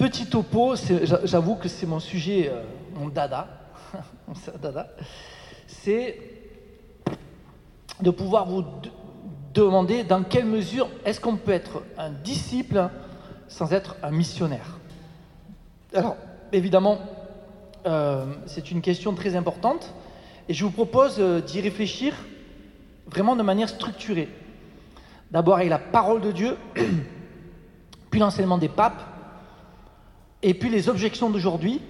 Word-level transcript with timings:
Petit 0.00 0.24
topo, 0.24 0.76
j'avoue 1.24 1.56
que 1.56 1.68
c'est 1.68 1.84
mon 1.84 2.00
sujet, 2.00 2.48
euh, 2.50 2.62
mon 2.94 3.10
dada. 3.10 3.48
C'est 5.66 6.18
de 8.00 8.10
pouvoir 8.10 8.46
vous 8.46 8.64
demander 9.52 10.02
dans 10.04 10.22
quelle 10.22 10.46
mesure 10.46 10.88
est-ce 11.04 11.20
qu'on 11.20 11.36
peut 11.36 11.52
être 11.52 11.82
un 11.98 12.08
disciple 12.08 12.88
sans 13.46 13.74
être 13.74 13.96
un 14.02 14.10
missionnaire. 14.10 14.78
Alors, 15.92 16.16
évidemment, 16.50 16.98
euh, 17.84 18.24
c'est 18.46 18.70
une 18.70 18.80
question 18.80 19.14
très 19.14 19.36
importante 19.36 19.92
et 20.48 20.54
je 20.54 20.64
vous 20.64 20.70
propose 20.70 21.16
euh, 21.18 21.42
d'y 21.42 21.60
réfléchir 21.60 22.14
vraiment 23.06 23.36
de 23.36 23.42
manière 23.42 23.68
structurée. 23.68 24.30
D'abord 25.30 25.56
avec 25.56 25.68
la 25.68 25.78
parole 25.78 26.22
de 26.22 26.32
Dieu, 26.32 26.56
puis 28.10 28.18
l'enseignement 28.18 28.56
des 28.56 28.70
papes, 28.70 29.09
et 30.42 30.54
puis 30.54 30.70
les 30.70 30.88
objections 30.88 31.30
d'aujourd'hui, 31.30 31.80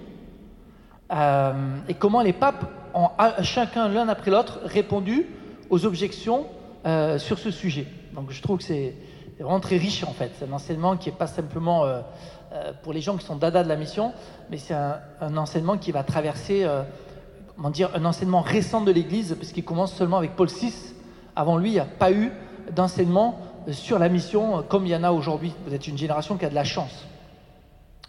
euh, 1.11 1.77
et 1.87 1.93
comment 1.93 2.21
les 2.21 2.33
papes 2.33 2.65
ont 2.93 3.09
chacun 3.41 3.87
l'un 3.87 4.07
après 4.09 4.31
l'autre 4.31 4.59
répondu 4.65 5.27
aux 5.69 5.85
objections 5.85 6.45
sur 7.17 7.39
ce 7.39 7.51
sujet. 7.51 7.85
Donc 8.13 8.31
je 8.31 8.41
trouve 8.41 8.57
que 8.57 8.63
c'est 8.63 8.95
vraiment 9.39 9.59
très 9.59 9.77
riche 9.77 10.03
en 10.03 10.11
fait. 10.11 10.31
C'est 10.37 10.49
un 10.49 10.51
enseignement 10.51 10.97
qui 10.97 11.09
n'est 11.09 11.15
pas 11.15 11.27
simplement 11.27 11.85
euh, 12.53 12.73
pour 12.83 12.91
les 12.91 12.99
gens 12.99 13.15
qui 13.15 13.25
sont 13.25 13.37
dada 13.37 13.63
de 13.63 13.69
la 13.69 13.77
mission, 13.77 14.11
mais 14.49 14.57
c'est 14.57 14.73
un, 14.73 15.37
enseignement 15.37 15.77
qui 15.77 15.93
va 15.93 16.03
traverser, 16.03 16.65
euh, 16.65 16.83
comment 17.55 17.69
dire, 17.69 17.89
un 17.95 18.03
enseignement 18.03 18.41
récent 18.41 18.81
de 18.81 18.91
l'Église, 18.91 19.37
parce 19.39 19.53
qu'il 19.53 19.63
commence 19.63 19.93
seulement 19.93 20.17
avec 20.17 20.35
Paul 20.35 20.49
VI. 20.49 20.73
Avant 21.33 21.57
lui, 21.57 21.69
il 21.69 21.73
n'y 21.73 21.79
a 21.79 21.85
pas 21.85 22.11
eu 22.11 22.29
d'enseignement 22.75 23.39
sur 23.71 23.99
la 23.99 24.09
mission 24.09 24.57
euh, 24.57 24.61
comme 24.63 24.85
il 24.85 24.91
y 24.91 24.95
en 24.95 25.03
a 25.05 25.11
aujourd'hui. 25.11 25.53
Vous 25.65 25.73
êtes 25.73 25.87
une 25.87 25.97
génération 25.97 26.35
qui 26.35 26.43
a 26.43 26.49
de 26.49 26.55
la 26.55 26.65
chance. 26.65 27.05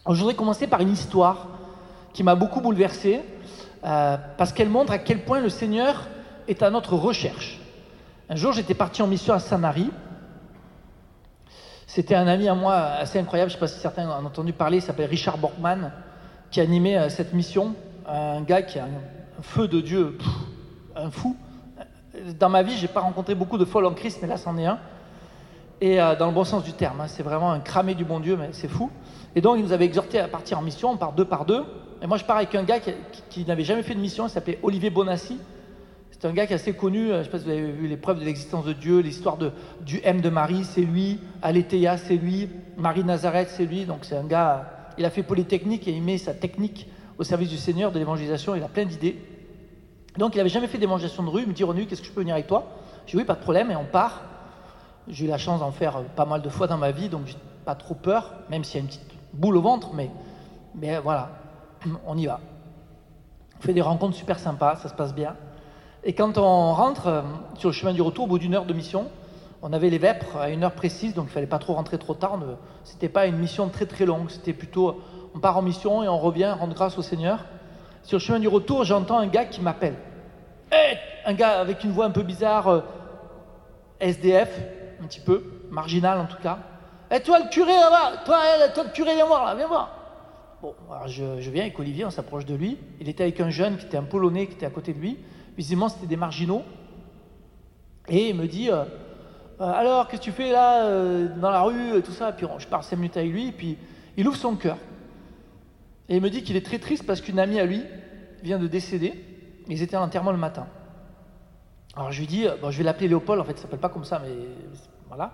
Je 0.09 0.19
voudrais 0.19 0.34
commencer 0.34 0.66
par 0.66 0.80
une 0.80 0.92
histoire 0.92 1.47
qui 2.12 2.23
m'a 2.23 2.34
beaucoup 2.34 2.61
bouleversé, 2.61 3.20
parce 3.83 4.53
qu'elle 4.53 4.69
montre 4.69 4.92
à 4.92 4.98
quel 4.98 5.25
point 5.25 5.41
le 5.41 5.48
Seigneur 5.48 6.06
est 6.48 6.62
à 6.62 6.70
notre 6.70 6.95
recherche. 6.95 7.61
Un 8.28 8.36
jour, 8.36 8.53
j'étais 8.53 8.75
parti 8.75 9.03
en 9.03 9.06
mission 9.06 9.34
à 9.34 9.39
Sanary, 9.39 9.91
c'était 11.95 12.14
un 12.14 12.27
ami 12.27 12.48
à 12.48 12.55
moi 12.55 12.75
assez 12.75 13.19
incroyable, 13.19 13.50
je 13.50 13.56
ne 13.56 13.58
sais 13.58 13.61
pas 13.61 13.69
si 13.69 13.78
certains 13.78 14.08
en 14.08 14.23
ont 14.23 14.27
entendu 14.27 14.55
parler, 14.55 14.78
il 14.78 14.83
s'appelle 14.83 15.11
Richard 15.11 15.36
Borkman, 15.36 15.92
qui 16.50 16.62
animait 16.62 16.97
euh, 16.97 17.11
cette 17.11 17.34
mission. 17.34 17.75
Un 18.08 18.41
gars 18.41 18.62
qui 18.62 18.78
a 18.78 18.84
un 18.84 19.42
feu 19.42 19.69
de 19.69 19.78
Dieu, 19.83 20.17
un 20.97 21.11
fou. 21.11 21.36
Dans 22.41 22.48
ma 22.48 22.62
vie, 22.62 22.78
je 22.78 22.80
n'ai 22.80 22.89
pas 22.89 23.00
rencontré 23.00 23.34
beaucoup 23.34 23.58
de 23.58 23.67
folles 23.67 23.84
en 23.84 23.92
Christ, 23.92 24.20
mais 24.23 24.28
là, 24.28 24.39
c'en 24.39 24.56
est 24.56 24.64
un. 24.64 24.78
Et 25.83 26.00
euh, 26.00 26.17
dans 26.17 26.28
le 26.28 26.33
bon 26.33 26.45
sens 26.45 26.64
du 26.64 26.73
terme, 26.73 27.03
hein, 27.03 27.08
c'est 27.08 27.23
vraiment 27.23 27.53
un 27.53 27.61
cramé 27.61 27.95
du 27.95 28.06
bon 28.06 28.20
Dieu, 28.20 28.39
mais 28.39 28.48
c'est 28.53 28.69
fou. 28.69 28.91
Et 29.34 29.41
donc, 29.41 29.56
il 29.58 29.64
nous 29.64 29.72
avait 29.72 29.84
exhorté 29.84 30.19
à 30.19 30.28
partir 30.28 30.58
en 30.58 30.62
mission, 30.62 30.91
on 30.91 30.97
part 30.97 31.12
deux 31.12 31.25
par 31.25 31.44
deux. 31.44 31.64
Et 32.02 32.06
moi, 32.06 32.16
je 32.16 32.25
pars 32.25 32.36
avec 32.36 32.55
un 32.55 32.64
gars 32.64 32.80
qui 33.30 33.44
n'avait 33.44 33.64
jamais 33.64 33.83
fait 33.83 33.94
de 33.94 34.00
mission, 34.00 34.27
il 34.27 34.30
s'appelait 34.30 34.58
Olivier 34.62 34.91
Bonassi. 34.91 35.39
C'est 36.22 36.28
un 36.28 36.33
gars 36.33 36.47
qui 36.47 36.52
est 36.52 36.56
assez 36.56 36.72
connu, 36.72 37.11
euh, 37.11 37.14
je 37.14 37.19
ne 37.19 37.24
sais 37.24 37.30
pas 37.30 37.39
si 37.39 37.44
vous 37.47 37.50
avez 37.50 37.72
vu 37.72 37.89
les 37.89 37.97
preuves 37.97 38.20
de 38.20 38.24
l'existence 38.24 38.64
de 38.64 38.72
Dieu, 38.72 39.00
l'histoire 39.00 39.39
du 39.80 40.00
M 40.05 40.20
de 40.20 40.28
Marie, 40.28 40.62
c'est 40.62 40.83
lui, 40.83 41.19
Aletheia, 41.42 41.97
c'est 41.97 42.14
lui, 42.14 42.48
Marie 42.77 43.02
Nazareth, 43.02 43.48
c'est 43.48 43.64
lui. 43.64 43.86
Donc 43.86 44.05
c'est 44.05 44.16
un 44.16 44.22
gars, 44.22 44.92
il 44.98 45.05
a 45.05 45.11
fait 45.11 45.24
Polytechnique 45.24 45.89
et 45.89 45.91
il 45.91 46.00
met 46.00 46.19
sa 46.19 46.33
technique 46.33 46.89
au 47.19 47.24
service 47.24 47.48
du 47.48 47.56
Seigneur, 47.56 47.91
de 47.91 47.98
l'évangélisation, 47.98 48.55
il 48.55 48.62
a 48.62 48.69
plein 48.69 48.84
d'idées. 48.84 49.19
Donc 50.17 50.36
il 50.36 50.39
n'avait 50.39 50.48
jamais 50.48 50.69
fait 50.69 50.78
d'évangélisation 50.78 51.24
de 51.24 51.28
rue, 51.28 51.42
il 51.42 51.48
me 51.48 51.55
dit 51.55 51.64
Renu, 51.64 51.86
qu'est-ce 51.86 52.02
que 52.02 52.06
je 52.06 52.12
peux 52.12 52.20
venir 52.20 52.34
avec 52.34 52.46
toi? 52.46 52.69
Je 53.06 53.11
dis 53.11 53.17
oui, 53.17 53.24
pas 53.24 53.34
de 53.34 53.41
problème, 53.41 53.72
et 53.72 53.77
on 53.77 53.84
part. 53.84 54.22
J'ai 55.08 55.24
eu 55.24 55.28
la 55.28 55.39
chance 55.39 55.58
d'en 55.58 55.72
faire 55.72 56.05
pas 56.14 56.24
mal 56.24 56.41
de 56.41 56.48
fois 56.48 56.69
dans 56.69 56.78
ma 56.78 56.92
vie, 56.92 57.08
donc 57.08 57.22
j'ai 57.27 57.36
pas 57.64 57.74
trop 57.74 57.96
peur, 57.96 58.33
même 58.48 58.62
s'il 58.62 58.77
y 58.77 58.78
a 58.78 58.83
une 58.83 58.86
petite 58.86 59.11
boule 59.33 59.56
au 59.56 59.62
ventre, 59.62 59.91
mais, 59.94 60.11
voilà, 61.00 61.30
on 62.06 62.16
y 62.16 62.27
va. 62.27 62.41
On 63.58 63.62
fait 63.62 63.74
des 63.74 63.80
rencontres 63.80 64.16
super 64.16 64.39
sympas, 64.39 64.77
ça 64.77 64.89
se 64.89 64.94
passe 64.94 65.14
bien. 65.14 65.36
Et 66.05 66.14
quand 66.14 66.36
on 66.39 66.72
rentre 66.72 67.06
euh, 67.06 67.22
sur 67.57 67.68
le 67.68 67.74
chemin 67.74 67.92
du 67.92 68.02
retour, 68.02 68.24
au 68.24 68.29
bout 68.29 68.39
d'une 68.39 68.55
heure 68.55 68.64
de 68.64 68.74
mission, 68.74 69.07
on 69.62 69.73
avait 69.73 69.90
les 69.90 69.98
vêpres 69.98 70.36
à 70.36 70.51
une 70.51 70.64
heure 70.64 70.73
précise, 70.73 71.14
donc 71.14 71.27
il 71.29 71.33
fallait 71.33 71.46
pas 71.46 71.61
trop 71.61 71.74
rentrer 71.74 71.98
trop 71.98 72.14
tard. 72.14 72.39
Ce 72.83 72.95
n'était 72.95 73.08
pas 73.08 73.27
une 73.27 73.36
mission 73.36 73.68
très 73.68 73.86
très 73.86 74.05
longue, 74.05 74.29
c'était 74.29 74.52
plutôt 74.52 75.01
on 75.34 75.39
part 75.39 75.57
en 75.57 75.62
mission 75.62 76.02
et 76.02 76.08
on 76.08 76.18
revient 76.18 76.55
rendre 76.58 76.74
grâce 76.74 76.98
au 76.98 77.02
Seigneur. 77.02 77.45
Sur 78.02 78.18
le 78.18 78.23
chemin 78.23 78.40
du 78.40 78.48
retour, 78.48 78.84
j'entends 78.84 79.18
un 79.18 79.28
gars 79.28 79.45
qui 79.45 79.61
m'appelle. 79.61 79.95
Hey 80.73 80.98
un 81.24 81.34
gars 81.34 81.61
avec 81.61 81.84
une 81.84 81.92
voix 81.92 82.07
un 82.07 82.11
peu 82.11 82.23
bizarre, 82.23 82.68
euh, 82.68 82.80
SDF, 84.01 84.58
un 85.02 85.07
petit 85.07 85.20
peu, 85.20 85.45
marginal 85.70 86.18
en 86.18 86.27
tout 86.27 86.40
cas. 86.42 86.58
Et 87.12 87.20
toi 87.20 87.40
le 87.40 87.50
curé 87.50 87.73
là-bas, 87.73 88.23
toi, 88.24 88.40
toi, 88.74 88.84
le 88.84 88.90
curé, 88.90 89.14
viens 89.14 89.27
voir 89.27 89.45
là, 89.45 89.55
viens 89.55 89.67
voir. 89.67 89.98
Bon, 90.62 90.74
alors 90.90 91.08
je, 91.08 91.50
viens 91.50 91.64
avec 91.64 91.78
Olivier, 91.78 92.06
on 92.06 92.11
s'approche 92.11 92.46
de 92.46 92.55
lui. 92.55 92.78
Il 93.00 93.08
était 93.08 93.24
avec 93.24 93.39
un 93.40 93.50
jeune 93.50 93.77
qui 93.77 93.84
était 93.84 93.98
un 93.98 94.02
Polonais 94.02 94.46
qui 94.46 94.55
était 94.55 94.64
à 94.64 94.70
côté 94.70 94.95
de 94.95 94.98
lui. 94.98 95.18
Visiblement, 95.56 95.90
c'était 95.90 96.06
des 96.06 96.17
marginaux. 96.17 96.62
Et 98.08 98.30
il 98.30 98.34
me 98.34 98.46
dit 98.46 98.70
euh, 98.70 98.84
euh, 99.61 99.64
Alors, 99.64 100.08
qu'est-ce 100.08 100.22
que 100.22 100.24
tu 100.24 100.33
fais 100.33 100.52
là, 100.52 100.86
euh, 100.86 101.28
dans 101.39 101.51
la 101.51 101.61
rue, 101.62 102.01
tout 102.02 102.12
ça? 102.12 102.33
Puis 102.33 102.46
je 102.58 102.67
pars 102.67 102.83
cinq 102.83 102.96
minutes 102.96 103.17
avec 103.17 103.30
lui, 103.30 103.48
et 103.48 103.52
puis 103.52 103.77
il 104.17 104.27
ouvre 104.27 104.36
son 104.36 104.56
cœur. 104.56 104.78
Et 106.08 106.17
il 106.17 106.22
me 106.22 106.30
dit 106.30 106.42
qu'il 106.42 106.56
est 106.56 106.64
très 106.64 106.78
triste 106.78 107.05
parce 107.06 107.20
qu'une 107.20 107.39
amie 107.39 107.61
à 107.61 107.67
lui 107.67 107.83
vient 108.42 108.58
de 108.58 108.67
décéder. 108.67 109.12
Ils 109.68 109.83
étaient 109.83 109.96
à 109.96 110.01
l'enterrement 110.01 110.33
le 110.33 110.39
matin. 110.39 110.67
Alors 111.95 112.11
je 112.11 112.20
lui 112.20 112.27
dis 112.27 112.46
bon, 112.62 112.70
Je 112.70 112.78
vais 112.78 112.84
l'appeler 112.84 113.08
Léopold, 113.08 113.40
en 113.40 113.45
fait, 113.45 113.52
il 113.52 113.56
ne 113.56 113.61
s'appelle 113.61 113.80
pas 113.80 113.90
comme 113.90 114.05
ça, 114.05 114.18
mais 114.18 114.33
voilà. 115.08 115.33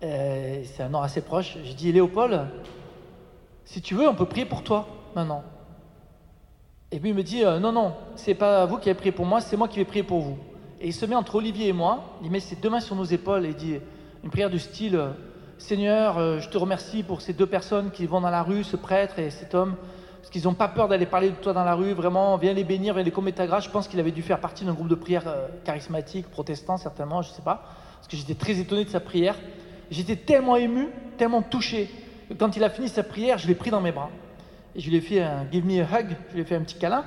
C'est 0.00 0.82
un 0.82 0.88
nom 0.88 1.02
assez 1.02 1.20
proche. 1.20 1.58
Je 1.64 1.72
dis 1.72 1.92
Léopold, 1.92 2.46
si 3.64 3.80
tu 3.80 3.94
veux, 3.94 4.08
on 4.08 4.14
peut 4.14 4.26
prier 4.26 4.46
pour 4.46 4.62
toi 4.64 4.88
maintenant. 5.14 5.44
Et 6.92 6.98
puis 6.98 7.10
il 7.10 7.14
me 7.14 7.22
dit 7.22 7.44
euh, 7.44 7.60
Non, 7.60 7.70
non, 7.70 7.94
c'est 8.16 8.34
pas 8.34 8.66
vous 8.66 8.78
qui 8.78 8.88
avez 8.88 8.96
prié 8.96 9.12
pour 9.12 9.26
moi, 9.26 9.40
c'est 9.40 9.56
moi 9.56 9.68
qui 9.68 9.78
vais 9.78 9.84
prier 9.84 10.02
pour 10.02 10.20
vous. 10.20 10.38
Et 10.80 10.88
il 10.88 10.92
se 10.92 11.06
met 11.06 11.14
entre 11.14 11.36
Olivier 11.36 11.68
et 11.68 11.72
moi, 11.72 12.18
il 12.22 12.30
met 12.30 12.40
ses 12.40 12.56
deux 12.56 12.70
mains 12.70 12.80
sur 12.80 12.96
nos 12.96 13.04
épaules 13.04 13.46
et 13.46 13.54
dit 13.54 13.76
une 14.24 14.30
prière 14.30 14.50
du 14.50 14.58
style 14.58 14.96
euh, 14.96 15.10
Seigneur, 15.58 16.18
euh, 16.18 16.40
je 16.40 16.48
te 16.48 16.58
remercie 16.58 17.02
pour 17.02 17.20
ces 17.20 17.32
deux 17.32 17.46
personnes 17.46 17.90
qui 17.90 18.06
vont 18.06 18.20
dans 18.20 18.30
la 18.30 18.42
rue, 18.42 18.64
ce 18.64 18.76
prêtre 18.76 19.18
et 19.18 19.30
cet 19.30 19.54
homme, 19.54 19.76
parce 20.16 20.30
qu'ils 20.30 20.44
n'ont 20.44 20.54
pas 20.54 20.68
peur 20.68 20.88
d'aller 20.88 21.06
parler 21.06 21.30
de 21.30 21.36
toi 21.36 21.52
dans 21.52 21.64
la 21.64 21.74
rue, 21.74 21.92
vraiment, 21.92 22.36
viens 22.38 22.54
les 22.54 22.64
bénir, 22.64 22.94
viens 22.94 23.04
les 23.04 23.10
commettre 23.10 23.36
ta 23.36 23.46
grâce. 23.46 23.64
Je 23.64 23.70
pense 23.70 23.86
qu'il 23.86 24.00
avait 24.00 24.10
dû 24.10 24.22
faire 24.22 24.40
partie 24.40 24.64
d'un 24.64 24.72
groupe 24.72 24.88
de 24.88 24.94
prière 24.94 25.24
charismatique, 25.64 26.28
protestant 26.30 26.78
certainement, 26.78 27.20
je 27.20 27.28
ne 27.30 27.34
sais 27.34 27.42
pas, 27.42 27.62
parce 27.96 28.08
que 28.08 28.16
j'étais 28.16 28.34
très 28.34 28.58
étonné 28.58 28.84
de 28.84 28.90
sa 28.90 29.00
prière. 29.00 29.36
J'étais 29.90 30.16
tellement 30.16 30.56
ému, 30.56 30.88
tellement 31.18 31.42
touché, 31.42 31.90
que 32.28 32.34
quand 32.34 32.56
il 32.56 32.64
a 32.64 32.70
fini 32.70 32.88
sa 32.88 33.02
prière, 33.02 33.38
je 33.38 33.48
l'ai 33.48 33.54
pris 33.54 33.70
dans 33.70 33.80
mes 33.80 33.92
bras. 33.92 34.10
Et 34.74 34.80
je 34.80 34.88
lui 34.88 34.96
ai 34.96 35.00
fait 35.00 35.20
un 35.20 35.46
give 35.50 35.66
me 35.66 35.80
a 35.80 36.00
hug, 36.00 36.16
je 36.28 36.34
lui 36.34 36.42
ai 36.42 36.44
fait 36.44 36.54
un 36.54 36.62
petit 36.62 36.78
câlin 36.78 37.04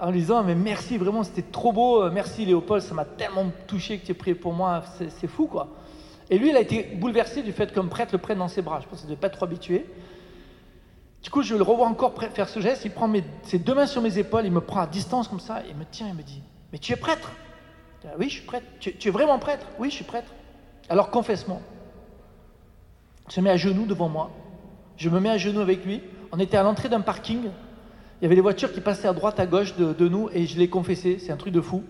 en 0.00 0.10
lui 0.10 0.20
disant 0.20 0.42
mais 0.42 0.54
merci 0.54 0.98
vraiment 0.98 1.22
c'était 1.22 1.42
trop 1.42 1.72
beau, 1.72 2.10
merci 2.10 2.44
Léopold, 2.44 2.82
ça 2.82 2.94
m'a 2.94 3.04
tellement 3.04 3.46
touché 3.68 3.98
que 3.98 4.06
tu 4.06 4.12
es 4.12 4.14
prié 4.14 4.34
pour 4.34 4.52
moi, 4.52 4.82
c'est 4.98 5.28
fou 5.28 5.46
quoi. 5.46 5.68
Et 6.28 6.38
lui 6.38 6.48
il 6.48 6.56
a 6.56 6.60
été 6.60 6.82
bouleversé 6.82 7.42
du 7.42 7.52
fait 7.52 7.72
qu'un 7.72 7.86
prêtre 7.86 8.12
le 8.12 8.18
prenne 8.18 8.38
dans 8.38 8.48
ses 8.48 8.62
bras, 8.62 8.80
je 8.80 8.88
pense 8.88 9.02
qu'il 9.02 9.10
ne 9.10 9.14
pas 9.14 9.28
trop 9.28 9.44
habitué. 9.44 9.86
Du 11.22 11.30
coup 11.30 11.42
je 11.42 11.54
le 11.54 11.62
revois 11.62 11.86
encore 11.86 12.14
faire 12.32 12.48
ce 12.48 12.58
geste, 12.58 12.84
il 12.84 12.90
prend 12.90 13.12
ses 13.42 13.58
deux 13.58 13.74
mains 13.74 13.86
sur 13.86 14.02
mes 14.02 14.18
épaules, 14.18 14.44
il 14.44 14.52
me 14.52 14.60
prend 14.60 14.80
à 14.80 14.86
distance 14.86 15.28
comme 15.28 15.38
ça, 15.38 15.60
et 15.60 15.68
il 15.70 15.76
me 15.76 15.84
tient, 15.84 16.08
il 16.08 16.14
me 16.14 16.22
dit 16.22 16.42
mais 16.72 16.78
tu 16.78 16.92
es 16.92 16.96
prêtre? 16.96 17.30
Oui 18.18 18.28
je 18.28 18.36
suis 18.36 18.46
prêtre. 18.46 18.66
Tu, 18.80 18.96
tu 18.96 19.08
es 19.08 19.10
vraiment 19.12 19.38
prêtre? 19.38 19.66
Oui 19.78 19.90
je 19.90 19.96
suis 19.96 20.04
prêtre. 20.04 20.32
Alors 20.88 21.10
confesse-moi. 21.10 21.60
Se 23.28 23.40
met 23.40 23.50
à 23.50 23.56
genoux 23.56 23.86
devant 23.86 24.08
moi, 24.08 24.30
je 24.96 25.08
me 25.08 25.20
mets 25.20 25.30
à 25.30 25.38
genoux 25.38 25.60
avec 25.60 25.84
lui, 25.84 26.02
on 26.32 26.38
était 26.38 26.56
à 26.56 26.62
l'entrée 26.62 26.88
d'un 26.88 27.00
parking. 27.00 27.40
Il 28.20 28.24
y 28.24 28.26
avait 28.26 28.34
des 28.34 28.40
voitures 28.40 28.72
qui 28.72 28.80
passaient 28.80 29.08
à 29.08 29.12
droite, 29.12 29.40
à 29.40 29.46
gauche 29.46 29.74
de, 29.76 30.08
nous, 30.08 30.28
et 30.32 30.46
je 30.46 30.58
l'ai 30.58 30.68
confessé. 30.68 31.18
C'est 31.18 31.32
un 31.32 31.36
truc 31.36 31.52
de 31.52 31.60
fou. 31.60 31.82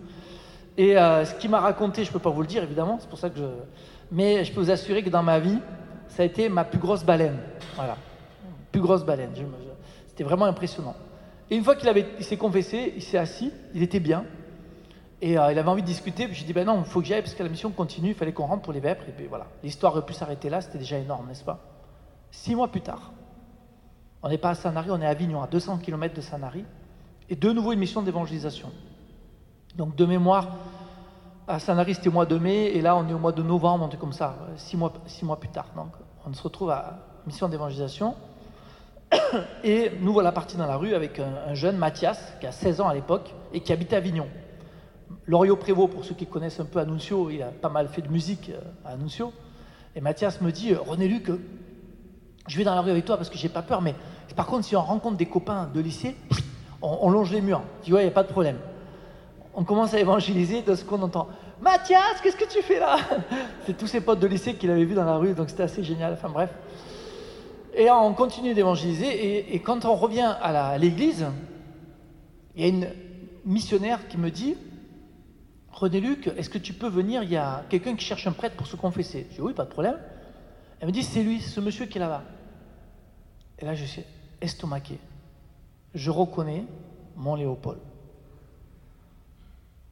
Et 0.77 0.97
euh, 0.97 1.25
ce 1.25 1.35
qu'il 1.35 1.51
m'a 1.51 1.59
raconté, 1.59 2.03
je 2.03 2.09
ne 2.09 2.13
peux 2.13 2.19
pas 2.19 2.31
vous 2.31 2.41
le 2.41 2.47
dire, 2.47 2.63
évidemment. 2.63 2.97
C'est 2.99 3.09
pour 3.09 3.19
ça 3.19 3.29
que 3.29 3.37
je. 3.37 3.45
Mais 4.11 4.43
je 4.43 4.51
peux 4.51 4.59
vous 4.59 4.71
assurer 4.71 5.03
que 5.03 5.09
dans 5.09 5.21
ma 5.21 5.39
vie, 5.39 5.59
ça 6.07 6.23
a 6.23 6.25
été 6.25 6.49
ma 6.49 6.63
plus 6.63 6.79
grosse 6.79 7.03
baleine. 7.03 7.37
Voilà. 7.75 7.97
Plus 8.71 8.81
grosse 8.81 9.05
baleine. 9.05 9.29
C'était 10.07 10.23
vraiment 10.23 10.45
impressionnant. 10.45 10.95
Et 11.49 11.55
une 11.55 11.63
fois 11.63 11.75
qu'il 11.75 11.89
avait, 11.89 12.07
s'est 12.19 12.37
confessé, 12.37 12.93
il 12.95 13.03
s'est 13.03 13.17
assis, 13.17 13.51
il 13.75 13.83
était 13.83 13.99
bien. 13.99 14.25
Et 15.25 15.37
euh, 15.37 15.53
il 15.53 15.57
avait 15.57 15.69
envie 15.69 15.81
de 15.81 15.87
discuter. 15.87 16.27
Puis 16.27 16.35
j'ai 16.35 16.43
dit, 16.43 16.51
ben 16.51 16.67
non, 16.67 16.79
il 16.79 16.85
faut 16.85 16.99
que 16.99 17.07
j'aille 17.07 17.21
parce 17.21 17.33
que 17.33 17.43
la 17.43 17.47
mission 17.47 17.71
continue, 17.71 18.09
il 18.09 18.13
fallait 18.13 18.33
qu'on 18.33 18.45
rentre 18.45 18.61
pour 18.61 18.73
les 18.73 18.81
vêpres. 18.81 19.05
Et 19.07 19.13
puis 19.13 19.27
voilà. 19.27 19.47
L'histoire 19.63 19.93
aurait 19.93 20.05
pu 20.05 20.11
s'arrêter 20.11 20.49
là, 20.49 20.59
c'était 20.59 20.77
déjà 20.77 20.97
énorme, 20.97 21.27
n'est-ce 21.29 21.45
pas? 21.45 21.61
Six 22.29 22.55
mois 22.55 22.67
plus 22.67 22.81
tard, 22.81 23.13
on 24.21 24.27
n'est 24.27 24.37
pas 24.37 24.49
à 24.49 24.55
Sanary, 24.55 24.91
on 24.91 24.99
est 24.99 25.05
à 25.05 25.09
Avignon, 25.09 25.41
à 25.41 25.47
200 25.47 25.77
km 25.77 26.13
de 26.13 26.19
Sanary. 26.19 26.65
Et 27.29 27.37
de 27.37 27.51
nouveau 27.53 27.71
une 27.71 27.79
mission 27.79 28.01
d'évangélisation. 28.01 28.69
Donc 29.77 29.95
de 29.95 30.05
mémoire, 30.05 30.57
à 31.47 31.57
Sanary 31.57 31.95
c'était 31.95 32.09
au 32.09 32.11
mois 32.11 32.25
de 32.25 32.37
mai, 32.37 32.75
et 32.75 32.81
là 32.81 32.97
on 32.97 33.07
est 33.07 33.13
au 33.13 33.17
mois 33.17 33.31
de 33.31 33.43
novembre, 33.43 33.87
on 33.89 33.95
est 33.95 33.97
comme 33.97 34.11
ça, 34.11 34.35
six 34.57 34.75
mois, 34.75 35.39
plus 35.39 35.49
tard. 35.49 35.67
Donc 35.73 35.93
on 36.25 36.33
se 36.33 36.43
retrouve 36.43 36.71
à 36.71 36.99
mission 37.25 37.47
d'évangélisation. 37.47 38.15
Et 39.63 39.91
nous 40.01 40.11
voilà 40.11 40.33
partis 40.33 40.57
dans 40.57 40.67
la 40.67 40.75
rue 40.75 40.95
avec 40.95 41.19
un, 41.19 41.53
jeune, 41.53 41.77
Mathias, 41.77 42.33
qui 42.41 42.47
a 42.47 42.51
16 42.51 42.81
ans 42.81 42.89
à 42.89 42.93
l'époque, 42.93 43.33
et 43.53 43.61
qui 43.61 43.71
habitait 43.71 43.95
à 43.95 43.99
Avignon. 43.99 44.27
Loriot 45.25 45.55
Prévost, 45.55 45.93
pour 45.93 46.03
ceux 46.03 46.15
qui 46.15 46.25
connaissent 46.25 46.59
un 46.59 46.65
peu 46.65 46.79
Annuncio, 46.79 47.29
il 47.29 47.41
a 47.41 47.47
pas 47.47 47.69
mal 47.69 47.87
fait 47.87 48.01
de 48.01 48.09
musique 48.09 48.49
euh, 48.49 48.61
à 48.85 48.93
Annuncio. 48.93 49.31
Et 49.95 50.01
Mathias 50.01 50.41
me 50.41 50.51
dit, 50.51 50.73
René 50.73 51.07
Luc, 51.07 51.29
je 52.47 52.57
vais 52.57 52.63
dans 52.63 52.75
la 52.75 52.81
rue 52.81 52.91
avec 52.91 53.05
toi 53.05 53.15
parce 53.15 53.29
que 53.29 53.37
j'ai 53.37 53.49
pas 53.49 53.61
peur, 53.61 53.81
mais 53.81 53.95
Par 54.35 54.47
contre, 54.47 54.65
si 54.65 54.75
on 54.75 54.81
rencontre 54.81 55.17
des 55.17 55.27
copains 55.27 55.69
de 55.73 55.79
lycée, 55.79 56.15
on, 56.81 57.09
longe 57.09 57.31
les 57.31 57.39
murs. 57.39 57.61
Tu 57.83 57.91
vois, 57.91 58.01
il 58.01 58.05
n'y 58.05 58.11
a 58.11 58.13
pas 58.13 58.23
de 58.23 58.27
problème. 58.27 58.57
On 59.53 59.63
commence 59.63 59.93
à 59.93 59.99
évangéliser 59.99 60.63
de 60.63 60.75
ce 60.75 60.83
qu'on 60.83 61.01
entend. 61.01 61.27
Mathias, 61.61 62.19
qu'est-ce 62.21 62.35
que 62.35 62.51
tu 62.51 62.61
fais 62.61 62.79
là? 62.79 62.97
C'est 63.65 63.77
tous 63.77 63.87
ses 63.87 64.01
potes 64.01 64.19
de 64.19 64.27
lycée 64.27 64.55
qu'il 64.55 64.71
avait 64.71 64.83
vus 64.83 64.95
dans 64.95 65.05
la 65.05 65.15
rue, 65.15 65.33
donc 65.33 65.49
c'était 65.49 65.63
assez 65.63 65.83
génial. 65.83 66.13
Enfin 66.13 66.29
bref. 66.29 66.49
Et 67.75 67.89
on 67.89 68.13
continue 68.13 68.53
d'évangéliser. 68.53 69.55
Et, 69.55 69.59
quand 69.59 69.85
on 69.85 69.95
revient 69.95 70.35
à 70.41 70.77
l'église, 70.77 71.25
il 72.55 72.61
y 72.61 72.65
a 72.65 72.67
une 72.67 72.87
missionnaire 73.45 74.07
qui 74.07 74.17
me 74.17 74.29
dit 74.29 74.55
René 75.73 75.99
Luc, 75.99 76.27
est-ce 76.37 76.49
que 76.49 76.59
tu 76.59 76.71
peux 76.71 76.87
venir 76.87 77.23
Il 77.23 77.31
y 77.31 77.37
a 77.37 77.65
quelqu'un 77.67 77.95
qui 77.95 78.05
cherche 78.05 78.27
un 78.27 78.31
prêtre 78.31 78.55
pour 78.55 78.67
se 78.67 78.75
confesser? 78.75 79.27
Je 79.31 79.35
dis 79.35 79.41
Oui, 79.41 79.53
pas 79.53 79.65
de 79.65 79.69
problème. 79.69 79.97
Elle 80.79 80.87
me 80.87 80.93
dit 80.93 81.03
C'est 81.03 81.23
lui, 81.23 81.41
ce 81.41 81.59
monsieur 81.59 81.87
qui 81.87 81.97
est 81.97 82.01
là-bas. 82.01 82.23
Et 83.57 83.65
là, 83.65 83.73
je 83.73 83.83
suis 83.83 84.03
estomaqué. 84.39 84.99
Je 85.95 86.11
reconnais 86.11 86.65
mon 87.15 87.35
Léopold. 87.35 87.79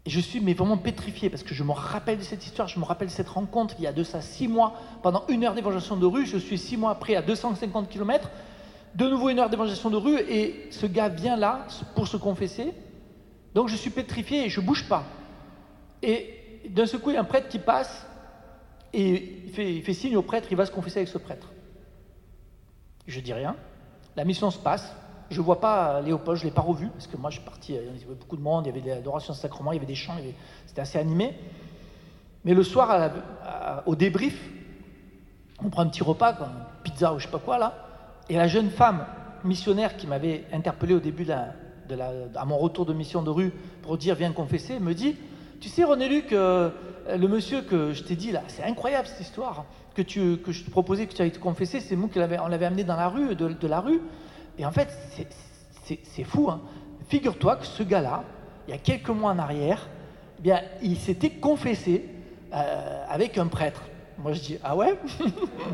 Et 0.06 0.10
je 0.10 0.20
suis 0.20 0.40
mais 0.40 0.54
vraiment 0.54 0.78
pétrifié 0.78 1.30
parce 1.30 1.44
que 1.44 1.54
je 1.54 1.64
me 1.64 1.72
rappelle 1.72 2.18
de 2.18 2.24
cette 2.24 2.46
histoire, 2.46 2.68
je 2.68 2.80
me 2.80 2.86
rappelle 2.86 3.08
de 3.08 3.14
cette 3.14 3.30
rencontre 3.30 3.76
il 3.78 3.84
y 3.84 3.88
a 3.88 3.94
de 3.94 4.04
ça 4.04 4.22
six 4.22 4.48
mois, 4.48 4.74
pendant 5.04 5.26
une 5.30 5.44
heure 5.44 5.54
d'évangélisation 5.54 5.96
de 5.96 6.06
rue, 6.08 6.26
je 6.26 6.38
suis 6.38 6.58
six 6.58 6.76
mois 6.76 6.92
après 6.92 7.16
à 7.16 7.22
250 7.22 7.88
km, 7.88 8.32
de 8.96 9.08
nouveau 9.08 9.30
une 9.30 9.38
heure 9.38 9.50
d'évangélisation 9.50 9.92
de 9.92 9.98
rue 9.98 10.20
et 10.20 10.68
ce 10.72 10.88
gars 10.88 11.08
vient 11.08 11.36
là 11.36 11.68
pour 11.94 12.08
se 12.08 12.18
confesser. 12.18 12.74
Donc 13.54 13.68
je 13.68 13.76
suis 13.76 13.92
pétrifié 13.92 14.46
et 14.46 14.50
je 14.50 14.60
bouge 14.60 14.88
pas. 14.90 15.06
Et 16.02 16.62
d'un 16.70 16.86
seul 16.86 17.00
coup, 17.00 17.10
il 17.10 17.14
y 17.14 17.18
a 17.18 17.22
un 17.22 17.26
prêtre 17.26 17.48
qui 17.50 17.60
passe 17.60 18.06
et 18.94 19.44
il 19.46 19.84
fait, 19.84 19.94
signe 19.94 20.18
au 20.18 20.22
prêtre, 20.22 20.48
il 20.52 20.58
va 20.58 20.66
se 20.66 20.72
confesser 20.72 21.00
avec 21.00 21.10
ce 21.10 21.18
prêtre. 21.18 21.52
Je 23.08 23.20
dis 23.20 23.34
rien. 23.34 23.56
La 24.16 24.26
mission 24.26 24.52
se 24.52 24.60
passe. 24.60 24.96
Je 25.30 25.40
ne 25.40 25.46
vois 25.46 25.62
pas 25.62 26.02
Léopold, 26.02 26.38
je 26.38 26.44
ne 26.44 26.50
l'ai 26.50 26.54
pas 26.54 26.62
revu, 26.62 26.90
parce 26.90 27.08
que 27.08 27.16
moi 27.16 27.30
je 27.30 27.38
suis 27.38 27.46
parti, 27.46 27.72
il 27.72 27.76
y 27.76 28.04
avait 28.04 28.16
beaucoup 28.16 28.36
de 28.36 28.42
monde, 28.42 28.66
il 28.66 28.70
y 28.70 28.72
avait 28.72 28.82
de 28.82 28.90
l'adoration 28.90 29.34
sacrement, 29.34 29.72
il 29.72 29.76
y 29.76 29.78
avait 29.78 29.86
des 29.86 29.96
chants, 29.96 30.16
c'était 30.66 30.82
assez 30.82 31.00
animé. 31.00 31.34
Mais 32.44 32.54
le 32.54 32.64
soir, 32.64 33.12
au 33.86 33.96
débrief, 33.96 34.38
on 35.64 35.70
prend 35.70 35.84
un 35.84 35.88
petit 35.88 36.04
repas, 36.04 36.36
pizza 36.84 37.14
ou 37.14 37.20
je 37.20 37.28
sais 37.28 37.32
pas 37.32 37.40
quoi 37.40 37.58
là, 37.58 37.88
et 38.28 38.36
la 38.36 38.48
jeune 38.48 38.70
femme 38.70 39.06
missionnaire 39.46 39.96
qui 39.96 40.06
m'avait 40.06 40.44
interpellé 40.52 40.96
au 40.96 41.00
début 41.00 41.24
de 41.24 41.34
à 42.36 42.46
mon 42.46 42.58
retour 42.58 42.86
de 42.86 42.92
mission 42.94 43.22
de 43.22 43.30
rue 43.30 43.54
pour 43.84 43.98
dire 43.98 44.16
viens 44.16 44.34
confesser, 44.34 44.82
me 44.82 44.94
dit 44.94 45.16
Tu 45.62 45.70
sais, 45.70 45.84
René 45.84 46.10
Luc, 46.10 46.34
euh, 46.34 46.72
le 47.08 47.28
monsieur 47.28 47.62
que 47.62 47.94
je 47.94 48.02
t'ai 48.02 48.16
dit 48.16 48.32
là, 48.32 48.42
c'est 48.48 48.64
incroyable 48.64 49.08
cette 49.08 49.22
histoire 49.22 49.66
que, 49.94 50.02
tu, 50.02 50.38
que 50.38 50.52
je 50.52 50.64
te 50.64 50.72
proposais 50.72 51.06
que 51.06 51.14
tu 51.14 51.22
allais 51.22 51.30
te 51.30 51.38
confesser, 51.38 51.80
c'est 51.80 51.96
nous 51.96 52.08
qui 52.08 52.18
l'avait, 52.18 52.40
on 52.40 52.48
l'avait 52.48 52.66
amené 52.66 52.84
dans 52.84 52.96
la 52.96 53.08
rue, 53.08 53.36
de 53.36 53.68
la 53.68 53.80
rue. 53.80 54.02
Et 54.58 54.66
en 54.66 54.72
fait, 54.72 54.90
c'est 55.86 56.24
fou. 56.24 56.50
Hein. 56.50 56.62
Figure-toi 57.10 57.58
que 57.58 57.68
ce 57.68 57.84
gars-là, 57.84 58.24
il 58.68 58.72
y 58.72 58.74
a 58.74 58.80
quelques 58.80 59.10
mois 59.10 59.32
en 59.32 59.38
arrière, 59.38 59.88
eh 60.40 60.42
bien, 60.42 60.62
il 60.82 60.98
s'était 60.98 61.30
confessé 61.30 62.06
euh, 62.54 63.06
avec 63.08 63.38
un 63.38 63.46
prêtre. 63.46 63.84
Moi, 64.18 64.34
je 64.34 64.42
dis 64.42 64.58
ah 64.64 64.76
ouais? 64.76 64.98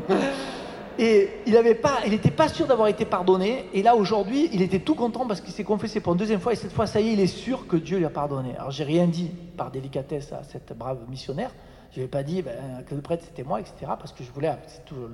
Et 0.98 1.30
il 1.46 1.52
n'était 1.52 2.30
pas, 2.30 2.48
sûr 2.48 2.66
d'avoir 2.66 2.88
été 2.88 3.04
pardonné. 3.04 3.66
Et 3.72 3.82
là, 3.82 3.94
aujourd'hui, 3.94 4.48
il 4.52 4.62
était 4.62 4.80
tout 4.80 4.96
content 4.96 5.26
parce 5.28 5.40
qu'il 5.40 5.52
s'est 5.52 5.62
confessé 5.64 6.00
pour 6.00 6.12
une 6.14 6.18
deuxième 6.18 6.40
fois. 6.40 6.52
Et 6.52 6.56
cette 6.56 6.72
fois, 6.72 6.88
ça 6.88 7.00
y 7.00 7.08
est, 7.08 7.12
il 7.12 7.20
est 7.20 7.28
sûr 7.28 7.68
que 7.68 7.76
Dieu 7.76 7.98
lui 7.98 8.04
a 8.04 8.10
pardonné. 8.10 8.56
Alors, 8.56 8.72
j'ai 8.72 8.82
rien 8.82 9.06
dit 9.06 9.30
par 9.56 9.70
délicatesse 9.70 10.32
à 10.32 10.42
cette 10.42 10.76
brave 10.76 10.98
missionnaire. 11.08 11.52
Je 11.92 12.00
n'ai 12.00 12.08
pas 12.08 12.24
dit 12.24 12.42
ben, 12.42 12.82
que 12.84 12.96
le 12.96 13.00
prêtre 13.00 13.22
c'était 13.24 13.44
moi, 13.44 13.60
etc. 13.60 13.74
Parce 13.98 14.12
que 14.12 14.24
je 14.24 14.30
voulais, 14.32 14.52
toujours 14.86 15.08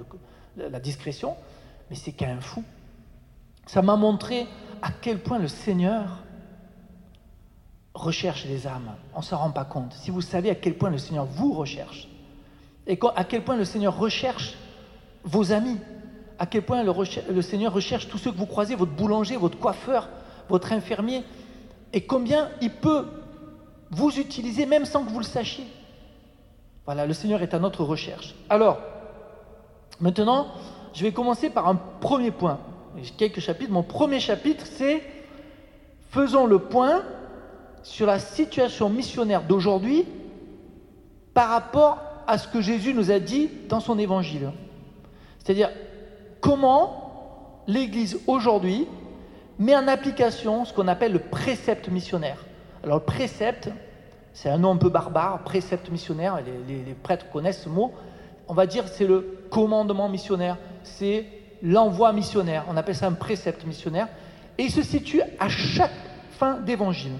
la 0.56 0.80
discrétion. 0.80 1.36
Mais 1.90 1.96
c'est 1.96 2.12
qu'un 2.12 2.40
fou. 2.40 2.64
Ça 3.66 3.82
m'a 3.82 3.96
montré 3.96 4.46
à 4.80 4.88
quel 4.90 5.18
point 5.18 5.38
le 5.38 5.48
Seigneur 5.48 6.24
recherche 7.94 8.46
les 8.46 8.66
âmes. 8.66 8.96
On 9.14 9.18
ne 9.18 9.24
s'en 9.24 9.36
rend 9.36 9.50
pas 9.50 9.64
compte. 9.64 9.92
Si 9.92 10.10
vous 10.10 10.22
savez 10.22 10.48
à 10.48 10.54
quel 10.54 10.76
point 10.76 10.90
le 10.90 10.98
Seigneur 10.98 11.26
vous 11.26 11.52
recherche, 11.52 12.08
et 12.86 12.98
à 13.16 13.24
quel 13.24 13.44
point 13.44 13.56
le 13.56 13.64
Seigneur 13.64 13.96
recherche 13.96 14.56
vos 15.24 15.52
amis, 15.52 15.78
à 16.38 16.46
quel 16.46 16.62
point 16.62 16.82
le, 16.82 17.42
Seigneur 17.42 17.72
recherche 17.72 18.08
tous 18.08 18.18
ceux 18.18 18.30
que 18.30 18.36
vous 18.36 18.46
croisez, 18.46 18.74
votre 18.74 18.92
boulanger, 18.92 19.36
votre 19.36 19.58
coiffeur, 19.58 20.08
votre 20.48 20.72
infirmier, 20.72 21.24
et 21.92 22.02
combien 22.02 22.50
il 22.60 22.70
peut 22.70 23.06
vous 23.90 24.18
utiliser 24.18 24.66
même 24.66 24.84
sans 24.84 25.04
que 25.04 25.10
vous 25.10 25.20
le 25.20 25.24
sachiez. 25.24 25.66
Voilà, 26.84 27.06
le 27.06 27.12
Seigneur 27.14 27.42
est 27.42 27.54
à 27.54 27.58
notre 27.58 27.84
recherche. 27.84 28.34
Alors, 28.50 28.78
maintenant, 30.00 30.48
je 30.92 31.02
vais 31.02 31.12
commencer 31.12 31.50
par 31.50 31.68
un 31.68 31.76
premier 31.76 32.30
point 32.30 32.58
quelques 33.16 33.40
chapitres. 33.40 33.72
Mon 33.72 33.82
premier 33.82 34.20
chapitre, 34.20 34.66
c'est 34.66 35.02
Faisons 36.14 36.46
le 36.46 36.60
point 36.60 37.02
sur 37.82 38.06
la 38.06 38.20
situation 38.20 38.88
missionnaire 38.88 39.42
d'aujourd'hui 39.42 40.04
par 41.34 41.48
rapport 41.48 41.98
à 42.28 42.38
ce 42.38 42.46
que 42.46 42.60
Jésus 42.60 42.94
nous 42.94 43.10
a 43.10 43.18
dit 43.18 43.50
dans 43.68 43.80
son 43.80 43.98
évangile. 43.98 44.52
C'est-à-dire 45.44 45.70
comment 46.40 47.62
l'Église 47.68 48.18
aujourd'hui 48.26 48.88
met 49.58 49.76
en 49.76 49.86
application 49.86 50.64
ce 50.64 50.72
qu'on 50.72 50.88
appelle 50.88 51.12
le 51.12 51.18
précepte 51.18 51.88
missionnaire. 51.88 52.44
Alors 52.82 52.98
le 52.98 53.04
précepte, 53.04 53.70
c'est 54.32 54.48
un 54.48 54.58
nom 54.58 54.72
un 54.72 54.76
peu 54.76 54.88
barbare, 54.88 55.44
précepte 55.44 55.90
missionnaire, 55.90 56.40
les, 56.66 56.94
prêtres 56.94 57.30
connaissent 57.30 57.62
ce 57.62 57.68
mot. 57.68 57.92
On 58.48 58.54
va 58.54 58.66
dire 58.66 58.88
c'est 58.88 59.06
le 59.06 59.46
commandement 59.50 60.08
missionnaire, 60.08 60.56
c'est 60.82 61.26
l'envoi 61.62 62.12
missionnaire. 62.12 62.64
On 62.68 62.76
appelle 62.76 62.96
ça 62.96 63.06
un 63.06 63.12
précepte 63.12 63.64
missionnaire. 63.64 64.08
Et 64.58 64.64
il 64.64 64.70
se 64.70 64.82
situe 64.82 65.22
à 65.38 65.48
chaque 65.48 65.92
fin 66.30 66.58
d'évangile. 66.58 67.14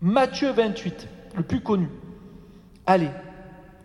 Matthieu 0.00 0.50
28, 0.50 1.08
le 1.36 1.42
plus 1.42 1.60
connu. 1.60 1.88
Allez, 2.86 3.10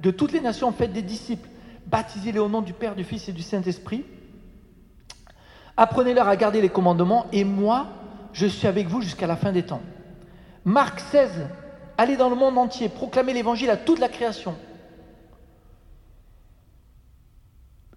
de 0.01 0.11
toutes 0.11 0.31
les 0.31 0.41
nations, 0.41 0.71
faites 0.71 0.93
des 0.93 1.01
disciples, 1.01 1.47
baptisez-les 1.89 2.39
au 2.39 2.49
nom 2.49 2.61
du 2.61 2.73
Père, 2.73 2.95
du 2.95 3.03
Fils 3.03 3.29
et 3.29 3.31
du 3.31 3.41
Saint-Esprit. 3.41 4.05
Apprenez-leur 5.77 6.27
à 6.27 6.35
garder 6.35 6.61
les 6.61 6.69
commandements, 6.69 7.25
et 7.31 7.43
moi, 7.43 7.87
je 8.33 8.45
suis 8.45 8.67
avec 8.67 8.87
vous 8.87 9.01
jusqu'à 9.01 9.27
la 9.27 9.35
fin 9.35 9.51
des 9.51 9.63
temps. 9.63 9.81
Marc 10.65 10.99
16, 10.99 11.47
allez 11.97 12.17
dans 12.17 12.29
le 12.29 12.35
monde 12.35 12.57
entier, 12.57 12.89
proclamez 12.89 13.33
l'évangile 13.33 13.69
à 13.69 13.77
toute 13.77 13.99
la 13.99 14.09
création. 14.09 14.55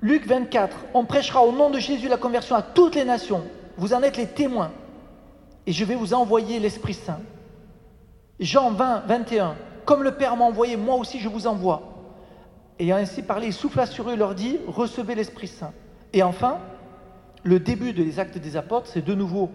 Luc 0.00 0.26
24, 0.26 0.76
on 0.94 1.04
prêchera 1.04 1.44
au 1.44 1.52
nom 1.52 1.70
de 1.70 1.78
Jésus 1.78 2.08
la 2.08 2.16
conversion 2.16 2.56
à 2.56 2.62
toutes 2.62 2.94
les 2.94 3.04
nations. 3.04 3.44
Vous 3.76 3.94
en 3.94 4.02
êtes 4.02 4.16
les 4.16 4.26
témoins. 4.26 4.72
Et 5.66 5.72
je 5.72 5.84
vais 5.84 5.94
vous 5.94 6.12
envoyer 6.14 6.58
l'Esprit 6.58 6.94
Saint. 6.94 7.20
Jean 8.40 8.72
20, 8.72 9.04
21, 9.06 9.54
comme 9.84 10.02
le 10.02 10.16
Père 10.16 10.36
m'a 10.36 10.44
envoyé, 10.44 10.76
moi 10.76 10.96
aussi 10.96 11.20
je 11.20 11.28
vous 11.28 11.46
envoie. 11.46 11.91
Ayant 12.78 12.96
ainsi 12.96 13.22
parlé, 13.22 13.48
il 13.48 13.52
souffla 13.52 13.86
sur 13.86 14.08
eux 14.08 14.14
et 14.14 14.16
leur 14.16 14.34
dit, 14.34 14.58
recevez 14.66 15.14
l'Esprit 15.14 15.46
Saint. 15.46 15.72
Et 16.12 16.22
enfin, 16.22 16.58
le 17.44 17.60
début 17.60 17.92
des 17.92 18.18
actes 18.18 18.38
des 18.38 18.56
apôtres, 18.56 18.86
c'est 18.86 19.04
de 19.04 19.14
nouveau, 19.14 19.50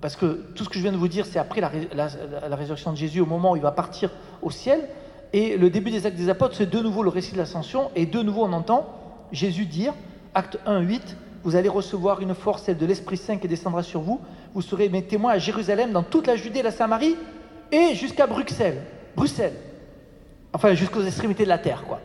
parce 0.00 0.16
que 0.16 0.46
tout 0.54 0.64
ce 0.64 0.68
que 0.68 0.76
je 0.76 0.82
viens 0.82 0.92
de 0.92 0.96
vous 0.96 1.08
dire, 1.08 1.26
c'est 1.26 1.38
après 1.38 1.60
la, 1.60 2.56
résurrection 2.56 2.92
de 2.92 2.96
Jésus, 2.96 3.20
au 3.20 3.26
moment 3.26 3.52
où 3.52 3.56
il 3.56 3.62
va 3.62 3.72
partir 3.72 4.10
au 4.42 4.50
ciel. 4.50 4.88
Et 5.32 5.56
le 5.56 5.70
début 5.70 5.90
des 5.90 6.06
actes 6.06 6.16
des 6.16 6.28
apôtres, 6.28 6.56
c'est 6.56 6.70
de 6.70 6.78
nouveau 6.80 7.02
le 7.02 7.10
récit 7.10 7.32
de 7.32 7.38
l'ascension. 7.38 7.90
Et 7.94 8.06
de 8.06 8.20
nouveau, 8.22 8.44
on 8.44 8.52
entend 8.52 8.88
Jésus 9.32 9.66
dire, 9.66 9.94
acte 10.34 10.58
1, 10.66 10.80
8, 10.80 11.16
vous 11.44 11.56
allez 11.56 11.68
recevoir 11.68 12.20
une 12.20 12.34
force, 12.34 12.64
celle 12.64 12.76
de 12.76 12.86
l'Esprit 12.86 13.16
Saint 13.16 13.36
qui 13.36 13.48
descendra 13.48 13.82
sur 13.82 14.00
vous. 14.00 14.20
Vous 14.54 14.62
serez 14.62 14.88
mes 14.88 15.02
témoins 15.02 15.32
à 15.32 15.38
Jérusalem, 15.38 15.92
dans 15.92 16.02
toute 16.02 16.26
la 16.26 16.36
Judée, 16.36 16.62
la 16.62 16.72
Samarie 16.72 17.16
et 17.72 17.94
jusqu'à 17.94 18.26
Bruxelles. 18.26 18.82
Bruxelles. 19.16 19.54
Enfin, 20.52 20.74
jusqu'aux 20.74 21.02
extrémités 21.02 21.44
de 21.44 21.48
la 21.48 21.58
terre, 21.58 21.84
quoi. 21.86 22.00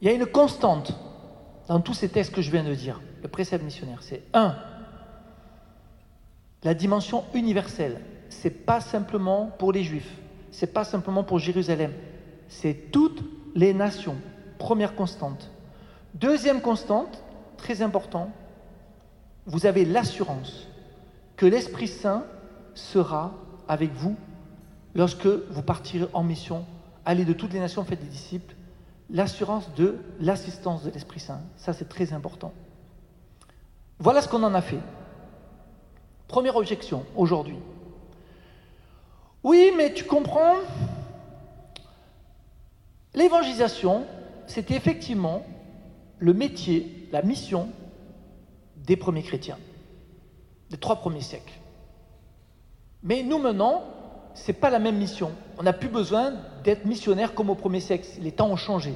Il 0.00 0.08
y 0.08 0.10
a 0.10 0.14
une 0.14 0.26
constante 0.26 0.94
dans 1.68 1.80
tous 1.80 1.94
ces 1.94 2.08
textes 2.08 2.34
que 2.34 2.42
je 2.42 2.50
viens 2.50 2.64
de 2.64 2.74
dire, 2.74 3.00
le 3.22 3.28
précepte 3.28 3.64
missionnaire. 3.64 4.02
C'est 4.02 4.22
un, 4.32 4.56
la 6.62 6.74
dimension 6.74 7.24
universelle. 7.34 8.00
C'est 8.28 8.64
pas 8.64 8.80
simplement 8.80 9.46
pour 9.58 9.72
les 9.72 9.82
Juifs, 9.82 10.16
c'est 10.50 10.72
pas 10.72 10.84
simplement 10.84 11.24
pour 11.24 11.38
Jérusalem, 11.38 11.92
c'est 12.48 12.90
toutes 12.92 13.24
les 13.54 13.74
nations. 13.74 14.16
Première 14.58 14.94
constante. 14.94 15.50
Deuxième 16.14 16.60
constante, 16.60 17.22
très 17.56 17.82
important, 17.82 18.30
vous 19.46 19.66
avez 19.66 19.84
l'assurance 19.84 20.68
que 21.36 21.46
l'Esprit 21.46 21.88
Saint 21.88 22.24
sera 22.74 23.32
avec 23.68 23.92
vous 23.92 24.16
lorsque 24.94 25.26
vous 25.26 25.62
partirez 25.62 26.06
en 26.12 26.22
mission. 26.22 26.64
Allez 27.04 27.24
de 27.24 27.32
toutes 27.32 27.52
les 27.52 27.60
nations, 27.60 27.84
faites 27.84 28.00
des 28.00 28.06
disciples. 28.06 28.54
L'assurance 29.12 29.72
de 29.74 29.98
l'assistance 30.20 30.84
de 30.84 30.90
l'Esprit 30.90 31.20
Saint. 31.20 31.40
Ça, 31.56 31.72
c'est 31.72 31.88
très 31.88 32.12
important. 32.12 32.52
Voilà 33.98 34.22
ce 34.22 34.28
qu'on 34.28 34.42
en 34.42 34.54
a 34.54 34.62
fait. 34.62 34.78
Première 36.28 36.56
objection 36.56 37.04
aujourd'hui. 37.16 37.58
Oui, 39.42 39.72
mais 39.76 39.92
tu 39.92 40.04
comprends, 40.04 40.56
l'évangélisation, 43.14 44.06
c'était 44.46 44.74
effectivement 44.74 45.44
le 46.18 46.34
métier 46.34 47.00
la 47.12 47.22
mission 47.22 47.68
des 48.76 48.96
premiers 48.96 49.22
chrétiens, 49.22 49.58
des 50.70 50.76
trois 50.76 50.96
premiers 50.96 51.20
siècles. 51.20 51.52
Mais 53.02 53.22
nous 53.22 53.38
maintenant, 53.38 53.84
ce 54.34 54.50
n'est 54.50 54.58
pas 54.58 54.70
la 54.70 54.78
même 54.78 54.96
mission. 54.96 55.32
On 55.58 55.62
n'a 55.62 55.72
plus 55.72 55.88
besoin 55.88 56.32
d'être 56.64 56.84
missionnaire 56.84 57.34
comme 57.34 57.50
au 57.50 57.54
premier 57.54 57.80
siècle. 57.80 58.06
Les 58.20 58.32
temps 58.32 58.48
ont 58.48 58.56
changé. 58.56 58.94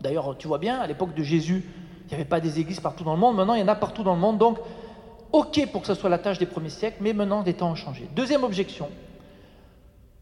D'ailleurs, 0.00 0.36
tu 0.36 0.48
vois 0.48 0.58
bien, 0.58 0.80
à 0.80 0.86
l'époque 0.86 1.14
de 1.14 1.22
Jésus, 1.22 1.64
il 2.04 2.08
n'y 2.08 2.14
avait 2.14 2.24
pas 2.24 2.40
des 2.40 2.58
églises 2.60 2.80
partout 2.80 3.04
dans 3.04 3.14
le 3.14 3.20
monde. 3.20 3.36
Maintenant, 3.36 3.54
il 3.54 3.60
y 3.60 3.62
en 3.62 3.68
a 3.68 3.74
partout 3.74 4.02
dans 4.02 4.14
le 4.14 4.20
monde. 4.20 4.38
Donc, 4.38 4.58
OK 5.32 5.66
pour 5.70 5.82
que 5.82 5.86
ce 5.86 5.94
soit 5.94 6.10
la 6.10 6.18
tâche 6.18 6.38
des 6.38 6.46
premiers 6.46 6.70
siècles, 6.70 6.98
mais 7.00 7.12
maintenant, 7.12 7.42
les 7.44 7.54
temps 7.54 7.70
ont 7.70 7.74
changé. 7.74 8.08
Deuxième 8.14 8.44
objection. 8.44 8.88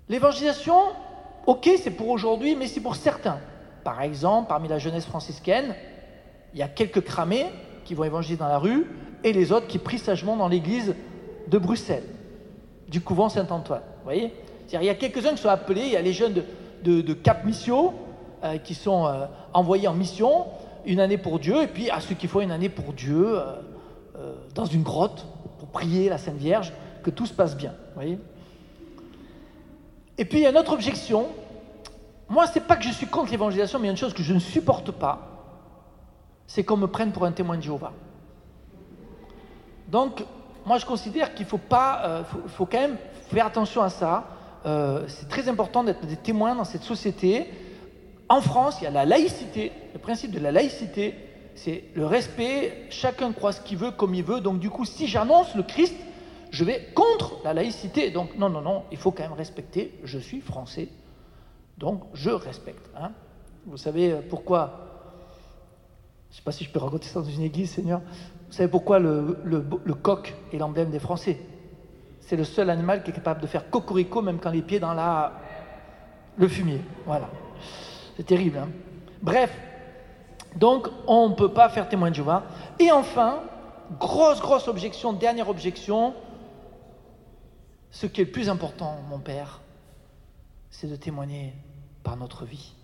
L'évangélisation, 0.08 0.76
OK, 1.46 1.68
c'est 1.82 1.90
pour 1.90 2.08
aujourd'hui, 2.08 2.56
mais 2.56 2.66
c'est 2.66 2.80
pour 2.80 2.96
certains. 2.96 3.38
Par 3.84 4.02
exemple, 4.02 4.48
parmi 4.48 4.68
la 4.68 4.78
jeunesse 4.78 5.06
franciscaine, 5.06 5.74
il 6.52 6.58
y 6.58 6.62
a 6.62 6.68
quelques 6.68 7.02
cramés 7.02 7.46
qui 7.84 7.94
vont 7.94 8.04
évangéliser 8.04 8.38
dans 8.38 8.48
la 8.48 8.58
rue 8.58 8.86
et 9.24 9.32
les 9.32 9.52
autres 9.52 9.66
qui 9.66 9.78
prient 9.78 9.98
sagement 9.98 10.36
dans 10.36 10.48
l'église 10.48 10.94
de 11.48 11.58
Bruxelles, 11.58 12.04
du 12.88 13.00
couvent 13.00 13.28
Saint-Antoine. 13.28 13.82
Il 14.08 14.82
y 14.82 14.88
a 14.88 14.94
quelques-uns 14.94 15.34
qui 15.34 15.42
sont 15.42 15.48
appelés, 15.48 15.82
il 15.82 15.92
y 15.92 15.96
a 15.96 16.02
les 16.02 16.12
jeunes 16.12 16.42
de, 16.82 17.12
Cap 17.12 17.44
Missio 17.44 17.92
euh, 18.44 18.58
qui 18.58 18.74
sont 18.74 19.06
euh, 19.06 19.26
envoyés 19.52 19.88
en 19.88 19.94
mission, 19.94 20.46
une 20.86 21.00
année 21.00 21.18
pour 21.18 21.38
Dieu, 21.38 21.62
et 21.62 21.66
puis 21.66 21.90
à 21.90 22.00
ceux 22.00 22.14
qui 22.14 22.26
font 22.26 22.40
une 22.40 22.52
année 22.52 22.68
pour 22.68 22.92
Dieu 22.92 23.38
euh, 23.38 24.34
dans 24.54 24.64
une 24.64 24.82
grotte 24.82 25.26
pour 25.58 25.68
prier 25.68 26.08
la 26.08 26.18
Sainte 26.18 26.36
Vierge, 26.36 26.72
que 27.02 27.10
tout 27.10 27.26
se 27.26 27.32
passe 27.32 27.56
bien. 27.56 27.74
Voyez 27.94 28.18
et 30.20 30.26
puis 30.26 30.40
il 30.40 30.42
y 30.42 30.46
a 30.46 30.50
une 30.50 30.58
autre 30.58 30.74
objection. 30.74 31.28
Moi, 32.28 32.46
ce 32.46 32.58
n'est 32.58 32.64
pas 32.66 32.76
que 32.76 32.84
je 32.84 32.92
suis 32.92 33.06
contre 33.06 33.30
l'évangélisation, 33.30 33.78
mais 33.78 33.84
il 33.84 33.86
y 33.86 33.88
a 33.88 33.92
une 33.92 33.96
chose 33.96 34.12
que 34.12 34.22
je 34.22 34.34
ne 34.34 34.38
supporte 34.38 34.90
pas, 34.90 35.18
c'est 36.46 36.62
qu'on 36.62 36.76
me 36.76 36.86
prenne 36.86 37.10
pour 37.10 37.24
un 37.24 37.32
témoin 37.32 37.56
de 37.56 37.62
Jéhovah. 37.62 37.92
Donc, 39.88 40.22
moi, 40.66 40.76
je 40.76 40.84
considère 40.84 41.34
qu'il 41.34 41.46
faut 41.46 41.56
pas, 41.56 42.02
euh, 42.04 42.22
faut, 42.48 42.66
quand 42.66 42.80
même 42.80 42.98
faire 43.30 43.46
attention 43.46 43.82
à 43.82 43.90
ça. 43.90 44.28
Euh, 44.66 45.04
c'est 45.08 45.28
très 45.28 45.48
important 45.48 45.84
d'être 45.84 46.06
des 46.06 46.16
témoins 46.16 46.54
dans 46.54 46.64
cette 46.64 46.82
société. 46.82 47.46
En 48.28 48.40
France, 48.40 48.78
il 48.80 48.84
y 48.84 48.86
a 48.86 48.90
la 48.90 49.04
laïcité. 49.04 49.72
Le 49.94 49.98
principe 49.98 50.32
de 50.32 50.38
la 50.38 50.52
laïcité, 50.52 51.14
c'est 51.54 51.84
le 51.94 52.06
respect. 52.06 52.86
Chacun 52.90 53.32
croit 53.32 53.52
ce 53.52 53.60
qu'il 53.60 53.78
veut, 53.78 53.90
comme 53.90 54.14
il 54.14 54.24
veut. 54.24 54.40
Donc, 54.40 54.58
du 54.58 54.70
coup, 54.70 54.84
si 54.84 55.06
j'annonce 55.06 55.54
le 55.54 55.62
Christ, 55.62 55.96
je 56.50 56.64
vais 56.64 56.88
contre 56.94 57.36
la 57.44 57.54
laïcité. 57.54 58.10
Donc, 58.10 58.36
non, 58.36 58.50
non, 58.50 58.60
non, 58.60 58.84
il 58.90 58.98
faut 58.98 59.12
quand 59.12 59.22
même 59.22 59.32
respecter. 59.32 59.98
Je 60.04 60.18
suis 60.18 60.40
français, 60.40 60.88
donc 61.78 62.02
je 62.14 62.30
respecte. 62.30 62.90
Hein. 62.96 63.12
Vous 63.66 63.76
savez 63.76 64.12
euh, 64.12 64.20
pourquoi? 64.28 64.86
Je 66.30 66.34
ne 66.34 66.36
sais 66.36 66.42
pas 66.42 66.52
si 66.52 66.64
je 66.64 66.70
peux 66.70 66.78
raconter 66.78 67.08
ça 67.08 67.20
dans 67.20 67.28
une 67.28 67.42
église, 67.42 67.70
Seigneur. 67.70 68.00
Vous 68.48 68.52
savez 68.52 68.68
pourquoi 68.68 68.98
le, 68.98 69.94
coq 70.00 70.34
est 70.52 70.58
l'emblème 70.58 70.90
des 70.90 70.98
Français? 70.98 71.38
C'est 72.30 72.36
le 72.36 72.44
seul 72.44 72.70
animal 72.70 73.02
qui 73.02 73.10
est 73.10 73.12
capable 73.12 73.40
de 73.40 73.48
faire 73.48 73.68
cocorico 73.70 74.22
même 74.22 74.38
quand 74.38 74.50
les 74.50 74.62
pieds 74.62 74.78
dans 74.78 74.94
le 76.36 76.46
fumier. 76.46 76.80
Voilà. 77.04 77.28
C'est 78.16 78.22
terrible. 78.22 78.58
Hein 78.58 78.68
Bref, 79.20 79.52
donc 80.54 80.86
on 81.08 81.30
ne 81.30 81.34
peut 81.34 81.52
pas 81.52 81.68
faire 81.70 81.88
témoin 81.88 82.08
de 82.08 82.14
Jéhovah. 82.14 82.44
Et 82.78 82.92
enfin, 82.92 83.40
grosse, 83.98 84.40
grosse 84.40 84.68
objection, 84.68 85.12
dernière 85.12 85.48
objection, 85.48 86.14
ce 87.90 88.06
qui 88.06 88.20
est 88.20 88.26
le 88.26 88.30
plus 88.30 88.48
important, 88.48 88.98
mon 89.08 89.18
Père, 89.18 89.60
c'est 90.70 90.86
de 90.86 90.94
témoigner 90.94 91.52
par 92.04 92.16
notre 92.16 92.44
vie. 92.44 92.74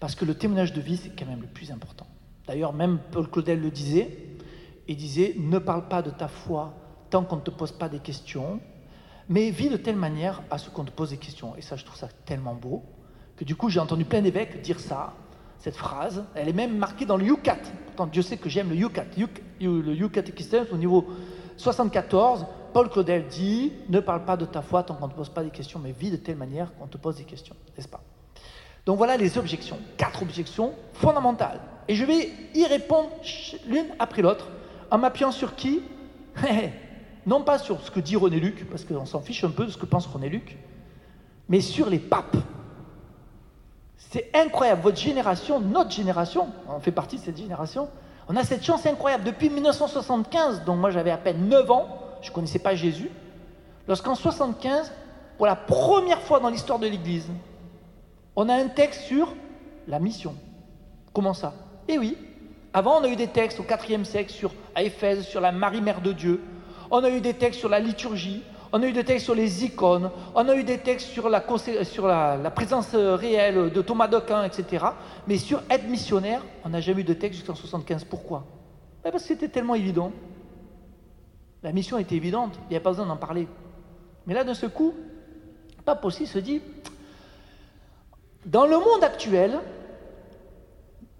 Parce 0.00 0.14
que 0.14 0.24
le 0.24 0.34
témoignage 0.34 0.72
de 0.72 0.80
vie, 0.80 0.96
c'est 0.96 1.10
quand 1.10 1.26
même 1.26 1.42
le 1.42 1.46
plus 1.46 1.70
important. 1.70 2.06
D'ailleurs, 2.46 2.72
même 2.72 3.00
Paul 3.10 3.28
Claudel 3.28 3.60
le 3.60 3.70
disait, 3.70 4.18
il 4.88 4.96
disait, 4.96 5.34
ne 5.36 5.58
parle 5.58 5.88
pas 5.88 6.00
de 6.00 6.08
ta 6.08 6.28
foi 6.28 6.72
tant 7.12 7.24
qu'on 7.24 7.36
ne 7.36 7.42
te 7.42 7.50
pose 7.50 7.72
pas 7.72 7.90
des 7.90 7.98
questions, 7.98 8.58
mais 9.28 9.50
vis 9.50 9.68
de 9.68 9.76
telle 9.76 9.96
manière 9.96 10.42
à 10.50 10.56
ce 10.56 10.70
qu'on 10.70 10.84
te 10.84 10.90
pose 10.90 11.10
des 11.10 11.18
questions. 11.18 11.54
Et 11.56 11.60
ça, 11.60 11.76
je 11.76 11.84
trouve 11.84 11.98
ça 11.98 12.08
tellement 12.24 12.54
beau, 12.54 12.82
que 13.36 13.44
du 13.44 13.54
coup, 13.54 13.68
j'ai 13.68 13.80
entendu 13.80 14.06
plein 14.06 14.22
d'évêques 14.22 14.62
dire 14.62 14.80
ça, 14.80 15.12
cette 15.58 15.76
phrase. 15.76 16.24
Elle 16.34 16.48
est 16.48 16.54
même 16.54 16.78
marquée 16.78 17.04
dans 17.04 17.18
le 17.18 17.26
Yucat. 17.26 17.58
Pourtant, 17.86 18.06
Dieu 18.06 18.22
sait 18.22 18.38
que 18.38 18.48
j'aime 18.48 18.70
le 18.70 18.76
Yucat. 18.76 19.04
Le 19.60 19.94
Yucat 19.94 20.22
au 20.72 20.76
niveau 20.78 21.06
74, 21.58 22.46
Paul 22.72 22.88
Claudel 22.88 23.26
dit 23.26 23.72
Ne 23.90 24.00
parle 24.00 24.24
pas 24.24 24.38
de 24.38 24.46
ta 24.46 24.62
foi 24.62 24.82
tant 24.82 24.94
qu'on 24.94 25.06
ne 25.06 25.12
te 25.12 25.16
pose 25.16 25.28
pas 25.28 25.44
des 25.44 25.50
questions, 25.50 25.78
mais 25.78 25.92
vis 25.92 26.10
de 26.10 26.16
telle 26.16 26.36
manière 26.36 26.74
qu'on 26.76 26.86
te 26.86 26.96
pose 26.96 27.16
des 27.16 27.24
questions, 27.24 27.54
n'est-ce 27.76 27.88
pas? 27.88 28.00
Donc 28.86 28.96
voilà 28.96 29.18
les 29.18 29.36
objections, 29.36 29.78
quatre 29.98 30.22
objections 30.22 30.72
fondamentales. 30.94 31.60
Et 31.88 31.94
je 31.94 32.06
vais 32.06 32.30
y 32.54 32.64
répondre 32.64 33.10
l'une 33.68 33.88
après 33.98 34.22
l'autre 34.22 34.48
en 34.90 34.96
m'appuyant 34.96 35.30
sur 35.30 35.54
qui? 35.56 35.82
Non 37.26 37.42
pas 37.42 37.58
sur 37.58 37.80
ce 37.80 37.90
que 37.90 38.00
dit 38.00 38.16
René 38.16 38.40
Luc, 38.40 38.68
parce 38.68 38.84
qu'on 38.84 39.06
s'en 39.06 39.20
fiche 39.20 39.44
un 39.44 39.50
peu 39.50 39.66
de 39.66 39.70
ce 39.70 39.78
que 39.78 39.86
pense 39.86 40.06
René 40.06 40.28
Luc, 40.28 40.58
mais 41.48 41.60
sur 41.60 41.88
les 41.88 41.98
papes. 41.98 42.36
C'est 43.96 44.30
incroyable, 44.34 44.82
votre 44.82 44.98
génération, 44.98 45.60
notre 45.60 45.90
génération, 45.90 46.48
on 46.68 46.80
fait 46.80 46.92
partie 46.92 47.16
de 47.16 47.22
cette 47.22 47.36
génération, 47.36 47.88
on 48.28 48.36
a 48.36 48.44
cette 48.44 48.64
chance 48.64 48.84
incroyable. 48.86 49.24
Depuis 49.24 49.50
1975, 49.50 50.64
donc 50.64 50.78
moi 50.78 50.90
j'avais 50.90 51.10
à 51.10 51.16
peine 51.16 51.48
9 51.48 51.70
ans, 51.70 51.88
je 52.20 52.30
ne 52.30 52.34
connaissais 52.34 52.58
pas 52.58 52.74
Jésus, 52.74 53.10
lorsqu'en 53.86 54.14
75, 54.14 54.92
pour 55.36 55.46
la 55.46 55.56
première 55.56 56.20
fois 56.20 56.40
dans 56.40 56.48
l'histoire 56.48 56.78
de 56.78 56.86
l'Église, 56.86 57.28
on 58.34 58.48
a 58.48 58.54
un 58.54 58.68
texte 58.68 59.02
sur 59.02 59.34
la 59.86 59.98
mission. 59.98 60.34
Comment 61.12 61.34
ça? 61.34 61.54
Eh 61.88 61.98
oui, 61.98 62.16
avant 62.72 63.00
on 63.00 63.04
a 63.04 63.08
eu 63.08 63.16
des 63.16 63.28
textes 63.28 63.60
au 63.60 63.64
IVe 63.64 64.04
siècle 64.04 64.32
sur 64.32 64.52
à 64.74 64.82
Éphèse, 64.82 65.26
sur 65.26 65.40
la 65.40 65.52
Marie-Mère 65.52 66.00
de 66.00 66.12
Dieu, 66.12 66.42
on 66.92 67.02
a 67.02 67.10
eu 67.10 67.22
des 67.22 67.34
textes 67.34 67.58
sur 67.58 67.70
la 67.70 67.80
liturgie, 67.80 68.42
on 68.70 68.82
a 68.82 68.86
eu 68.86 68.92
des 68.92 69.02
textes 69.02 69.24
sur 69.24 69.34
les 69.34 69.64
icônes, 69.64 70.10
on 70.34 70.46
a 70.46 70.54
eu 70.54 70.62
des 70.62 70.78
textes 70.78 71.08
sur 71.08 71.28
la, 71.28 71.40
présence 71.40 72.94
réelle 72.94 73.70
de 73.70 73.82
Thomas 73.82 74.08
d'Aquin, 74.08 74.44
etc. 74.44 74.84
Mais 75.26 75.38
sur 75.38 75.62
être 75.70 75.88
missionnaire, 75.88 76.42
on 76.64 76.68
n'a 76.68 76.82
jamais 76.82 77.00
eu 77.00 77.04
de 77.04 77.14
texte 77.14 77.40
jusqu'en 77.40 77.54
75. 77.54 78.04
Pourquoi? 78.04 78.44
Ben 79.02 79.10
Parce 79.10 79.24
que 79.24 79.28
c'était 79.28 79.48
tellement 79.48 79.74
évident. 79.74 80.12
La 81.62 81.72
mission 81.72 81.96
était 81.96 82.14
évidente, 82.14 82.58
il 82.64 82.70
n'y 82.70 82.76
avait 82.76 82.82
pas 82.82 82.90
besoin 82.90 83.06
d'en 83.06 83.16
parler. 83.16 83.48
Mais 84.26 84.34
là, 84.34 84.44
de 84.44 84.52
ce 84.52 84.66
coup, 84.66 84.94
Pape 85.86 86.04
aussi 86.04 86.26
se 86.26 86.38
dit, 86.38 86.60
dans 88.44 88.66
le 88.66 88.76
monde 88.76 89.02
actuel, 89.02 89.60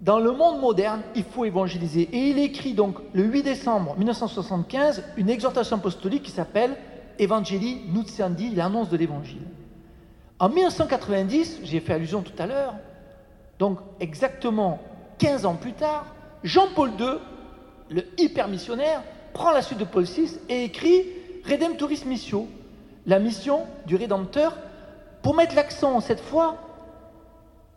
dans 0.03 0.19
le 0.19 0.33
monde 0.33 0.59
moderne, 0.59 1.01
il 1.15 1.23
faut 1.23 1.45
évangéliser. 1.45 2.01
Et 2.11 2.29
il 2.29 2.37
écrit 2.37 2.73
donc 2.73 2.97
le 3.13 3.23
8 3.23 3.43
décembre 3.43 3.95
1975 3.97 5.01
une 5.15 5.29
exhortation 5.29 5.77
apostolique 5.77 6.23
qui 6.23 6.31
s'appelle 6.31 6.75
Evangelii 7.19 7.83
Nuziandi, 7.87 8.53
l'annonce 8.53 8.89
de 8.89 8.97
l'évangile. 8.97 9.47
En 10.39 10.49
1990, 10.49 11.61
j'ai 11.63 11.79
fait 11.79 11.93
allusion 11.93 12.21
tout 12.21 12.33
à 12.37 12.45
l'heure, 12.47 12.73
donc 13.59 13.79
exactement 14.01 14.81
15 15.19 15.45
ans 15.45 15.55
plus 15.55 15.71
tard, 15.71 16.07
Jean-Paul 16.43 16.91
II, 16.99 17.19
le 17.89 18.03
hyper 18.17 18.49
missionnaire, 18.49 19.03
prend 19.33 19.51
la 19.51 19.61
suite 19.61 19.79
de 19.79 19.85
Paul 19.85 20.03
VI 20.03 20.37
et 20.49 20.65
écrit 20.65 21.05
Redemptoris 21.49 22.05
Missio, 22.05 22.49
la 23.05 23.19
mission 23.19 23.61
du 23.85 23.95
Rédempteur, 23.95 24.57
pour 25.21 25.33
mettre 25.33 25.55
l'accent 25.55 26.01
cette 26.01 26.19
fois 26.19 26.57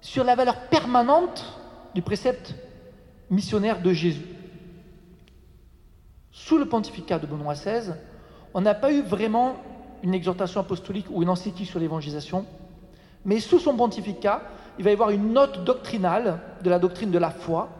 sur 0.00 0.24
la 0.24 0.34
valeur 0.34 0.56
permanente 0.68 1.44
du 1.96 2.02
précepte 2.02 2.54
missionnaire 3.30 3.80
de 3.80 3.90
Jésus. 3.90 4.26
Sous 6.30 6.58
le 6.58 6.66
pontificat 6.66 7.18
de 7.18 7.26
Benoît 7.26 7.54
XVI, 7.54 7.94
on 8.52 8.60
n'a 8.60 8.74
pas 8.74 8.92
eu 8.92 9.00
vraiment 9.00 9.56
une 10.02 10.12
exhortation 10.12 10.60
apostolique 10.60 11.06
ou 11.08 11.22
une 11.22 11.30
encyclique 11.30 11.70
sur 11.70 11.78
l'évangélisation, 11.78 12.44
mais 13.24 13.40
sous 13.40 13.58
son 13.58 13.74
pontificat, 13.74 14.42
il 14.78 14.84
va 14.84 14.90
y 14.90 14.92
avoir 14.92 15.08
une 15.08 15.32
note 15.32 15.64
doctrinale 15.64 16.38
de 16.62 16.68
la 16.68 16.78
doctrine 16.78 17.10
de 17.10 17.18
la 17.18 17.30
foi 17.30 17.70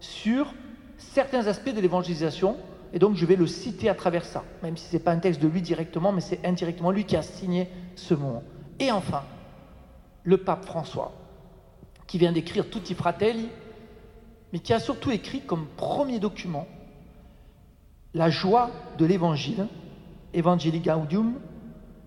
sur 0.00 0.52
certains 0.98 1.46
aspects 1.46 1.72
de 1.72 1.80
l'évangélisation 1.80 2.56
et 2.92 2.98
donc 2.98 3.14
je 3.14 3.24
vais 3.24 3.36
le 3.36 3.46
citer 3.46 3.88
à 3.88 3.94
travers 3.94 4.24
ça, 4.24 4.42
même 4.64 4.76
si 4.76 4.88
ce 4.88 4.94
n'est 4.94 5.02
pas 5.04 5.12
un 5.12 5.20
texte 5.20 5.40
de 5.40 5.46
lui 5.46 5.62
directement, 5.62 6.10
mais 6.10 6.20
c'est 6.20 6.44
indirectement 6.44 6.90
lui 6.90 7.04
qui 7.04 7.14
a 7.14 7.22
signé 7.22 7.68
ce 7.94 8.14
mot. 8.14 8.42
Et 8.80 8.90
enfin, 8.90 9.22
le 10.24 10.38
pape 10.38 10.64
François, 10.64 11.12
qui 12.12 12.18
vient 12.18 12.32
d'écrire 12.32 12.68
Tutti 12.68 12.92
Fratelli, 12.92 13.48
mais 14.52 14.58
qui 14.58 14.74
a 14.74 14.80
surtout 14.80 15.10
écrit 15.10 15.40
comme 15.40 15.64
premier 15.78 16.18
document 16.18 16.66
la 18.12 18.28
joie 18.28 18.70
de 18.98 19.06
l'évangile, 19.06 19.66
Evangelii 20.34 20.80
Gaudium, 20.80 21.40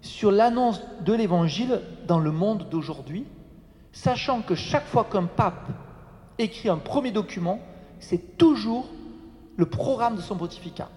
sur 0.02 0.30
l'annonce 0.30 0.80
de 1.02 1.12
l'évangile 1.12 1.82
dans 2.08 2.20
le 2.20 2.32
monde 2.32 2.70
d'aujourd'hui, 2.70 3.26
sachant 3.94 4.44
que 4.44 4.54
chaque 4.54 4.86
fois 4.86 5.06
qu'un 5.06 5.26
pape 5.26 5.70
écrit 6.38 6.70
un 6.70 6.78
premier 6.78 7.10
document, 7.10 7.60
c'est 8.00 8.38
toujours 8.38 8.88
le 9.58 9.66
programme 9.66 10.18
de 10.18 10.22
son 10.22 10.36
pontificat. 10.36 10.90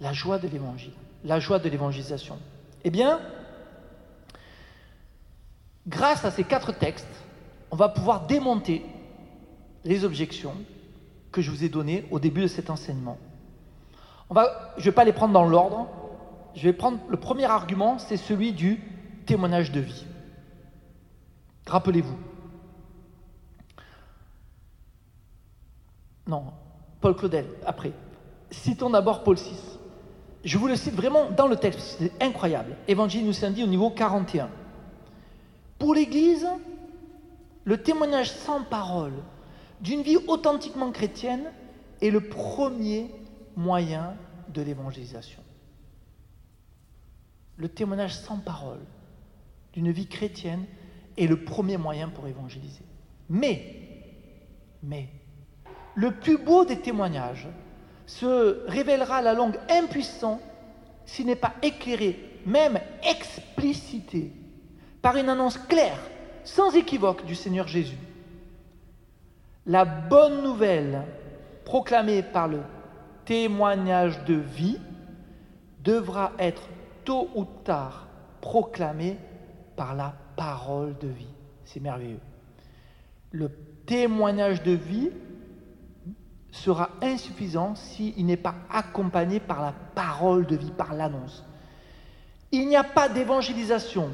La 0.00 0.12
joie 0.12 0.40
de 0.40 0.48
l'évangile, 0.48 0.94
la 1.22 1.38
joie 1.38 1.60
de 1.60 1.68
l'évangélisation. 1.68 2.40
Eh 2.82 2.90
bien, 2.90 3.20
grâce 5.86 6.24
à 6.24 6.30
ces 6.30 6.44
quatre 6.44 6.72
textes, 6.72 7.06
on 7.70 7.76
va 7.76 7.88
pouvoir 7.88 8.26
démonter 8.26 8.84
les 9.84 10.04
objections 10.04 10.54
que 11.32 11.42
je 11.42 11.50
vous 11.50 11.64
ai 11.64 11.68
données 11.68 12.06
au 12.10 12.18
début 12.18 12.42
de 12.42 12.46
cet 12.46 12.70
enseignement. 12.70 13.18
Je 14.30 14.40
ne 14.78 14.84
vais 14.84 14.92
pas 14.92 15.04
les 15.04 15.12
prendre 15.12 15.32
dans 15.34 15.44
l'ordre. 15.44 15.88
Je 16.54 16.62
vais 16.62 16.72
prendre 16.72 16.98
le 17.08 17.16
premier 17.16 17.44
argument, 17.44 17.98
c'est 17.98 18.16
celui 18.16 18.52
du 18.52 18.80
témoignage 19.26 19.72
de 19.72 19.80
vie. 19.80 20.06
Rappelez-vous. 21.66 22.16
Non, 26.26 26.44
Paul 27.00 27.16
Claudel, 27.16 27.46
après. 27.66 27.92
Citons 28.50 28.90
d'abord 28.90 29.24
Paul 29.24 29.36
6. 29.36 29.78
Je 30.44 30.58
vous 30.58 30.68
le 30.68 30.76
cite 30.76 30.94
vraiment 30.94 31.30
dans 31.30 31.48
le 31.48 31.56
texte, 31.56 31.96
c'est 31.98 32.22
incroyable. 32.22 32.76
Évangile 32.86 33.26
nous 33.26 33.50
dit 33.50 33.64
au 33.64 33.66
niveau 33.66 33.90
41. 33.90 34.48
Pour 35.84 35.94
l'Église, 35.94 36.48
le 37.64 37.82
témoignage 37.82 38.30
sans 38.30 38.62
parole 38.62 39.12
d'une 39.82 40.00
vie 40.00 40.16
authentiquement 40.16 40.90
chrétienne 40.90 41.52
est 42.00 42.08
le 42.08 42.22
premier 42.22 43.10
moyen 43.54 44.16
de 44.48 44.62
l'évangélisation. 44.62 45.42
Le 47.58 47.68
témoignage 47.68 48.14
sans 48.14 48.38
parole 48.38 48.80
d'une 49.74 49.92
vie 49.92 50.06
chrétienne 50.06 50.64
est 51.18 51.26
le 51.26 51.44
premier 51.44 51.76
moyen 51.76 52.08
pour 52.08 52.26
évangéliser. 52.28 52.86
Mais, 53.28 53.76
mais, 54.82 55.10
le 55.96 56.12
plus 56.12 56.38
beau 56.38 56.64
des 56.64 56.80
témoignages 56.80 57.48
se 58.06 58.66
révélera 58.68 59.20
la 59.20 59.34
langue 59.34 59.58
impuissant 59.68 60.40
s'il 61.04 61.26
n'est 61.26 61.36
pas 61.36 61.52
éclairé, 61.62 62.40
même 62.46 62.80
explicité, 63.02 64.32
par 65.04 65.18
une 65.18 65.28
annonce 65.28 65.58
claire, 65.58 66.00
sans 66.44 66.74
équivoque 66.74 67.26
du 67.26 67.34
Seigneur 67.34 67.68
Jésus. 67.68 67.98
La 69.66 69.84
bonne 69.84 70.42
nouvelle 70.42 71.02
proclamée 71.66 72.22
par 72.22 72.48
le 72.48 72.60
témoignage 73.26 74.24
de 74.24 74.32
vie 74.32 74.78
devra 75.82 76.32
être 76.38 76.62
tôt 77.04 77.28
ou 77.34 77.44
tard 77.44 78.08
proclamée 78.40 79.18
par 79.76 79.94
la 79.94 80.14
parole 80.36 80.96
de 80.96 81.08
vie. 81.08 81.34
C'est 81.66 81.80
merveilleux. 81.80 82.20
Le 83.30 83.50
témoignage 83.84 84.62
de 84.62 84.72
vie 84.72 85.10
sera 86.50 86.88
insuffisant 87.02 87.74
s'il 87.74 88.24
n'est 88.24 88.38
pas 88.38 88.54
accompagné 88.70 89.38
par 89.38 89.60
la 89.60 89.74
parole 89.94 90.46
de 90.46 90.56
vie, 90.56 90.70
par 90.70 90.94
l'annonce. 90.94 91.44
Il 92.52 92.68
n'y 92.68 92.76
a 92.76 92.84
pas 92.84 93.10
d'évangélisation 93.10 94.08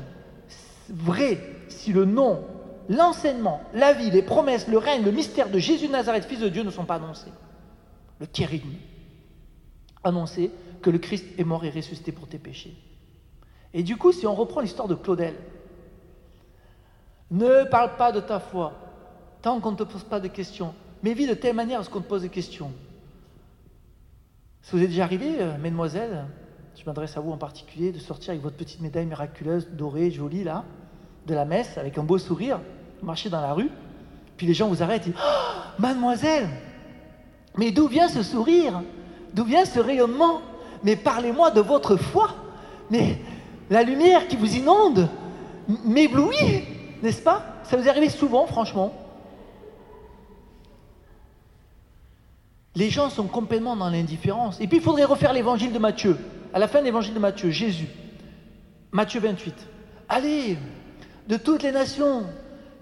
vraie 0.90 1.38
si 1.68 1.92
le 1.92 2.04
nom, 2.04 2.44
l'enseignement, 2.88 3.62
la 3.74 3.92
vie, 3.92 4.10
les 4.10 4.22
promesses, 4.22 4.68
le 4.68 4.78
règne, 4.78 5.04
le 5.04 5.12
mystère 5.12 5.50
de 5.50 5.58
Jésus 5.58 5.86
de 5.86 5.92
Nazareth, 5.92 6.24
Fils 6.24 6.40
de 6.40 6.48
Dieu, 6.48 6.62
ne 6.62 6.70
sont 6.70 6.84
pas 6.84 6.96
annoncés. 6.96 7.32
Le 8.18 8.26
kérigme, 8.26 8.74
annoncer 10.04 10.50
que 10.82 10.90
le 10.90 10.98
Christ 10.98 11.26
est 11.38 11.44
mort 11.44 11.64
et 11.64 11.70
ressuscité 11.70 12.12
pour 12.12 12.28
tes 12.28 12.38
péchés. 12.38 12.76
Et 13.72 13.82
du 13.82 13.96
coup, 13.96 14.12
si 14.12 14.26
on 14.26 14.34
reprend 14.34 14.60
l'histoire 14.60 14.88
de 14.88 14.94
Claudel, 14.94 15.34
ne 17.30 17.64
parle 17.70 17.96
pas 17.96 18.10
de 18.12 18.20
ta 18.20 18.40
foi 18.40 18.74
tant 19.42 19.60
qu'on 19.60 19.72
ne 19.72 19.76
te 19.76 19.84
pose 19.84 20.04
pas 20.04 20.20
de 20.20 20.28
questions 20.28 20.74
mais 21.02 21.14
vis 21.14 21.26
de 21.26 21.34
telle 21.34 21.54
manière 21.54 21.80
à 21.80 21.84
ce 21.84 21.90
qu'on 21.90 22.00
te 22.00 22.08
pose 22.08 22.22
des 22.22 22.28
questions. 22.28 22.72
Si 24.62 24.72
vous 24.72 24.82
êtes 24.82 24.88
déjà 24.88 25.04
arrivé, 25.04 25.40
euh, 25.40 25.56
mesdemoiselles, 25.58 26.26
je 26.76 26.84
m'adresse 26.84 27.16
à 27.16 27.20
vous 27.20 27.32
en 27.32 27.38
particulier, 27.38 27.92
de 27.92 27.98
sortir 27.98 28.30
avec 28.30 28.42
votre 28.42 28.56
petite 28.56 28.80
médaille 28.80 29.06
miraculeuse, 29.06 29.68
dorée, 29.70 30.10
jolie, 30.10 30.44
là, 30.44 30.64
de 31.26 31.34
la 31.34 31.44
messe, 31.44 31.78
avec 31.78 31.98
un 31.98 32.02
beau 32.02 32.18
sourire, 32.18 32.60
marcher 33.02 33.28
dans 33.28 33.40
la 33.40 33.52
rue, 33.52 33.70
puis 34.36 34.46
les 34.46 34.54
gens 34.54 34.68
vous 34.68 34.82
arrêtent 34.82 35.06
et 35.06 35.10
disent 35.10 35.20
oh, 35.22 35.80
Mademoiselle, 35.80 36.48
mais 37.56 37.70
d'où 37.70 37.88
vient 37.88 38.08
ce 38.08 38.22
sourire? 38.22 38.82
D'où 39.34 39.44
vient 39.44 39.64
ce 39.64 39.80
rayonnement? 39.80 40.40
Mais 40.82 40.96
parlez-moi 40.96 41.50
de 41.50 41.60
votre 41.60 41.96
foi 41.96 42.30
Mais 42.90 43.18
la 43.68 43.82
lumière 43.82 44.26
qui 44.26 44.36
vous 44.36 44.56
inonde 44.56 45.08
m'éblouit, 45.84 46.64
n'est-ce 47.02 47.22
pas? 47.22 47.44
Ça 47.64 47.76
vous 47.76 47.86
est 47.86 47.90
arrivé 47.90 48.08
souvent, 48.08 48.46
franchement? 48.46 48.92
Les 52.74 52.90
gens 52.90 53.10
sont 53.10 53.26
complètement 53.26 53.76
dans 53.76 53.90
l'indifférence. 53.90 54.60
Et 54.60 54.66
puis 54.66 54.78
il 54.78 54.82
faudrait 54.82 55.04
refaire 55.04 55.32
l'évangile 55.32 55.72
de 55.72 55.78
Matthieu. 55.78 56.16
À 56.52 56.58
la 56.58 56.66
fin 56.66 56.80
de 56.80 56.84
l'évangile 56.84 57.14
de 57.14 57.18
Matthieu, 57.18 57.50
Jésus, 57.50 57.86
Matthieu 58.90 59.20
28. 59.20 59.54
Allez, 60.08 60.58
de 61.28 61.36
toutes 61.36 61.62
les 61.62 61.72
nations, 61.72 62.24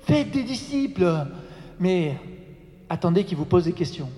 faites 0.01 0.31
des 0.31 0.43
disciples. 0.43 1.27
Mais 1.79 2.17
attendez 2.89 3.25
qu'il 3.25 3.37
vous 3.37 3.45
pose 3.45 3.65
des 3.65 3.73
questions. 3.73 4.11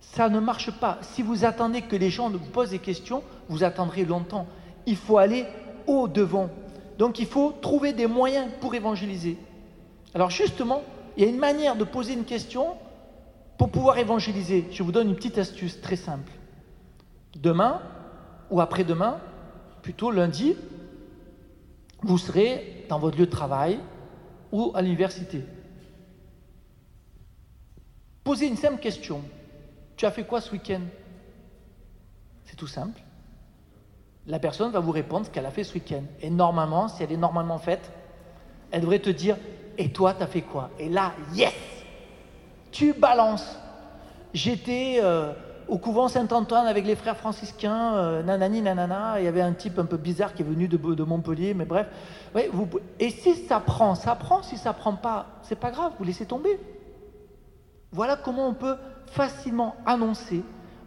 Ça 0.00 0.28
ne 0.28 0.40
marche 0.40 0.70
pas. 0.72 0.98
Si 1.02 1.22
vous 1.22 1.44
attendez 1.44 1.82
que 1.82 1.96
les 1.96 2.10
gens 2.10 2.30
vous 2.30 2.38
posent 2.38 2.70
des 2.70 2.78
questions, 2.78 3.22
vous 3.48 3.62
attendrez 3.62 4.04
longtemps. 4.04 4.46
Il 4.86 4.96
faut 4.96 5.18
aller 5.18 5.46
au 5.86 6.08
devant. 6.08 6.50
Donc 6.98 7.18
il 7.18 7.26
faut 7.26 7.52
trouver 7.52 7.92
des 7.92 8.06
moyens 8.06 8.48
pour 8.60 8.74
évangéliser. 8.74 9.38
Alors 10.14 10.30
justement, 10.30 10.82
il 11.16 11.24
y 11.24 11.26
a 11.26 11.30
une 11.30 11.38
manière 11.38 11.76
de 11.76 11.84
poser 11.84 12.14
une 12.14 12.24
question 12.24 12.74
pour 13.60 13.68
pouvoir 13.68 13.98
évangéliser, 13.98 14.66
je 14.70 14.82
vous 14.82 14.90
donne 14.90 15.10
une 15.10 15.16
petite 15.16 15.36
astuce 15.36 15.82
très 15.82 15.96
simple. 15.96 16.32
Demain 17.36 17.82
ou 18.50 18.58
après-demain, 18.58 19.18
plutôt 19.82 20.10
lundi, 20.10 20.56
vous 22.02 22.18
serez 22.18 22.86
dans 22.88 22.98
votre 22.98 23.18
lieu 23.18 23.26
de 23.26 23.30
travail 23.30 23.80
ou 24.52 24.72
à 24.74 24.82
l'université. 24.82 25.44
Posez 28.24 28.46
une 28.46 28.56
simple 28.56 28.80
question. 28.80 29.22
Tu 29.96 30.06
as 30.06 30.10
fait 30.10 30.24
quoi 30.24 30.40
ce 30.40 30.52
week-end? 30.52 30.82
C'est 32.44 32.56
tout 32.56 32.66
simple. 32.66 33.00
La 34.26 34.38
personne 34.38 34.70
va 34.70 34.80
vous 34.80 34.92
répondre 34.92 35.26
ce 35.26 35.30
qu'elle 35.30 35.46
a 35.46 35.50
fait 35.50 35.64
ce 35.64 35.74
week-end. 35.74 36.02
Et 36.20 36.30
normalement, 36.30 36.88
si 36.88 37.02
elle 37.02 37.12
est 37.12 37.16
normalement 37.16 37.58
faite, 37.58 37.90
elle 38.70 38.82
devrait 38.82 38.98
te 38.98 39.10
dire 39.10 39.36
Et 39.78 39.92
toi, 39.92 40.14
tu 40.14 40.22
as 40.22 40.26
fait 40.26 40.42
quoi? 40.42 40.70
Et 40.78 40.88
là, 40.88 41.12
yes 41.34 41.54
tu 42.70 42.92
balances. 42.92 43.58
J'étais 44.32 45.00
euh, 45.02 45.32
au 45.70 45.78
couvent 45.78 46.08
Saint-Antoine 46.08 46.66
avec 46.66 46.84
les 46.84 46.96
frères 46.96 47.16
franciscains, 47.16 47.94
euh, 47.94 48.22
nanani, 48.24 48.60
nanana. 48.60 49.20
Il 49.20 49.24
y 49.24 49.28
avait 49.28 49.40
un 49.40 49.52
type 49.52 49.78
un 49.78 49.84
peu 49.84 49.96
bizarre 49.96 50.34
qui 50.34 50.42
est 50.42 50.44
venu 50.44 50.66
de, 50.66 51.04
Montpellier, 51.04 51.54
mais 51.54 51.64
bref. 51.64 51.86
et 52.98 53.10
si 53.10 53.34
ça 53.46 53.60
prend, 53.60 53.94
ça 53.94 54.16
prend. 54.16 54.42
Si 54.42 54.56
ça 54.56 54.72
prend 54.72 54.94
pas, 54.94 55.26
c'est 55.42 55.58
pas 55.58 55.70
grave, 55.70 55.92
vous 55.96 56.04
laissez 56.04 56.26
tomber. 56.26 56.58
Voilà 57.92 58.16
comment 58.16 58.48
on 58.48 58.54
peut 58.54 58.76
facilement 59.06 59.76
annoncer 59.86 60.42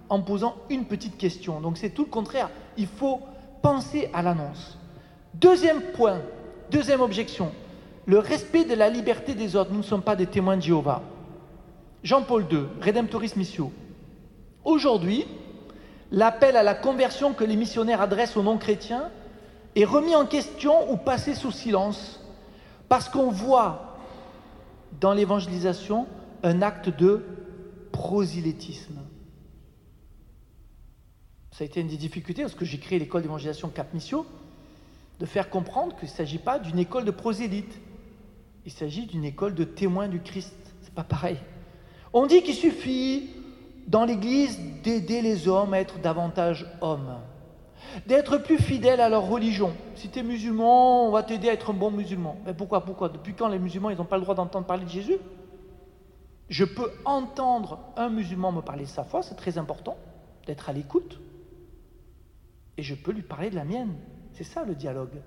en 0.10 0.22
posant 0.22 0.56
une 0.70 0.84
petite 0.84 1.18
question. 1.18 1.62
Donc 1.62 1.78
c'est 1.78 1.92
tout 1.92 2.04
le 2.04 2.10
contraire. 2.10 2.50
Il 2.76 2.88
faut 2.88 3.22
penser 3.62 4.10
à 4.14 4.22
l'annonce. 4.22 4.78
Deuxième 5.34 5.82
point, 5.94 6.20
deuxième 6.72 7.00
objection, 7.00 7.54
le 8.06 8.20
respect 8.20 8.66
de 8.66 8.74
la 8.74 8.90
liberté 8.90 9.34
des 9.34 9.56
autres. 9.56 9.72
Nous 9.72 9.78
ne 9.78 9.84
sommes 9.84 10.04
pas 10.04 10.18
des 10.18 10.28
témoins 10.28 10.58
de 10.58 10.62
Jéhovah. 10.62 11.02
Jean-Paul 12.04 12.46
II, 12.52 12.66
Redemptoris 12.82 13.38
Missio. 13.38 13.72
Aujourd'hui, 14.66 15.26
l'appel 16.12 16.56
à 16.56 16.64
la 16.64 16.76
conversion 16.76 17.34
que 17.34 17.44
les 17.44 17.56
missionnaires 17.56 18.02
adressent 18.02 18.38
aux 18.38 18.44
non-chrétiens 18.44 19.12
est 19.76 19.86
remis 19.86 20.16
en 20.16 20.26
question 20.26 20.92
ou 20.92 20.98
passé 20.98 21.36
sous 21.36 21.52
silence 21.52 22.20
parce 22.88 23.10
qu'on 23.10 23.32
voit 23.32 23.98
dans 25.00 25.14
l'évangélisation 25.14 26.08
un 26.44 26.62
acte 26.62 26.90
de 26.90 27.26
prosélytisme. 27.92 29.00
Ça 31.52 31.64
a 31.64 31.66
été 31.66 31.82
une 31.82 31.88
des 31.88 31.98
difficultés 31.98 32.44
parce 32.44 32.56
que 32.56 32.66
j'ai 32.66 32.80
créé 32.80 33.00
l'école 33.00 33.22
d'évangélisation 33.22 33.70
Cap 33.70 33.94
Missio, 33.94 34.26
de 35.20 35.26
faire 35.26 35.50
comprendre 35.50 35.96
qu'il 35.96 36.08
ne 36.08 36.14
s'agit 36.14 36.40
pas 36.40 36.60
d'une 36.60 36.80
école 36.80 37.06
de 37.06 37.12
prosélytes, 37.12 37.80
il 38.66 38.72
s'agit 38.72 39.06
d'une 39.06 39.26
école 39.26 39.54
de 39.56 39.64
témoins 39.64 40.08
du 40.08 40.22
Christ. 40.22 40.56
C'est 40.82 40.94
pas 40.94 41.04
pareil. 41.04 41.38
On 42.12 42.26
dit 42.26 42.44
qu'il 42.44 42.56
suffit 42.56 43.30
dans 43.88 44.06
l'Église 44.06 44.60
d'aider 44.84 45.22
les 45.22 45.48
hommes 45.48 45.74
à 45.74 45.80
être 45.80 46.00
davantage 46.00 46.66
hommes, 46.82 47.20
d'être 48.08 48.38
plus 48.38 48.58
fidèles 48.58 49.02
à 49.02 49.10
leur 49.10 49.28
religion. 49.28 49.74
Si 49.96 50.10
tu 50.10 50.20
es 50.20 50.24
musulman, 50.24 51.08
on 51.08 51.12
va 51.12 51.24
t'aider 51.24 51.50
à 51.50 51.54
être 51.54 51.72
un 51.72 51.74
bon 51.74 51.92
musulman. 51.92 52.38
Mais 52.46 52.54
pourquoi 52.54 52.86
Pourquoi? 52.86 53.10
Depuis 53.10 53.34
quand 53.34 53.48
les 53.48 53.60
musulmans, 53.60 53.90
ils 53.90 53.98
n'ont 53.98 54.06
pas 54.06 54.18
le 54.18 54.24
droit 54.24 54.36
d'entendre 54.36 54.66
parler 54.66 54.86
de 54.86 54.90
Jésus? 54.90 55.18
Je 56.50 56.66
peux 56.66 56.92
entendre 57.06 57.80
un 57.96 58.10
musulman 58.10 58.52
me 58.52 58.62
parler 58.62 58.84
de 58.84 58.90
sa 58.90 59.04
foi, 59.04 59.24
c'est 59.24 59.36
très 59.36 59.58
important, 59.58 59.98
d'être 60.46 60.70
à 60.70 60.74
l'écoute. 60.74 61.20
Et 62.78 62.84
je 62.84 62.96
peux 62.96 63.12
lui 63.12 63.22
parler 63.22 63.50
de 63.50 63.56
la 63.56 63.66
mienne. 63.66 63.94
C'est 64.34 64.44
ça 64.44 64.64
le 64.64 64.76
dialogue. 64.76 65.22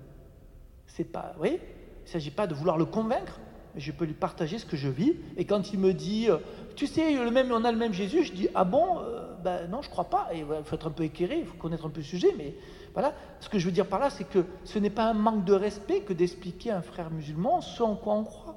C'est 0.85 1.05
pas, 1.05 1.35
il 1.43 1.51
ne 1.51 1.57
s'agit 2.05 2.31
pas 2.31 2.47
de 2.47 2.53
vouloir 2.53 2.77
le 2.77 2.85
convaincre, 2.85 3.39
mais 3.73 3.81
je 3.81 3.91
peux 3.91 4.05
lui 4.05 4.13
partager 4.13 4.57
ce 4.57 4.65
que 4.65 4.77
je 4.77 4.89
vis. 4.89 5.13
Et 5.37 5.45
quand 5.45 5.73
il 5.73 5.79
me 5.79 5.93
dit, 5.93 6.29
euh, 6.29 6.37
tu 6.77 6.85
sais, 6.85 7.11
le 7.11 7.31
même, 7.31 7.51
on 7.51 7.65
a 7.65 7.71
le 7.71 7.77
même 7.77 7.91
Jésus, 7.91 8.23
je 8.23 8.31
dis, 8.31 8.47
ah 8.53 8.63
bon 8.63 8.99
euh, 8.99 9.33
Ben 9.43 9.67
non, 9.67 9.81
je 9.81 9.89
crois 9.89 10.05
pas. 10.05 10.29
il 10.33 10.45
faut 10.63 10.75
être 10.75 10.87
un 10.87 10.91
peu 10.91 11.03
éclairé, 11.03 11.39
il 11.39 11.45
faut 11.45 11.57
connaître 11.57 11.85
un 11.87 11.89
peu 11.89 12.01
le 12.01 12.05
sujet, 12.05 12.33
mais 12.37 12.55
voilà. 12.93 13.13
Ce 13.39 13.49
que 13.49 13.57
je 13.57 13.65
veux 13.65 13.71
dire 13.71 13.87
par 13.87 13.99
là, 13.99 14.11
c'est 14.11 14.25
que 14.25 14.45
ce 14.63 14.77
n'est 14.77 14.91
pas 14.91 15.05
un 15.05 15.13
manque 15.13 15.43
de 15.43 15.53
respect 15.53 16.01
que 16.01 16.13
d'expliquer 16.13 16.69
à 16.69 16.77
un 16.77 16.81
frère 16.81 17.09
musulman 17.09 17.61
ce 17.61 17.81
en 17.81 17.95
quoi 17.95 18.13
on 18.13 18.23
croit. 18.23 18.55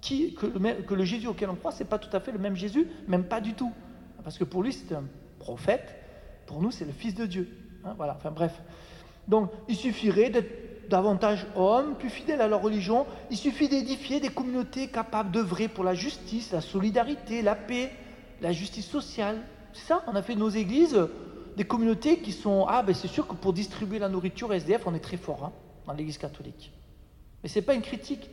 qui, 0.00 0.34
que, 0.34 0.46
le, 0.46 0.82
que 0.82 0.94
le 0.94 1.04
Jésus 1.04 1.26
auquel 1.26 1.50
on 1.50 1.54
croit, 1.54 1.72
c'est 1.72 1.84
pas 1.84 1.98
tout 1.98 2.14
à 2.16 2.20
fait 2.20 2.32
le 2.32 2.38
même 2.38 2.56
Jésus, 2.56 2.88
même 3.06 3.24
pas 3.24 3.42
du 3.42 3.52
tout. 3.52 3.72
Parce 4.22 4.38
que 4.38 4.44
pour 4.44 4.62
lui, 4.62 4.72
c'est 4.72 4.94
un 4.94 5.04
prophète, 5.38 5.94
pour 6.46 6.62
nous, 6.62 6.70
c'est 6.70 6.86
le 6.86 6.92
Fils 6.92 7.14
de 7.14 7.26
Dieu. 7.26 7.48
Hein, 7.84 7.92
voilà, 7.98 8.14
enfin 8.16 8.30
bref. 8.30 8.62
Donc, 9.28 9.50
il 9.68 9.76
suffirait 9.76 10.30
d'être 10.30 10.73
davantage 10.88 11.46
hommes, 11.56 11.96
plus 11.96 12.10
fidèles 12.10 12.40
à 12.40 12.48
leur 12.48 12.62
religion. 12.62 13.06
Il 13.30 13.36
suffit 13.36 13.68
d'édifier 13.68 14.20
des 14.20 14.28
communautés 14.28 14.88
capables 14.88 15.30
d'œuvrer 15.30 15.68
pour 15.68 15.84
la 15.84 15.94
justice, 15.94 16.52
la 16.52 16.60
solidarité, 16.60 17.42
la 17.42 17.54
paix, 17.54 17.90
la 18.40 18.52
justice 18.52 18.86
sociale. 18.86 19.42
C'est 19.72 19.86
ça, 19.86 20.02
on 20.06 20.14
a 20.14 20.22
fait 20.22 20.34
de 20.34 20.40
nos 20.40 20.50
églises 20.50 20.98
des 21.56 21.64
communautés 21.64 22.18
qui 22.18 22.32
sont. 22.32 22.66
Ah, 22.68 22.82
ben 22.82 22.94
c'est 22.94 23.08
sûr 23.08 23.26
que 23.26 23.34
pour 23.34 23.52
distribuer 23.52 23.98
la 23.98 24.08
nourriture 24.08 24.52
SDF, 24.52 24.86
on 24.86 24.94
est 24.94 25.00
très 25.00 25.16
fort 25.16 25.44
hein, 25.44 25.52
dans 25.86 25.92
l'église 25.92 26.18
catholique. 26.18 26.72
Mais 27.42 27.48
ce 27.48 27.58
n'est 27.58 27.64
pas 27.64 27.74
une 27.74 27.82
critique. 27.82 28.30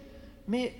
Mais 0.47 0.73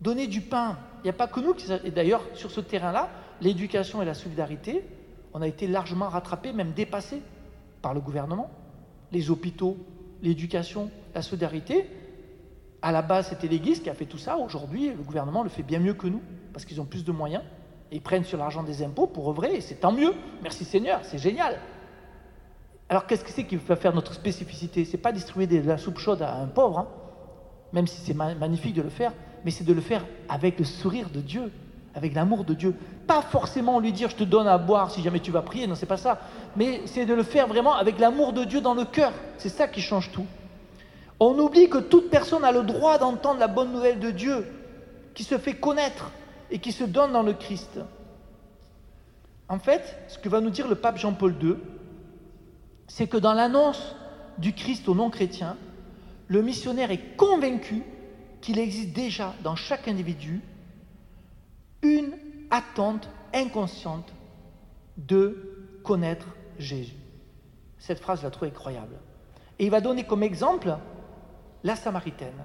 donner 0.00 0.26
du 0.26 0.40
pain, 0.40 0.78
il 0.98 1.04
n'y 1.04 1.10
a 1.10 1.14
pas 1.14 1.28
que 1.28 1.40
nous 1.40 1.54
qui. 1.54 1.66
Et 1.84 1.90
d'ailleurs, 1.90 2.22
sur 2.34 2.50
ce 2.50 2.60
terrain-là, 2.60 3.08
l'éducation 3.40 4.02
et 4.02 4.04
la 4.04 4.14
solidarité, 4.14 4.84
on 5.32 5.42
a 5.42 5.48
été 5.48 5.66
largement 5.66 6.08
rattrapés, 6.08 6.52
même 6.52 6.72
dépassés 6.72 7.22
par 7.80 7.94
le 7.94 8.00
gouvernement. 8.00 8.50
Les 9.12 9.30
hôpitaux, 9.30 9.76
l'éducation, 10.22 10.90
la 11.14 11.22
solidarité. 11.22 11.86
À 12.80 12.90
la 12.92 13.02
base, 13.02 13.28
c'était 13.28 13.48
l'Église 13.48 13.80
qui 13.80 13.90
a 13.90 13.94
fait 13.94 14.06
tout 14.06 14.18
ça. 14.18 14.38
Aujourd'hui, 14.38 14.88
le 14.88 15.02
gouvernement 15.02 15.42
le 15.42 15.48
fait 15.48 15.62
bien 15.62 15.78
mieux 15.78 15.94
que 15.94 16.06
nous, 16.06 16.22
parce 16.52 16.64
qu'ils 16.64 16.80
ont 16.80 16.84
plus 16.84 17.04
de 17.04 17.12
moyens. 17.12 17.42
Et 17.90 17.96
ils 17.96 18.02
prennent 18.02 18.24
sur 18.24 18.38
l'argent 18.38 18.62
des 18.62 18.82
impôts 18.82 19.06
pour 19.06 19.28
œuvrer, 19.28 19.54
et 19.54 19.60
c'est 19.60 19.76
tant 19.76 19.92
mieux. 19.92 20.14
Merci 20.42 20.64
Seigneur, 20.64 21.00
c'est 21.02 21.18
génial. 21.18 21.58
Alors 22.88 23.06
qu'est-ce 23.06 23.24
que 23.24 23.30
c'est 23.30 23.44
qui 23.44 23.56
va 23.56 23.76
faire 23.76 23.94
notre 23.94 24.14
spécificité? 24.14 24.84
C'est 24.84 24.98
pas 24.98 25.12
distribuer 25.12 25.46
de 25.46 25.66
la 25.66 25.78
soupe 25.78 25.98
chaude 25.98 26.22
à 26.22 26.34
un 26.34 26.46
pauvre, 26.46 26.78
hein, 26.78 26.88
même 27.72 27.86
si 27.86 28.00
c'est 28.00 28.14
magnifique 28.14 28.74
de 28.74 28.82
le 28.82 28.90
faire, 28.90 29.12
mais 29.44 29.50
c'est 29.50 29.64
de 29.64 29.72
le 29.72 29.80
faire 29.80 30.04
avec 30.28 30.58
le 30.58 30.64
sourire 30.64 31.10
de 31.10 31.20
Dieu, 31.20 31.52
avec 31.94 32.14
l'amour 32.14 32.44
de 32.44 32.54
Dieu. 32.54 32.74
Pas 33.06 33.22
forcément 33.22 33.80
lui 33.80 33.92
dire 33.92 34.10
je 34.10 34.16
te 34.16 34.24
donne 34.24 34.48
à 34.48 34.58
boire 34.58 34.90
si 34.90 35.02
jamais 35.02 35.20
tu 35.20 35.30
vas 35.30 35.42
prier, 35.42 35.66
non, 35.66 35.74
c'est 35.74 35.86
pas 35.86 35.96
ça. 35.96 36.20
Mais 36.56 36.82
c'est 36.86 37.06
de 37.06 37.14
le 37.14 37.22
faire 37.22 37.46
vraiment 37.46 37.74
avec 37.74 37.98
l'amour 37.98 38.32
de 38.32 38.44
Dieu 38.44 38.60
dans 38.60 38.74
le 38.74 38.84
cœur. 38.84 39.12
C'est 39.38 39.48
ça 39.48 39.68
qui 39.68 39.80
change 39.80 40.10
tout. 40.12 40.26
On 41.20 41.38
oublie 41.38 41.68
que 41.68 41.78
toute 41.78 42.10
personne 42.10 42.44
a 42.44 42.52
le 42.52 42.62
droit 42.62 42.98
d'entendre 42.98 43.38
la 43.38 43.48
bonne 43.48 43.72
nouvelle 43.72 44.00
de 44.00 44.10
Dieu, 44.10 44.46
qui 45.14 45.24
se 45.24 45.38
fait 45.38 45.54
connaître 45.54 46.10
et 46.50 46.58
qui 46.58 46.72
se 46.72 46.84
donne 46.84 47.12
dans 47.12 47.22
le 47.22 47.32
Christ. 47.32 47.78
En 49.48 49.58
fait, 49.58 49.96
ce 50.08 50.18
que 50.18 50.28
va 50.28 50.40
nous 50.40 50.50
dire 50.50 50.66
le 50.66 50.74
pape 50.74 50.98
Jean-Paul 50.98 51.36
II, 51.40 51.54
c'est 52.88 53.06
que 53.06 53.16
dans 53.16 53.34
l'annonce 53.34 53.94
du 54.38 54.52
Christ 54.52 54.88
aux 54.88 54.94
non-chrétiens, 54.94 55.56
le 56.28 56.42
missionnaire 56.42 56.90
est 56.90 57.16
convaincu 57.16 57.82
qu'il 58.40 58.58
existe 58.58 58.92
déjà 58.92 59.34
dans 59.42 59.54
chaque 59.54 59.88
individu 59.88 60.40
une 61.82 62.12
attente 62.50 63.08
inconsciente 63.32 64.12
de 64.96 65.80
connaître 65.82 66.26
Jésus. 66.58 66.96
Cette 67.78 67.98
phrase, 67.98 68.20
je 68.20 68.24
la 68.24 68.30
trouve 68.30 68.48
incroyable. 68.48 68.96
Et 69.58 69.64
il 69.64 69.70
va 69.70 69.80
donner 69.80 70.04
comme 70.04 70.22
exemple 70.22 70.76
la 71.64 71.76
Samaritaine. 71.76 72.38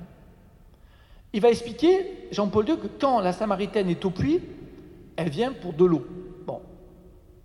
Il 1.33 1.41
va 1.41 1.49
expliquer, 1.49 2.27
Jean-Paul 2.31 2.67
II, 2.67 2.77
que 2.77 2.87
quand 2.87 3.19
la 3.19 3.33
Samaritaine 3.33 3.89
est 3.89 4.03
au 4.05 4.09
puits, 4.09 4.41
elle 5.15 5.29
vient 5.29 5.53
pour 5.53 5.73
de 5.73 5.85
l'eau. 5.85 6.05
Bon. 6.45 6.61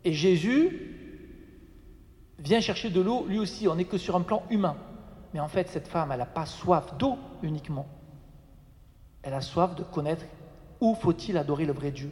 Et 0.04 0.12
Jésus 0.12 0.96
vient 2.38 2.60
chercher 2.60 2.90
de 2.90 3.00
l'eau, 3.00 3.26
lui 3.26 3.38
aussi, 3.38 3.68
on 3.68 3.74
n'est 3.74 3.84
que 3.84 3.98
sur 3.98 4.16
un 4.16 4.22
plan 4.22 4.42
humain. 4.50 4.76
Mais 5.34 5.40
en 5.40 5.48
fait, 5.48 5.68
cette 5.68 5.88
femme, 5.88 6.12
elle 6.12 6.18
n'a 6.18 6.26
pas 6.26 6.46
soif 6.46 6.96
d'eau 6.98 7.18
uniquement. 7.42 7.86
Elle 9.22 9.34
a 9.34 9.40
soif 9.40 9.74
de 9.74 9.82
connaître 9.82 10.24
où 10.82 10.96
faut-il 10.96 11.38
adorer 11.38 11.64
le 11.64 11.72
vrai 11.72 11.92
Dieu? 11.92 12.10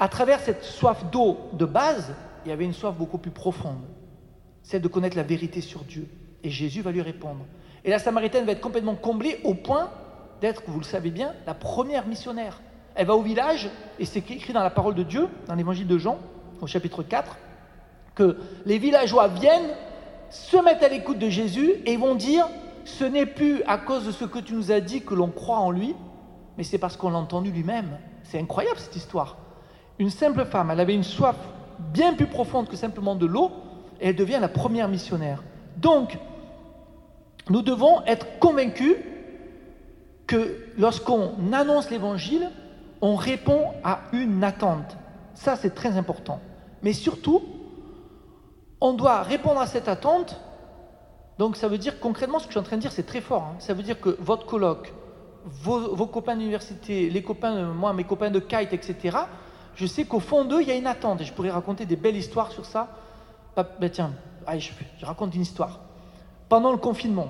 À 0.00 0.08
travers 0.08 0.40
cette 0.40 0.64
soif 0.64 1.04
d'eau 1.10 1.38
de 1.52 1.64
base, 1.64 2.12
il 2.44 2.48
y 2.48 2.52
avait 2.52 2.64
une 2.64 2.74
soif 2.74 2.94
beaucoup 2.96 3.18
plus 3.18 3.30
profonde, 3.30 3.80
celle 4.62 4.82
de 4.82 4.88
connaître 4.88 5.16
la 5.16 5.22
vérité 5.22 5.60
sur 5.60 5.84
Dieu. 5.84 6.08
Et 6.42 6.50
Jésus 6.50 6.82
va 6.82 6.90
lui 6.90 7.00
répondre. 7.00 7.46
Et 7.84 7.90
la 7.90 8.00
Samaritaine 8.00 8.44
va 8.44 8.52
être 8.52 8.60
complètement 8.60 8.96
comblée 8.96 9.40
au 9.44 9.54
point 9.54 9.88
d'être, 10.40 10.62
vous 10.66 10.80
le 10.80 10.84
savez 10.84 11.10
bien, 11.10 11.32
la 11.46 11.54
première 11.54 12.06
missionnaire. 12.06 12.60
Elle 12.96 13.06
va 13.06 13.14
au 13.14 13.22
village, 13.22 13.70
et 14.00 14.04
c'est 14.04 14.18
écrit 14.30 14.52
dans 14.52 14.62
la 14.62 14.70
parole 14.70 14.96
de 14.96 15.04
Dieu, 15.04 15.28
dans 15.46 15.54
l'évangile 15.54 15.86
de 15.86 15.96
Jean, 15.96 16.18
au 16.60 16.66
chapitre 16.66 17.04
4, 17.04 17.36
que 18.16 18.36
les 18.66 18.78
villageois 18.78 19.28
viennent, 19.28 19.70
se 20.30 20.56
mettent 20.56 20.82
à 20.82 20.88
l'écoute 20.88 21.18
de 21.18 21.28
Jésus 21.28 21.74
et 21.86 21.96
vont 21.96 22.16
dire, 22.16 22.48
ce 22.84 23.04
n'est 23.04 23.26
plus 23.26 23.62
à 23.62 23.78
cause 23.78 24.06
de 24.06 24.12
ce 24.12 24.24
que 24.24 24.40
tu 24.40 24.54
nous 24.54 24.72
as 24.72 24.80
dit 24.80 25.02
que 25.02 25.14
l'on 25.14 25.28
croit 25.28 25.58
en 25.58 25.70
lui, 25.70 25.94
mais 26.58 26.64
c'est 26.64 26.78
parce 26.78 26.96
qu'on 26.96 27.10
l'a 27.10 27.18
entendu 27.18 27.52
lui-même. 27.52 27.96
C'est 28.24 28.40
incroyable 28.40 28.78
cette 28.78 28.96
histoire. 28.96 29.36
Une 30.00 30.10
simple 30.10 30.44
femme, 30.44 30.70
elle 30.72 30.80
avait 30.80 30.94
une 30.94 31.04
soif 31.04 31.36
bien 31.78 32.14
plus 32.14 32.26
profonde 32.26 32.68
que 32.68 32.76
simplement 32.76 33.14
de 33.14 33.26
l'eau, 33.26 33.52
et 34.00 34.08
elle 34.08 34.16
devient 34.16 34.38
la 34.40 34.48
première 34.48 34.88
missionnaire. 34.88 35.44
Donc, 35.76 36.18
nous 37.48 37.62
devons 37.62 38.04
être 38.06 38.40
convaincus 38.40 38.96
que 40.26 40.66
lorsqu'on 40.76 41.52
annonce 41.52 41.90
l'évangile, 41.90 42.50
on 43.00 43.14
répond 43.14 43.68
à 43.84 44.00
une 44.12 44.42
attente. 44.42 44.96
Ça, 45.34 45.54
c'est 45.54 45.74
très 45.74 45.96
important. 45.96 46.40
Mais 46.82 46.92
surtout, 46.92 47.42
on 48.80 48.94
doit 48.94 49.22
répondre 49.22 49.60
à 49.60 49.68
cette 49.68 49.88
attente. 49.88 50.40
Donc, 51.38 51.56
ça 51.56 51.68
veut 51.68 51.78
dire 51.78 52.00
concrètement, 52.00 52.40
ce 52.40 52.44
que 52.46 52.50
je 52.50 52.58
suis 52.58 52.60
en 52.60 52.64
train 52.64 52.76
de 52.76 52.82
dire, 52.82 52.92
c'est 52.92 53.06
très 53.06 53.20
fort. 53.20 53.42
Hein. 53.42 53.56
Ça 53.60 53.74
veut 53.74 53.84
dire 53.84 54.00
que 54.00 54.16
votre 54.20 54.44
colloque, 54.44 54.92
vos, 55.62 56.06
copains 56.06 56.36
d'université, 56.36 57.08
les 57.10 57.22
copains, 57.22 57.72
moi, 57.72 57.92
mes 57.92 58.04
copains 58.04 58.30
de 58.30 58.38
kite, 58.38 58.72
etc., 58.72 59.18
je 59.74 59.86
sais 59.86 60.04
qu'au 60.04 60.20
fond 60.20 60.44
d'eux, 60.44 60.60
il 60.60 60.68
y 60.68 60.72
a 60.72 60.74
une 60.74 60.88
attente. 60.88 61.20
Et 61.20 61.24
je 61.24 61.32
pourrais 61.32 61.50
raconter 61.50 61.86
des 61.86 61.96
belles 61.96 62.16
histoires 62.16 62.50
sur 62.50 62.64
ça. 62.64 62.88
Ben 63.56 63.90
tiens, 63.90 64.12
je, 64.56 64.70
raconte 65.06 65.34
une 65.34 65.42
histoire. 65.42 65.80
Pendant 66.48 66.72
le 66.72 66.78
confinement, 66.78 67.28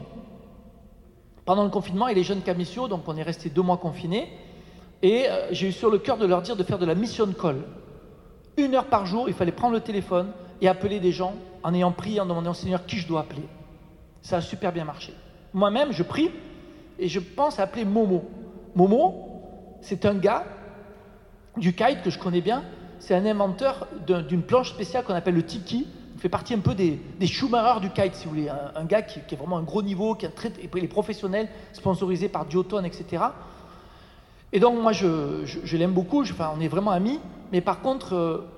pendant 1.44 1.64
le 1.64 1.70
confinement, 1.70 2.08
et 2.08 2.14
les 2.14 2.22
jeunes 2.22 2.42
camissiaux, 2.42 2.88
donc 2.88 3.02
on 3.06 3.16
est 3.16 3.22
resté 3.22 3.50
deux 3.50 3.62
mois 3.62 3.76
confinés, 3.76 4.30
et 5.02 5.26
euh, 5.28 5.48
j'ai 5.50 5.68
eu 5.68 5.72
sur 5.72 5.90
le 5.90 5.98
cœur 5.98 6.16
de 6.16 6.26
leur 6.26 6.42
dire 6.42 6.56
de 6.56 6.62
faire 6.62 6.78
de 6.78 6.86
la 6.86 6.94
mission 6.94 7.26
call. 7.32 7.62
Une 8.56 8.74
heure 8.74 8.86
par 8.86 9.06
jour, 9.06 9.28
il 9.28 9.34
fallait 9.34 9.52
prendre 9.52 9.74
le 9.74 9.80
téléphone 9.80 10.32
et 10.60 10.68
appeler 10.68 11.00
des 11.00 11.12
gens 11.12 11.34
en 11.62 11.74
ayant 11.74 11.92
prié, 11.92 12.20
en 12.20 12.26
demandant 12.26 12.50
au 12.50 12.54
Seigneur 12.54 12.84
qui 12.86 12.96
je 12.96 13.06
dois 13.06 13.20
appeler? 13.20 13.44
Ça 14.22 14.38
a 14.38 14.40
super 14.40 14.72
bien 14.72 14.84
marché. 14.84 15.14
Moi-même, 15.54 15.92
je 15.92 16.02
prie 16.02 16.30
et 16.98 17.08
je 17.08 17.20
pense 17.20 17.58
appeler 17.58 17.84
Momo. 17.84 18.24
Momo, 18.74 19.28
c'est 19.80 20.04
un 20.04 20.14
gars 20.14 20.44
du 21.56 21.74
kite 21.74 22.02
que 22.02 22.10
je 22.10 22.18
connais 22.18 22.40
bien. 22.40 22.64
C'est 22.98 23.14
un 23.14 23.24
inventeur 23.26 23.86
d'une 24.06 24.42
planche 24.42 24.70
spéciale 24.70 25.04
qu'on 25.04 25.14
appelle 25.14 25.34
le 25.34 25.44
tiki. 25.44 25.86
Il 26.14 26.20
fait 26.20 26.28
partie 26.28 26.54
un 26.54 26.58
peu 26.58 26.74
des, 26.74 27.00
des 27.18 27.26
Schumacher 27.26 27.80
du 27.80 27.90
kite, 27.90 28.14
si 28.14 28.24
vous 28.24 28.30
voulez. 28.30 28.48
Un, 28.48 28.84
gars 28.84 29.02
qui, 29.02 29.20
est 29.20 29.36
vraiment 29.36 29.58
un 29.58 29.62
gros 29.62 29.82
niveau, 29.82 30.14
qui 30.14 30.26
est 30.26 30.60
il 30.74 30.84
est 30.84 30.88
professionnel, 30.88 31.48
sponsorisé 31.72 32.28
par 32.28 32.46
Duotone, 32.46 32.84
etc. 32.84 33.24
Et 34.52 34.58
donc, 34.58 34.80
moi, 34.80 34.92
je, 34.92 35.76
l'aime 35.76 35.92
beaucoup. 35.92 36.22
enfin, 36.22 36.52
on 36.56 36.60
est 36.60 36.68
vraiment 36.68 36.90
amis. 36.90 37.20
Mais 37.52 37.60
par 37.60 37.80
contre, 37.80 38.14
euh, 38.14 38.48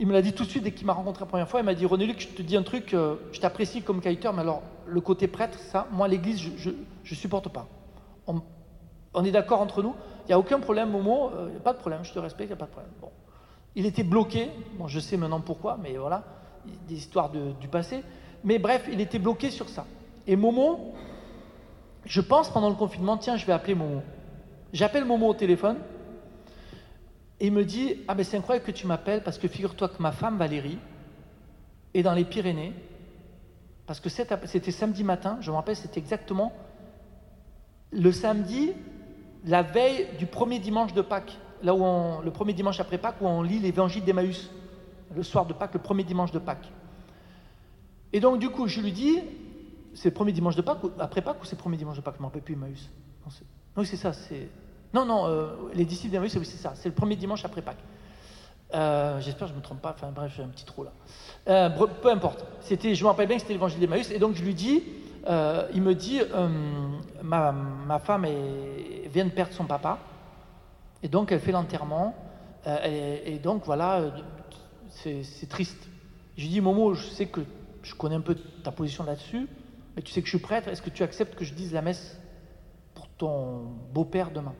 il 0.00 0.06
me 0.06 0.14
l'a 0.14 0.22
dit 0.22 0.32
tout 0.32 0.44
de 0.44 0.48
suite 0.48 0.64
dès 0.64 0.72
qu'il 0.72 0.86
m'a 0.86 0.94
rencontré 0.94 1.20
la 1.20 1.26
première 1.26 1.48
fois. 1.48 1.60
Il 1.60 1.66
m'a 1.66 1.74
dit 1.74 1.84
René 1.84 2.06
Luc, 2.06 2.20
je 2.20 2.28
te 2.28 2.40
dis 2.40 2.56
un 2.56 2.62
truc, 2.62 2.94
euh, 2.94 3.16
je 3.32 3.40
t'apprécie 3.40 3.82
comme 3.82 4.00
kiter, 4.00 4.32
mais 4.32 4.40
alors 4.40 4.62
le 4.86 5.00
côté 5.02 5.28
prêtre, 5.28 5.58
ça, 5.58 5.86
moi, 5.92 6.08
l'église, 6.08 6.40
je 6.56 6.70
ne 6.70 7.14
supporte 7.14 7.50
pas. 7.50 7.68
On, 8.26 9.24
est 9.24 9.30
d'accord 9.30 9.60
entre 9.60 9.82
nous 9.82 9.94
Il 10.24 10.28
n'y 10.28 10.32
a 10.32 10.38
aucun 10.38 10.58
problème, 10.58 10.90
Momo, 10.90 11.30
il 11.32 11.38
euh, 11.38 11.50
n'y 11.50 11.56
a 11.56 11.60
pas 11.60 11.74
de 11.74 11.78
problème, 11.78 12.02
je 12.02 12.14
te 12.14 12.18
respecte, 12.18 12.48
il 12.48 12.54
n'y 12.54 12.54
a 12.54 12.56
pas 12.56 12.64
de 12.64 12.70
problème. 12.70 12.92
Il 13.76 13.84
était 13.84 14.02
bloqué, 14.02 14.48
je 14.86 14.98
sais 14.98 15.18
maintenant 15.18 15.40
pourquoi, 15.40 15.78
mais 15.80 15.96
voilà, 15.98 16.24
des 16.88 16.94
histoires 16.94 17.30
du 17.30 17.68
passé. 17.68 18.02
Mais 18.42 18.58
bref, 18.58 18.88
il 18.90 19.02
était 19.02 19.18
bloqué 19.18 19.50
sur 19.50 19.68
ça. 19.68 19.84
Et 20.26 20.34
Momo, 20.34 20.94
je 22.06 22.22
pense 22.22 22.48
pendant 22.48 22.70
le 22.70 22.74
confinement, 22.74 23.18
tiens, 23.18 23.36
je 23.36 23.44
vais 23.44 23.52
appeler 23.52 23.74
Momo. 23.74 24.00
J'appelle 24.72 25.04
Momo 25.04 25.28
au 25.28 25.34
téléphone 25.34 25.76
et 27.40 27.46
il 27.46 27.52
me 27.52 27.64
dit 27.64 27.96
Ah, 28.06 28.14
ben 28.14 28.24
c'est 28.24 28.36
incroyable 28.36 28.66
que 28.66 28.70
tu 28.70 28.86
m'appelles 28.86 29.22
parce 29.22 29.38
que 29.38 29.48
figure-toi 29.48 29.88
que 29.88 30.00
ma 30.02 30.12
femme 30.12 30.36
Valérie 30.36 30.78
est 31.94 32.02
dans 32.02 32.14
les 32.14 32.24
Pyrénées. 32.24 32.74
Parce 33.86 33.98
que 33.98 34.08
c'était 34.08 34.70
samedi 34.70 35.02
matin, 35.02 35.38
je 35.40 35.50
me 35.50 35.56
rappelle, 35.56 35.74
c'était 35.74 35.98
exactement 35.98 36.52
le 37.92 38.12
samedi, 38.12 38.72
la 39.44 39.62
veille 39.62 40.06
du 40.18 40.26
premier 40.26 40.58
dimanche 40.58 40.92
de 40.94 41.02
Pâques, 41.02 41.36
là 41.62 41.74
où 41.74 42.22
le 42.22 42.30
premier 42.30 42.52
dimanche 42.52 42.80
après 42.80 42.98
Pâques, 42.98 43.16
où 43.20 43.26
on 43.26 43.42
lit 43.42 43.58
l'évangile 43.58 44.04
d'Emmaüs, 44.04 44.50
le 45.14 45.22
soir 45.22 45.46
de 45.46 45.52
Pâques, 45.52 45.74
le 45.74 45.80
premier 45.80 46.04
dimanche 46.04 46.30
de 46.30 46.38
Pâques. 46.38 46.70
Et 48.12 48.20
donc, 48.20 48.38
du 48.38 48.48
coup, 48.48 48.66
je 48.68 48.80
lui 48.80 48.92
dis, 48.92 49.18
c'est 49.94 50.10
le 50.10 50.14
premier 50.14 50.32
dimanche 50.32 50.56
de 50.56 50.62
Pâques, 50.62 50.78
après 50.98 51.22
Pâques, 51.22 51.42
ou 51.42 51.44
c'est 51.44 51.56
le 51.56 51.60
premier 51.60 51.76
dimanche 51.76 51.96
de 51.96 52.02
Pâques? 52.02 52.14
Je 52.14 52.20
ne 52.20 52.22
me 52.22 52.26
rappelle 52.28 52.42
plus 52.42 52.54
Emmaüs. 52.54 52.90
Non, 53.76 53.84
c'est 53.84 53.96
ça, 53.96 54.12
c'est. 54.12 54.48
Non, 54.92 55.04
non, 55.04 55.26
euh, 55.26 55.46
les 55.74 55.84
disciples 55.84 56.12
d'Emmaüs, 56.12 56.32
c'est 56.32 56.44
ça, 56.44 56.72
c'est 56.74 56.88
le 56.88 56.94
premier 56.94 57.16
dimanche 57.16 57.44
après 57.44 57.62
Pâques. 57.62 57.82
Euh, 58.74 59.20
j'espère 59.20 59.46
que 59.46 59.48
je 59.48 59.52
ne 59.52 59.58
me 59.58 59.62
trompe 59.62 59.80
pas, 59.80 59.92
enfin 59.94 60.10
bref, 60.12 60.32
j'ai 60.36 60.42
un 60.42 60.48
petit 60.48 60.64
trou 60.64 60.84
là. 60.84 60.92
Euh, 61.48 61.86
peu 61.86 62.10
importe, 62.10 62.44
c'était, 62.60 62.94
je 62.94 63.02
me 63.02 63.08
rappelle 63.08 63.28
bien 63.28 63.36
que 63.36 63.42
c'était 63.42 63.54
l'évangile 63.54 63.80
d'Emmaüs, 63.80 64.10
et 64.10 64.18
donc 64.18 64.34
je 64.34 64.44
lui 64.44 64.54
dis, 64.54 64.82
il 65.74 65.82
me 65.82 65.94
dit, 65.94 66.20
ma, 67.22 67.98
femme 68.00 68.26
vient 69.12 69.24
de 69.24 69.30
perdre 69.30 69.52
son 69.52 69.64
papa, 69.64 69.98
et 71.02 71.08
donc 71.08 71.30
elle 71.32 71.40
fait 71.40 71.52
l'enterrement, 71.52 72.14
et, 72.66 73.38
donc 73.42 73.64
voilà, 73.64 74.02
c'est 74.90 75.48
triste. 75.48 75.88
Je 76.36 76.42
lui 76.42 76.50
dis, 76.50 76.60
Momo, 76.60 76.94
je 76.94 77.06
sais 77.06 77.26
que 77.26 77.40
je 77.82 77.94
connais 77.94 78.16
un 78.16 78.20
peu 78.20 78.34
ta 78.34 78.72
position 78.72 79.04
là-dessus, 79.04 79.48
mais 79.94 80.02
tu 80.02 80.12
sais 80.12 80.20
que 80.20 80.26
je 80.26 80.36
suis 80.36 80.44
prêtre, 80.44 80.68
est-ce 80.68 80.82
que 80.82 80.90
tu 80.90 81.02
acceptes 81.02 81.36
que 81.36 81.44
je 81.44 81.54
dise 81.54 81.72
la 81.72 81.82
messe 81.82 82.18
pour 82.94 83.08
ton 83.08 83.62
beau-père 83.92 84.30
demain? 84.30 84.54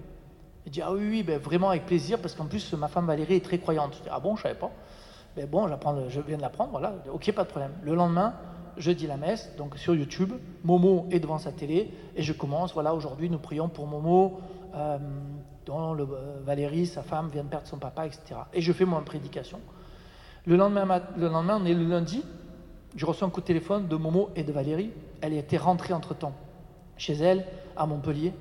Il 0.67 0.73
dit, 0.73 0.83
ah 0.83 0.93
oui, 0.93 1.07
oui, 1.09 1.23
ben, 1.23 1.39
vraiment 1.39 1.71
avec 1.71 1.87
plaisir, 1.87 2.19
parce 2.21 2.35
qu'en 2.35 2.47
plus, 2.47 2.73
ma 2.75 2.89
femme 2.89 3.07
Valérie 3.07 3.37
est 3.37 3.45
très 3.45 3.59
croyante. 3.59 3.95
Je 3.99 4.03
dis, 4.03 4.09
ah 4.11 4.21
bon, 4.21 4.37
je 4.37 4.43
savais 4.43 4.55
pas. 4.55 4.71
Ben 5.37 5.47
bon, 5.47 5.69
je 6.09 6.21
viens 6.21 6.37
de 6.37 6.43
l'apprendre, 6.43 6.71
voilà, 6.73 6.95
ok, 7.13 7.33
pas 7.33 7.45
de 7.45 7.49
problème. 7.49 7.73
Le 7.85 7.95
lendemain, 7.95 8.35
je 8.77 8.91
dis 8.91 9.07
la 9.07 9.17
messe, 9.17 9.55
donc 9.57 9.77
sur 9.79 9.95
YouTube, 9.95 10.33
Momo 10.65 11.07
est 11.11 11.21
devant 11.21 11.39
sa 11.39 11.53
télé, 11.53 11.93
et 12.17 12.23
je 12.23 12.33
commence, 12.33 12.75
voilà, 12.75 12.95
aujourd'hui 12.95 13.31
nous 13.31 13.39
prions 13.39 13.69
pour 13.69 13.87
Momo, 13.87 14.41
euh, 14.75 14.99
dont 15.67 15.93
le, 15.93 16.03
euh, 16.03 16.41
Valérie, 16.43 16.87
sa 16.87 17.03
femme, 17.03 17.29
vient 17.29 17.45
de 17.45 17.49
perdre 17.49 17.69
son 17.69 17.79
papa, 17.79 18.07
etc. 18.07 18.41
Et 18.53 18.61
je 18.61 18.73
fais 18.73 18.85
mon 18.85 19.01
prédication. 19.03 19.61
Le 20.47 20.57
lendemain, 20.57 21.01
le 21.17 21.29
lendemain, 21.29 21.59
on 21.61 21.65
est 21.65 21.75
le 21.75 21.85
lundi, 21.85 22.25
je 22.97 23.07
reçois 23.07 23.29
un 23.29 23.31
coup 23.31 23.41
de 23.41 23.47
téléphone 23.47 23.87
de 23.87 23.97
Momo 23.97 24.31
et 24.35 24.43
de 24.43 24.53
Valérie. 24.53 24.91
Elle 25.21 25.35
était 25.35 25.59
rentrée 25.59 25.95
entre-temps 25.95 26.33
chez 26.97 27.15
elle, 27.15 27.45
à 27.77 27.87
Montpellier, 27.87 28.33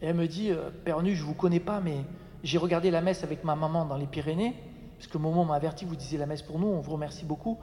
et 0.00 0.06
elle 0.06 0.16
me 0.16 0.26
dit, 0.26 0.50
euh, 0.50 0.70
Père 0.84 1.02
Nu, 1.02 1.14
je 1.14 1.22
ne 1.22 1.26
vous 1.26 1.34
connais 1.34 1.60
pas, 1.60 1.80
mais 1.80 2.04
j'ai 2.44 2.58
regardé 2.58 2.90
la 2.90 3.00
messe 3.00 3.24
avec 3.24 3.44
ma 3.44 3.56
maman 3.56 3.84
dans 3.84 3.96
les 3.96 4.06
Pyrénées, 4.06 4.54
parce 4.96 5.08
que 5.08 5.18
Momo 5.18 5.44
m'a 5.44 5.54
averti, 5.54 5.84
vous 5.84 5.96
disiez 5.96 6.18
la 6.18 6.26
messe 6.26 6.42
pour 6.42 6.58
nous, 6.58 6.68
on 6.68 6.80
vous 6.80 6.92
remercie 6.92 7.24
beaucoup. 7.24 7.58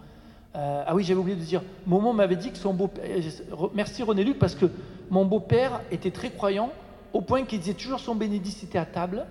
Euh, 0.55 0.83
ah 0.85 0.95
oui, 0.95 1.03
j'avais 1.03 1.19
oublié 1.19 1.37
de 1.37 1.43
dire, 1.43 1.61
Momo 1.85 2.13
m'avait 2.13 2.35
dit 2.35 2.51
que 2.51 2.57
son 2.57 2.73
beau-père. 2.73 3.03
Euh, 3.05 3.67
merci 3.73 4.03
René 4.03 4.23
Luc, 4.23 4.39
parce 4.39 4.55
que 4.55 4.65
mon 5.09 5.25
beau-père 5.25 5.81
était 5.91 6.11
très 6.11 6.31
croyant, 6.31 6.71
au 7.13 7.21
point 7.21 7.43
qu'il 7.45 7.59
disait 7.59 7.73
toujours 7.73 7.99
son 7.99 8.15
bénédicité 8.15 8.77
à 8.77 8.85
table, 8.85 9.25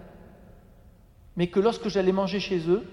mais 1.36 1.48
que 1.48 1.60
lorsque 1.60 1.88
j'allais 1.88 2.12
manger 2.12 2.40
chez 2.40 2.70
eux, 2.70 2.84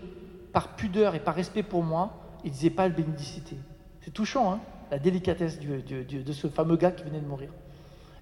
par 0.51 0.75
pudeur 0.75 1.15
et 1.15 1.19
par 1.19 1.35
respect 1.35 1.63
pour 1.63 1.83
moi, 1.83 2.17
il 2.43 2.51
disait 2.51 2.69
pas 2.69 2.87
le 2.87 2.93
bénédicité. 2.93 3.55
C'est 4.01 4.11
touchant, 4.11 4.51
hein, 4.51 4.59
la 4.89 4.99
délicatesse 4.99 5.59
de 5.59 6.31
ce 6.33 6.47
fameux 6.47 6.75
gars 6.75 6.91
qui 6.91 7.03
venait 7.03 7.21
de 7.21 7.27
mourir. 7.27 7.51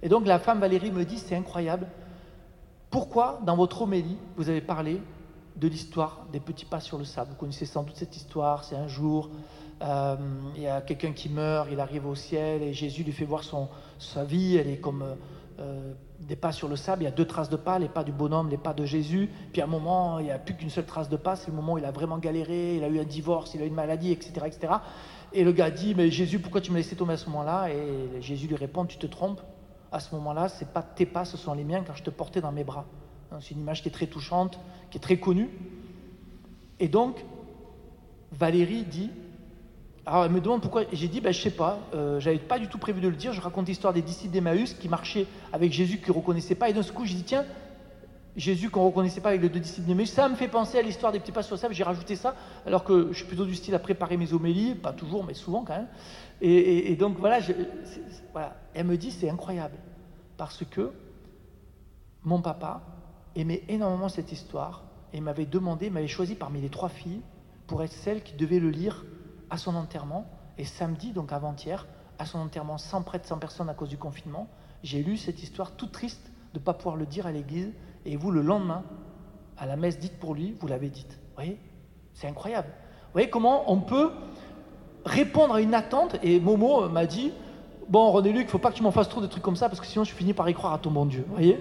Et 0.02 0.08
donc 0.08 0.26
la 0.26 0.38
femme 0.38 0.60
Valérie 0.60 0.90
me 0.90 1.04
dit, 1.04 1.18
c'est 1.18 1.36
incroyable, 1.36 1.86
pourquoi 2.90 3.40
dans 3.44 3.56
votre 3.56 3.82
homélie, 3.82 4.16
vous 4.36 4.48
avez 4.48 4.60
parlé 4.60 5.00
de 5.56 5.68
l'histoire 5.68 6.26
des 6.32 6.40
petits 6.40 6.64
pas 6.64 6.80
sur 6.80 6.98
le 6.98 7.04
sable? 7.04 7.30
Vous 7.30 7.36
connaissez 7.36 7.66
sans 7.66 7.82
doute 7.82 7.96
cette 7.96 8.16
histoire, 8.16 8.64
c'est 8.64 8.76
un 8.76 8.88
jour, 8.88 9.30
euh, 9.82 10.16
il 10.56 10.62
y 10.62 10.66
a 10.66 10.80
quelqu'un 10.80 11.12
qui 11.12 11.28
meurt, 11.28 11.68
il 11.70 11.80
arrive 11.80 12.06
au 12.06 12.14
ciel 12.14 12.62
et 12.62 12.72
Jésus 12.72 13.04
lui 13.04 13.12
fait 13.12 13.24
voir 13.24 13.44
son, 13.44 13.68
sa 13.98 14.24
vie, 14.24 14.56
elle 14.56 14.68
est 14.68 14.80
comme 14.80 15.04
euh, 15.58 15.92
des 16.20 16.36
pas 16.36 16.52
sur 16.52 16.68
le 16.68 16.76
sable, 16.76 17.02
il 17.02 17.04
y 17.04 17.08
a 17.08 17.12
deux 17.12 17.26
traces 17.26 17.50
de 17.50 17.56
pas, 17.56 17.78
les 17.78 17.88
pas 17.88 18.04
du 18.04 18.12
bonhomme, 18.12 18.48
les 18.48 18.58
pas 18.58 18.72
de 18.72 18.84
Jésus, 18.84 19.30
puis 19.52 19.60
à 19.60 19.64
un 19.64 19.68
moment, 19.68 20.18
il 20.18 20.24
n'y 20.24 20.30
a 20.30 20.38
plus 20.38 20.54
qu'une 20.54 20.70
seule 20.70 20.86
trace 20.86 21.08
de 21.08 21.16
pas, 21.16 21.36
c'est 21.36 21.48
le 21.50 21.56
moment 21.56 21.74
où 21.74 21.78
il 21.78 21.84
a 21.84 21.90
vraiment 21.90 22.18
galéré, 22.18 22.76
il 22.76 22.84
a 22.84 22.88
eu 22.88 22.98
un 22.98 23.04
divorce, 23.04 23.54
il 23.54 23.62
a 23.62 23.64
eu 23.64 23.68
une 23.68 23.74
maladie, 23.74 24.12
etc. 24.12 24.32
etc. 24.46 24.74
Et 25.32 25.44
le 25.44 25.52
gars 25.52 25.70
dit, 25.70 25.94
mais 25.94 26.10
Jésus, 26.10 26.40
pourquoi 26.40 26.60
tu 26.60 26.72
me 26.72 26.76
laissé 26.76 26.96
tomber 26.96 27.12
à 27.12 27.16
ce 27.16 27.26
moment-là? 27.30 27.68
Et 27.70 28.20
Jésus 28.20 28.48
lui 28.48 28.56
répond, 28.56 28.84
tu 28.84 28.98
te 28.98 29.06
trompes, 29.06 29.40
à 29.92 30.00
ce 30.00 30.14
moment-là, 30.14 30.48
ce 30.48 30.64
n'est 30.64 30.70
pas 30.70 30.82
tes 30.82 31.06
pas, 31.06 31.24
ce 31.24 31.36
sont 31.36 31.54
les 31.54 31.64
miens, 31.64 31.82
car 31.82 31.96
je 31.96 32.02
te 32.02 32.10
portais 32.10 32.40
dans 32.40 32.52
mes 32.52 32.64
bras. 32.64 32.86
C'est 33.40 33.52
une 33.52 33.60
image 33.60 33.82
qui 33.82 33.88
est 33.88 33.92
très 33.92 34.06
touchante, 34.06 34.58
qui 34.90 34.98
est 34.98 35.00
très 35.00 35.18
connue. 35.18 35.50
Et 36.80 36.88
donc, 36.88 37.24
Valérie 38.32 38.84
dit, 38.84 39.10
alors 40.06 40.24
elle 40.24 40.32
me 40.32 40.40
demande 40.40 40.62
pourquoi. 40.62 40.82
J'ai 40.92 41.08
dit, 41.08 41.20
ben, 41.20 41.32
je 41.32 41.40
sais 41.40 41.50
pas, 41.50 41.78
euh, 41.94 42.18
j'avais 42.20 42.38
pas 42.38 42.58
du 42.58 42.68
tout 42.68 42.78
prévu 42.78 43.00
de 43.00 43.08
le 43.08 43.16
dire. 43.16 43.32
Je 43.32 43.40
raconte 43.40 43.68
l'histoire 43.68 43.92
des 43.92 44.02
disciples 44.02 44.32
d'Emmaüs 44.32 44.74
qui 44.74 44.88
marchaient 44.88 45.26
avec 45.52 45.72
Jésus, 45.72 45.98
qui 45.98 46.10
ne 46.10 46.16
reconnaissaient 46.16 46.54
pas. 46.54 46.68
Et 46.68 46.72
d'un 46.72 46.82
coup, 46.82 47.04
j'ai 47.04 47.14
dit, 47.14 47.24
tiens, 47.24 47.44
Jésus 48.40 48.70
qu'on 48.70 48.80
ne 48.80 48.86
reconnaissait 48.86 49.20
pas 49.20 49.28
avec 49.28 49.42
les 49.42 49.50
deux 49.50 49.60
disciples 49.60 49.86
d'Emmaüs, 49.86 50.10
ça 50.10 50.26
me 50.26 50.34
fait 50.34 50.48
penser 50.48 50.78
à 50.78 50.82
l'histoire 50.82 51.12
des 51.12 51.20
petits 51.20 51.30
pas 51.30 51.42
sur 51.42 51.56
le 51.56 51.60
sable. 51.60 51.74
J'ai 51.74 51.84
rajouté 51.84 52.16
ça, 52.16 52.34
alors 52.64 52.84
que 52.84 53.08
je 53.12 53.18
suis 53.18 53.26
plutôt 53.26 53.44
du 53.44 53.54
style 53.54 53.74
à 53.74 53.78
préparer 53.78 54.16
mes 54.16 54.32
homélies, 54.32 54.74
pas 54.74 54.94
toujours, 54.94 55.24
mais 55.24 55.34
souvent 55.34 55.62
quand 55.62 55.76
même. 55.76 55.88
Et, 56.40 56.96
donc 56.96 57.18
voilà, 57.18 57.38
voilà, 58.32 58.56
elle 58.72 58.86
me 58.86 58.96
dit, 58.96 59.10
c'est 59.10 59.28
incroyable. 59.28 59.76
Parce 60.38 60.64
que 60.64 60.90
mon 62.22 62.40
papa 62.40 62.80
aimait 63.36 63.62
énormément 63.68 64.08
cette 64.08 64.32
histoire 64.32 64.84
et 65.12 65.20
m'avait 65.20 65.44
demandé, 65.44 65.90
m'avait 65.90 66.08
choisi 66.08 66.34
parmi 66.34 66.62
les 66.62 66.70
trois 66.70 66.88
filles 66.88 67.20
pour 67.66 67.82
être 67.82 67.92
celle 67.92 68.22
qui 68.22 68.32
devait 68.32 68.58
le 68.58 68.70
lire 68.70 69.04
à 69.50 69.58
son 69.58 69.74
enterrement. 69.74 70.26
Et 70.56 70.64
samedi, 70.64 71.12
donc 71.12 71.32
avant-hier, 71.32 71.86
à 72.18 72.24
son 72.24 72.38
enterrement 72.38 72.78
sans 72.78 73.02
prêtre, 73.02 73.28
sans 73.28 73.38
personne 73.38 73.68
à 73.68 73.74
cause 73.74 73.90
du 73.90 73.98
confinement, 73.98 74.48
j'ai 74.82 75.02
lu 75.02 75.18
cette 75.18 75.42
histoire 75.42 75.72
toute 75.72 75.92
triste 75.92 76.32
de 76.54 76.58
ne 76.58 76.64
pas 76.64 76.72
pouvoir 76.72 76.96
le 76.96 77.04
dire 77.04 77.26
à 77.26 77.32
l'église. 77.32 77.70
Et 78.06 78.16
vous, 78.16 78.30
le 78.30 78.42
lendemain, 78.42 78.82
à 79.58 79.66
la 79.66 79.76
messe 79.76 79.98
dite 79.98 80.18
pour 80.18 80.34
lui, 80.34 80.56
vous 80.58 80.66
l'avez 80.66 80.88
dite. 80.88 81.12
Vous 81.12 81.34
voyez? 81.36 81.58
C'est 82.14 82.26
incroyable. 82.26 82.68
Vous 82.68 83.12
voyez 83.12 83.30
comment 83.30 83.70
on 83.70 83.80
peut 83.80 84.10
répondre 85.04 85.54
à 85.54 85.60
une 85.60 85.74
attente 85.74 86.16
Et 86.22 86.40
Momo 86.40 86.88
m'a 86.88 87.06
dit 87.06 87.32
Bon, 87.88 88.10
René 88.12 88.30
Luc, 88.30 88.42
il 88.42 88.44
ne 88.46 88.50
faut 88.50 88.58
pas 88.58 88.70
que 88.70 88.76
tu 88.76 88.82
m'en 88.82 88.92
fasses 88.92 89.08
trop 89.08 89.20
de 89.20 89.26
trucs 89.26 89.42
comme 89.42 89.56
ça, 89.56 89.68
parce 89.68 89.80
que 89.80 89.86
sinon 89.86 90.04
je 90.04 90.12
finis 90.12 90.32
par 90.32 90.48
y 90.48 90.54
croire 90.54 90.72
à 90.72 90.78
ton 90.78 90.90
bon 90.90 91.06
Dieu. 91.06 91.24
Vous 91.26 91.34
voyez? 91.34 91.58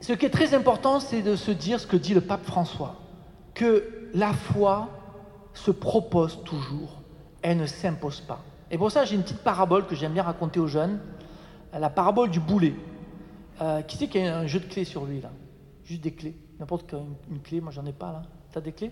Ce 0.00 0.12
qui 0.14 0.26
est 0.26 0.30
très 0.30 0.54
important, 0.54 0.98
c'est 0.98 1.22
de 1.22 1.36
se 1.36 1.50
dire 1.52 1.78
ce 1.78 1.86
que 1.86 1.96
dit 1.96 2.14
le 2.14 2.20
pape 2.20 2.44
François 2.44 2.96
que 3.54 4.08
la 4.14 4.32
foi 4.32 4.88
se 5.54 5.70
propose 5.70 6.42
toujours, 6.44 7.00
elle 7.42 7.58
ne 7.58 7.66
s'impose 7.66 8.20
pas. 8.20 8.40
Et 8.70 8.78
pour 8.78 8.90
ça, 8.90 9.04
j'ai 9.04 9.16
une 9.16 9.22
petite 9.22 9.42
parabole 9.42 9.86
que 9.86 9.94
j'aime 9.94 10.12
bien 10.12 10.22
raconter 10.22 10.58
aux 10.60 10.66
jeunes, 10.66 11.00
la 11.78 11.90
parabole 11.90 12.30
du 12.30 12.40
boulet. 12.40 12.74
Euh, 13.60 13.82
qui 13.82 14.08
qu'il 14.08 14.22
y 14.22 14.26
a 14.26 14.38
un 14.38 14.46
jeu 14.46 14.60
de 14.60 14.64
clés 14.64 14.84
sur 14.84 15.04
lui, 15.04 15.20
là? 15.20 15.30
Juste 15.84 16.00
des 16.02 16.12
clés. 16.12 16.34
N'importe 16.58 16.88
quelle 16.88 17.00
une 17.30 17.40
clé, 17.40 17.60
moi 17.60 17.72
j'en 17.72 17.84
ai 17.84 17.92
pas, 17.92 18.12
là. 18.12 18.22
T'as 18.52 18.60
des 18.60 18.72
clés? 18.72 18.90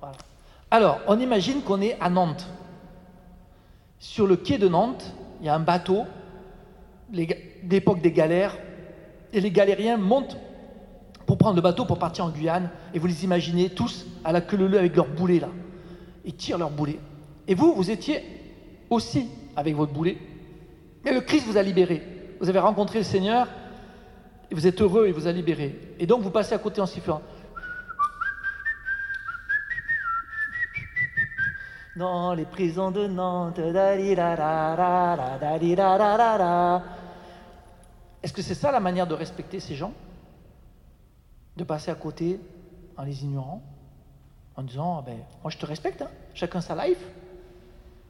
Voilà. 0.00 0.16
Alors, 0.70 1.00
on 1.06 1.20
imagine 1.20 1.62
qu'on 1.62 1.80
est 1.80 1.98
à 2.00 2.08
Nantes. 2.10 2.48
Sur 3.98 4.26
le 4.26 4.36
quai 4.36 4.58
de 4.58 4.66
Nantes, 4.68 5.14
il 5.40 5.46
y 5.46 5.48
a 5.48 5.54
un 5.54 5.60
bateau, 5.60 6.04
l'époque 7.12 8.00
des 8.00 8.10
galères, 8.10 8.56
et 9.32 9.40
les 9.40 9.50
galériens 9.50 9.96
montent 9.96 10.36
pour 11.26 11.38
prendre 11.38 11.56
le 11.56 11.62
bateau 11.62 11.84
pour 11.84 11.98
partir 11.98 12.24
en 12.24 12.30
Guyane. 12.30 12.70
Et 12.94 12.98
vous 12.98 13.06
les 13.06 13.24
imaginez 13.24 13.70
tous 13.70 14.06
à 14.24 14.32
la 14.32 14.40
queue 14.40 14.56
leu 14.56 14.78
avec 14.78 14.96
leur 14.96 15.08
boulet 15.08 15.38
là. 15.38 15.48
Ils 16.24 16.34
tirent 16.34 16.58
leur 16.58 16.70
boulet. 16.70 16.98
Et 17.46 17.54
vous, 17.54 17.74
vous 17.74 17.90
étiez 17.90 18.22
aussi 18.90 19.28
avec 19.56 19.76
votre 19.76 19.92
boulet. 19.92 20.18
Mais 21.04 21.12
le 21.12 21.20
Christ 21.20 21.46
vous 21.46 21.56
a 21.56 21.62
libéré. 21.62 22.02
Vous 22.40 22.48
avez 22.48 22.58
rencontré 22.58 22.98
le 22.98 23.04
Seigneur 23.04 23.48
et 24.50 24.54
vous 24.54 24.66
êtes 24.66 24.82
heureux, 24.82 25.06
il 25.06 25.14
vous 25.14 25.26
a 25.26 25.32
libéré. 25.32 25.78
Et 25.98 26.06
donc 26.06 26.20
vous 26.20 26.30
passez 26.30 26.54
à 26.54 26.58
côté 26.58 26.80
en 26.82 26.86
sifflant. 26.86 27.22
Dans 31.96 32.34
les 32.34 32.44
prisons 32.44 32.90
de 32.90 33.06
Nantes, 33.06 33.58
est-ce 38.22 38.32
que 38.32 38.42
c'est 38.42 38.54
ça 38.54 38.70
la 38.70 38.80
manière 38.80 39.06
de 39.06 39.14
respecter 39.14 39.58
ces 39.58 39.74
gens? 39.74 39.94
De 41.56 41.64
passer 41.64 41.90
à 41.90 41.94
côté 41.94 42.38
en 42.96 43.04
les 43.04 43.24
ignorant, 43.24 43.62
en 44.56 44.62
disant 44.62 44.98
ah 44.98 45.04
ben, 45.06 45.16
Moi 45.42 45.50
je 45.50 45.56
te 45.56 45.64
respecte, 45.64 46.02
hein. 46.02 46.10
chacun 46.34 46.60
sa 46.60 46.74
life. 46.86 47.02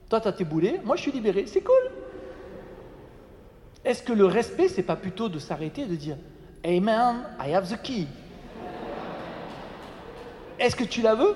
Toi 0.09 0.21
tu 0.21 0.27
as 0.27 0.33
tes 0.33 0.45
boulets, 0.45 0.81
moi 0.85 0.97
je 0.97 1.03
suis 1.03 1.13
libéré, 1.13 1.47
c'est 1.47 1.63
cool. 1.63 1.92
Est-ce 3.85 4.03
que 4.03 4.13
le 4.13 4.27
respect, 4.27 4.69
c'est 4.69 4.83
pas 4.83 4.97
plutôt 4.97 5.29
de 5.29 5.39
s'arrêter 5.39 5.83
et 5.83 5.87
de 5.87 5.97
dire 5.97 6.17
Amen, 6.65 7.25
I 7.45 7.53
have 7.55 7.69
the 7.69 7.81
key? 7.83 8.07
Est-ce 10.59 10.77
que 10.77 10.85
tu 10.85 11.03
la 11.03 11.15
veux? 11.15 11.35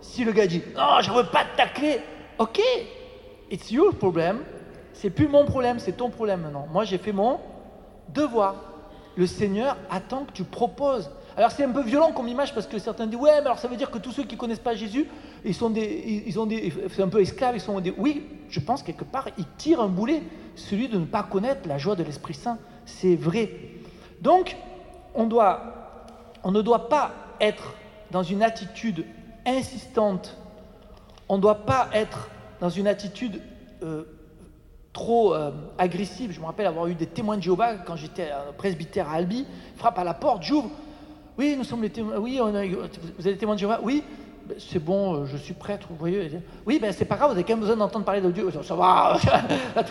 Si 0.00 0.24
le 0.24 0.32
gars 0.32 0.46
dit 0.46 0.62
Non, 0.76 1.00
je 1.00 1.10
veux 1.10 1.24
pas 1.24 1.44
ta 1.56 1.66
clé, 1.66 2.00
ok, 2.38 2.60
it's 3.50 3.70
your 3.70 3.94
problem, 3.94 4.40
c'est 4.92 5.10
plus 5.10 5.28
mon 5.28 5.44
problème, 5.44 5.78
c'est 5.78 5.96
ton 5.96 6.10
problème 6.10 6.42
maintenant. 6.42 6.66
Moi 6.72 6.84
j'ai 6.84 6.98
fait 6.98 7.12
mon 7.12 7.38
devoir. 8.12 8.56
Le 9.16 9.26
Seigneur 9.26 9.76
attend 9.90 10.24
que 10.24 10.32
tu 10.32 10.42
proposes. 10.42 11.08
Alors 11.36 11.52
c'est 11.52 11.64
un 11.64 11.70
peu 11.70 11.82
violent 11.82 12.12
comme 12.12 12.26
image 12.26 12.52
parce 12.52 12.66
que 12.66 12.78
certains 12.78 13.06
disent 13.06 13.18
ouais 13.18 13.40
mais 13.40 13.46
alors 13.46 13.58
ça 13.58 13.68
veut 13.68 13.76
dire 13.76 13.90
que 13.90 13.98
tous 13.98 14.12
ceux 14.12 14.24
qui 14.24 14.36
connaissent 14.36 14.58
pas 14.58 14.74
Jésus 14.74 15.06
ils 15.44 15.54
sont 15.54 15.70
des 15.70 16.22
ils 16.26 16.38
ont 16.38 16.46
des 16.46 16.72
c'est 16.94 17.02
un 17.02 17.08
peu 17.08 17.20
esclaves 17.20 17.56
ils 17.56 17.60
sont 17.60 17.80
des 17.80 17.92
oui 17.96 18.24
je 18.48 18.60
pense 18.60 18.84
quelque 18.84 19.02
part 19.02 19.28
ils 19.36 19.46
tirent 19.56 19.80
un 19.80 19.88
boulet 19.88 20.22
celui 20.56 20.88
de 20.88 20.98
ne 20.98 21.04
pas 21.04 21.22
connaître 21.22 21.68
la 21.68 21.78
joie 21.78 21.96
de 21.96 22.02
l'Esprit 22.02 22.34
Saint 22.34 22.58
c'est 22.86 23.16
vrai 23.16 23.50
donc 24.20 24.56
on 25.14 25.28
on 26.44 26.50
ne 26.50 26.62
doit 26.62 26.88
pas 26.88 27.12
être 27.40 27.74
dans 28.10 28.22
une 28.22 28.42
attitude 28.42 29.04
insistante 29.46 30.36
on 31.28 31.36
ne 31.36 31.42
doit 31.42 31.66
pas 31.66 31.88
être 31.92 32.28
dans 32.60 32.68
une 32.68 32.86
attitude 32.86 33.40
euh, 33.82 34.04
trop 34.92 35.34
euh, 35.34 35.50
agressive. 35.76 36.32
Je 36.32 36.40
me 36.40 36.46
rappelle 36.46 36.66
avoir 36.66 36.86
eu 36.86 36.94
des 36.94 37.06
témoins 37.06 37.36
de 37.36 37.42
Jéhovah 37.42 37.74
quand 37.74 37.96
j'étais 37.96 38.30
presbytère 38.56 39.10
à 39.10 39.14
Albi. 39.14 39.46
Frappe 39.76 39.98
à 39.98 40.04
la 40.04 40.14
porte, 40.14 40.42
j'ouvre. 40.42 40.70
Oui, 41.36 41.56
nous 41.58 41.64
sommes 41.64 41.82
les 41.82 41.90
témoins. 41.90 42.16
Oui, 42.18 42.40
vous 43.18 43.28
êtes 43.28 43.38
témoins 43.38 43.56
de 43.56 43.60
Jéhovah? 43.60 43.80
Oui. 43.82 44.02
C'est 44.58 44.78
bon, 44.78 45.14
euh, 45.14 45.26
je 45.26 45.36
suis 45.36 45.54
prêtre, 45.54 45.86
vous 45.90 45.96
voyez. 45.96 46.30
Oui, 46.66 46.78
ben 46.80 46.92
c'est 46.92 47.04
pas 47.04 47.16
grave, 47.16 47.30
vous 47.30 47.34
avez 47.34 47.44
quand 47.44 47.54
même 47.54 47.60
besoin 47.60 47.76
d'entendre 47.76 48.04
parler 48.04 48.20
de 48.20 48.30
Dieu. 48.30 48.48
Ça 48.62 48.74
va. 48.74 49.18
Donc 49.76 49.86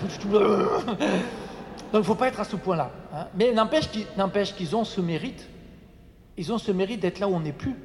il 1.94 1.98
ne 1.98 2.02
faut 2.02 2.16
pas 2.16 2.28
être 2.28 2.40
à 2.40 2.44
ce 2.44 2.56
point-là. 2.56 2.92
Hein. 3.14 3.28
Mais 3.38 3.54
n'empêche 3.54 4.56
qu'ils 4.56 4.76
ont 4.76 4.84
ce 4.84 5.02
mérite. 5.02 5.48
Ils 6.38 6.52
ont 6.52 6.58
ce 6.58 6.72
mérite 6.72 7.00
d'être 7.00 7.20
là 7.20 7.28
où 7.28 7.34
on 7.36 7.40
n'est 7.40 7.52
plus. 7.52 7.76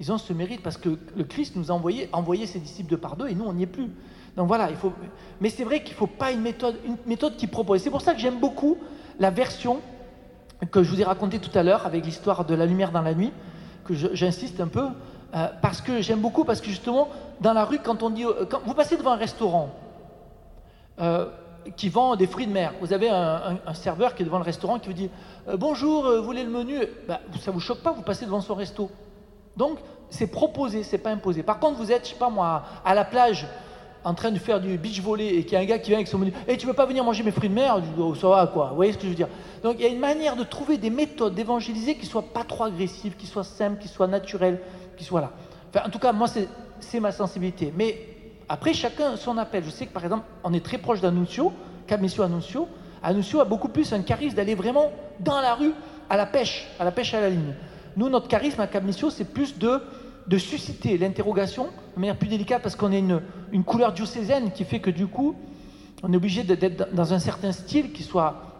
Ils 0.00 0.10
ont 0.10 0.18
ce 0.18 0.32
mérite 0.32 0.62
parce 0.62 0.76
que 0.76 0.98
le 1.16 1.24
Christ 1.24 1.56
nous 1.56 1.70
a 1.70 1.74
envoyé, 1.74 2.46
ses 2.46 2.58
disciples 2.58 2.90
de 2.90 2.96
par 2.96 3.16
deux 3.16 3.28
et 3.28 3.34
nous, 3.34 3.44
on 3.44 3.52
n'y 3.52 3.62
est 3.62 3.66
plus. 3.66 3.90
Donc 4.36 4.48
voilà, 4.48 4.70
il 4.70 4.76
faut. 4.76 4.92
Mais 5.40 5.50
c'est 5.50 5.64
vrai 5.64 5.82
qu'il 5.82 5.92
ne 5.92 5.98
faut 5.98 6.06
pas 6.06 6.32
une 6.32 6.40
méthode 6.40 7.36
qui 7.36 7.46
propose. 7.46 7.82
C'est 7.82 7.90
pour 7.90 8.00
ça 8.00 8.14
que 8.14 8.20
j'aime 8.20 8.40
beaucoup 8.40 8.78
la 9.18 9.30
version 9.30 9.80
que 10.70 10.82
je 10.82 10.90
vous 10.90 11.00
ai 11.00 11.04
racontée 11.04 11.38
tout 11.38 11.56
à 11.56 11.62
l'heure 11.62 11.86
avec 11.86 12.04
l'histoire 12.04 12.44
de 12.44 12.54
la 12.54 12.66
lumière 12.66 12.92
dans 12.92 13.02
la 13.02 13.14
nuit, 13.14 13.32
que 13.84 13.94
j'insiste 13.94 14.60
un 14.60 14.68
peu, 14.68 14.86
euh, 15.34 15.48
parce 15.60 15.80
que 15.80 16.00
j'aime 16.00 16.20
beaucoup, 16.20 16.44
parce 16.44 16.60
que 16.60 16.68
justement, 16.68 17.08
dans 17.40 17.52
la 17.52 17.64
rue, 17.64 17.78
quand 17.78 18.02
on 18.02 18.10
dit. 18.10 18.24
Euh, 18.24 18.44
quand 18.48 18.60
vous 18.64 18.74
passez 18.74 18.96
devant 18.96 19.12
un 19.12 19.16
restaurant 19.16 19.70
euh, 21.00 21.26
qui 21.76 21.88
vend 21.88 22.14
des 22.14 22.26
fruits 22.26 22.46
de 22.46 22.52
mer, 22.52 22.72
vous 22.80 22.92
avez 22.92 23.08
un, 23.08 23.58
serveur 23.74 24.14
qui 24.14 24.22
est 24.22 24.26
devant 24.26 24.38
le 24.38 24.44
restaurant 24.44 24.78
qui 24.78 24.88
vous 24.88 24.94
dit 24.94 25.10
Bonjour, 25.54 26.04
vous 26.04 26.22
voulez 26.22 26.44
le 26.44 26.50
menu? 26.50 26.78
Ben, 27.08 27.18
Ça 27.40 27.50
vous 27.50 27.60
choque 27.60 27.80
pas, 27.80 27.90
vous 27.90 28.02
passez 28.02 28.26
devant 28.26 28.40
son 28.40 28.54
resto. 28.54 28.90
Donc, 29.56 29.78
c'est 30.10 30.28
proposé, 30.28 30.82
c'est 30.84 30.98
pas 30.98 31.10
imposé. 31.10 31.42
Par 31.42 31.58
contre, 31.58 31.78
vous 31.78 31.90
êtes, 31.90 32.04
je 32.04 32.10
sais 32.10 32.18
pas 32.18 32.30
moi, 32.30 32.62
à 32.84 32.94
la 32.94 33.04
plage, 33.04 33.46
en 34.04 34.14
train 34.14 34.30
de 34.30 34.38
faire 34.38 34.60
du 34.60 34.76
beach 34.76 35.00
volley 35.00 35.28
et 35.28 35.44
qu'il 35.44 35.54
y 35.54 35.56
a 35.56 35.60
un 35.60 35.64
gars 35.64 35.78
qui 35.78 35.88
vient 35.88 35.98
avec 35.98 36.08
son 36.08 36.18
menu, 36.18 36.32
et 36.46 36.52
hey, 36.52 36.58
tu 36.58 36.66
veux 36.66 36.74
pas 36.74 36.84
venir 36.84 37.02
manger 37.02 37.22
mes 37.22 37.30
fruits 37.30 37.48
de 37.48 37.54
mer? 37.54 37.82
Oh, 37.98 38.14
Ça 38.14 38.28
va 38.28 38.46
quoi 38.46 38.68
Vous 38.68 38.76
voyez 38.76 38.92
ce 38.92 38.98
que 38.98 39.04
je 39.04 39.08
veux 39.08 39.14
dire? 39.14 39.28
Donc, 39.62 39.76
il 39.78 39.82
y 39.82 39.86
a 39.86 39.88
une 39.88 39.98
manière 39.98 40.36
de 40.36 40.44
trouver 40.44 40.76
des 40.76 40.90
méthodes 40.90 41.34
d'évangéliser 41.34 41.96
qui 41.96 42.04
soient 42.04 42.22
pas 42.34 42.44
trop 42.44 42.64
agressives, 42.64 43.16
qui 43.16 43.26
soient 43.26 43.44
simples, 43.44 43.80
qui 43.80 43.88
soient 43.88 44.06
naturelles, 44.06 44.60
qui 44.96 45.04
soient 45.04 45.20
là. 45.20 45.32
En 45.84 45.90
tout 45.90 45.98
cas, 45.98 46.12
moi, 46.12 46.28
c'est 46.80 47.00
ma 47.00 47.12
sensibilité. 47.12 47.72
Mais 47.76 47.98
après, 48.48 48.74
chacun 48.74 49.16
son 49.16 49.38
appel. 49.38 49.64
Je 49.64 49.70
sais 49.70 49.86
que 49.86 49.92
par 49.92 50.04
exemple, 50.04 50.24
on 50.42 50.52
est 50.52 50.64
très 50.64 50.78
proche 50.78 51.00
d'Annunzio, 51.00 51.52
Camissio 51.86 52.22
Annunzio. 52.22 52.68
Annunzio 53.02 53.40
a 53.40 53.44
beaucoup 53.44 53.68
plus 53.68 53.92
un 53.92 54.02
charisme 54.02 54.36
d'aller 54.36 54.54
vraiment 54.54 54.92
dans 55.20 55.40
la 55.40 55.54
rue 55.54 55.72
à 56.08 56.16
la 56.16 56.26
pêche, 56.26 56.68
à 56.78 56.84
la 56.84 56.92
pêche 56.92 57.14
à 57.14 57.20
la 57.20 57.30
ligne. 57.30 57.54
Nous, 57.96 58.08
notre 58.08 58.28
charisme 58.28 58.60
à 58.60 58.66
Camissio, 58.66 59.10
c'est 59.10 59.24
plus 59.24 59.56
de, 59.58 59.80
susciter 60.38 60.98
l'interrogation 60.98 61.68
de 61.94 62.00
manière 62.00 62.16
plus 62.16 62.28
délicate 62.28 62.62
parce 62.62 62.76
qu'on 62.76 62.92
a 62.92 62.96
une, 62.96 63.20
couleur 63.64 63.92
diocésaine 63.92 64.50
qui 64.52 64.64
fait 64.64 64.80
que 64.80 64.90
du 64.90 65.06
coup, 65.06 65.36
on 66.02 66.12
est 66.12 66.16
obligé 66.16 66.42
d'être 66.42 66.92
dans 66.92 67.14
un 67.14 67.18
certain 67.18 67.52
style 67.52 67.92
qui 67.92 68.02
soit 68.02 68.50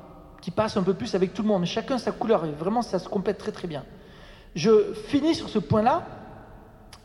qui 0.41 0.51
passe 0.51 0.77
un 0.77 0.83
peu 0.83 0.93
plus 0.93 1.15
avec 1.15 1.33
tout 1.33 1.43
le 1.43 1.49
monde. 1.49 1.65
Chacun 1.65 1.97
sa 1.97 2.13
couleur 2.13 2.45
et 2.45 2.51
vraiment 2.51 2.83
ça 2.83 2.99
se 2.99 3.09
complète 3.09 3.39
très 3.39 3.51
très 3.51 3.67
bien. 3.67 3.83
Je 4.55 4.93
finis 5.09 5.35
sur 5.35 5.49
ce 5.49 5.59
point-là, 5.59 6.07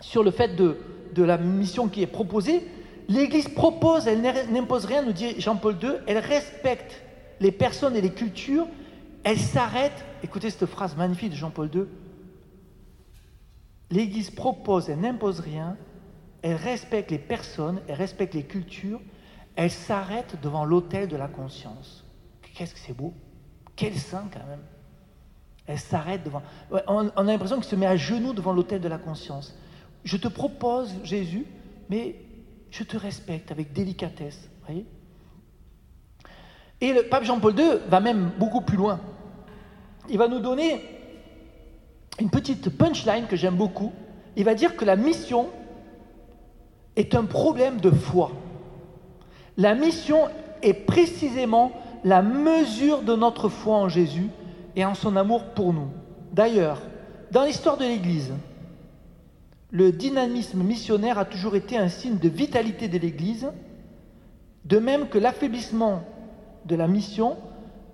sur 0.01 0.23
le 0.23 0.31
fait 0.31 0.55
de, 0.55 0.77
la 1.17 1.37
mission 1.37 1.87
qui 1.89 2.01
est 2.01 2.07
proposée. 2.07 2.65
L'Église 3.09 3.49
propose, 3.49 4.07
elle 4.07 4.21
n'impose 4.51 4.85
rien, 4.85 5.01
nous 5.01 5.11
dit 5.11 5.39
Jean-Paul 5.39 5.75
II, 5.81 5.91
elle 6.07 6.19
respecte 6.19 7.01
les 7.39 7.51
personnes 7.51 7.95
et 7.95 8.01
les 8.01 8.11
cultures, 8.11 8.67
elle 9.23 9.37
s'arrête, 9.37 10.05
écoutez 10.23 10.49
cette 10.49 10.65
phrase 10.65 10.95
magnifique 10.95 11.31
de 11.31 11.35
Jean-Paul 11.35 11.69
II, 11.73 11.83
L'Église 13.91 14.29
propose, 14.29 14.89
elle 14.89 14.99
n'impose 14.99 15.39
rien, 15.39 15.75
elle 16.41 16.55
respecte 16.55 17.11
les 17.11 17.17
personnes, 17.17 17.81
elle 17.87 17.95
respecte 17.95 18.35
les 18.35 18.43
cultures, 18.43 19.01
elle 19.55 19.71
s'arrête 19.71 20.39
devant 20.41 20.63
l'autel 20.63 21.07
de 21.07 21.17
la 21.17 21.27
conscience. 21.27 22.05
Qu'est-ce 22.53 22.73
que 22.73 22.79
c'est 22.79 22.93
beau 22.93 23.13
Quel 23.75 23.95
saint 23.97 24.27
quand 24.31 24.45
même 24.47 24.61
Elle 25.65 25.79
s'arrête 25.79 26.23
devant... 26.23 26.43
On, 26.87 27.09
a 27.09 27.23
l'impression 27.23 27.57
qu'elle 27.57 27.65
se 27.65 27.75
met 27.75 27.87
à 27.87 27.97
genoux 27.97 28.33
devant 28.33 28.53
l'autel 28.53 28.79
de 28.79 28.87
la 28.87 28.99
conscience. 28.99 29.57
Je 30.09 30.17
te 30.17 30.27
propose, 30.27 30.91
Jésus, 31.03 31.45
mais 31.87 32.15
je 32.71 32.83
te 32.83 32.97
respecte 32.97 33.51
avec 33.51 33.73
délicatesse. 33.73 34.49
Et 36.81 36.93
le 36.93 37.03
pape 37.03 37.25
Jean-Paul 37.25 37.59
II 37.59 37.77
va 37.87 37.99
même 37.99 38.31
beaucoup 38.39 38.61
plus 38.61 38.75
loin. 38.75 38.99
Il 40.09 40.17
va 40.17 40.27
nous 40.27 40.39
donner 40.39 40.83
une 42.19 42.31
petite 42.31 42.75
punchline 42.75 43.27
que 43.27 43.35
j'aime 43.35 43.55
beaucoup. 43.55 43.93
Il 44.35 44.45
va 44.45 44.55
dire 44.55 44.75
que 44.75 44.83
la 44.83 44.95
mission 44.95 45.49
est 46.95 47.13
un 47.13 47.25
problème 47.25 47.79
de 47.79 47.91
foi. 47.91 48.31
La 49.57 49.75
mission 49.75 50.27
est 50.63 50.73
précisément 50.73 51.71
la 52.03 52.23
mesure 52.23 53.03
de 53.03 53.15
notre 53.15 53.47
foi 53.47 53.75
en 53.75 53.89
Jésus 53.89 54.31
et 54.75 54.83
en 54.85 54.95
son 54.95 55.15
amour 55.17 55.43
pour 55.53 55.71
nous. 55.71 55.91
D'ailleurs, 56.33 56.81
dans 57.29 57.43
l'histoire 57.43 57.77
de 57.77 57.85
l'Église, 57.85 58.33
le 59.71 59.91
dynamisme 59.91 60.63
missionnaire 60.63 61.19
a 61.19 61.25
toujours 61.25 61.55
été 61.55 61.77
un 61.77 61.89
signe 61.89 62.17
de 62.17 62.29
vitalité 62.29 62.87
de 62.87 62.97
l'Église, 62.97 63.51
de 64.65 64.79
même 64.79 65.09
que 65.09 65.17
l'affaiblissement 65.17 66.03
de 66.65 66.75
la 66.75 66.87
mission 66.87 67.37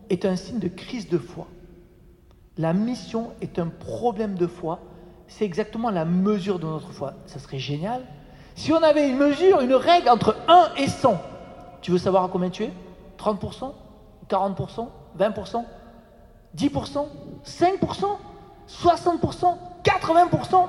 est 0.09 0.25
un 0.25 0.35
signe 0.35 0.59
de 0.59 0.67
crise 0.67 1.09
de 1.09 1.17
foi. 1.17 1.47
La 2.57 2.73
mission 2.73 3.31
est 3.41 3.59
un 3.59 3.67
problème 3.67 4.35
de 4.35 4.47
foi. 4.47 4.79
C'est 5.27 5.43
exactement 5.43 5.89
la 5.89 6.05
mesure 6.05 6.59
de 6.59 6.65
notre 6.65 6.91
foi. 6.91 7.13
Ça 7.25 7.39
serait 7.39 7.59
génial. 7.59 8.01
Si 8.55 8.71
on 8.71 8.81
avait 8.81 9.09
une 9.09 9.17
mesure, 9.17 9.59
une 9.59 9.73
règle 9.73 10.07
entre 10.09 10.38
1 10.47 10.75
et 10.77 10.88
100, 10.88 11.21
tu 11.81 11.91
veux 11.91 11.97
savoir 11.97 12.23
à 12.23 12.29
combien 12.29 12.49
tu 12.49 12.63
es? 12.63 12.71
30% 13.17 13.71
40% 14.29 14.88
20% 15.19 15.63
10% 16.57 17.05
5% 17.45 18.05
60% 18.67 19.57
80% 19.83 20.67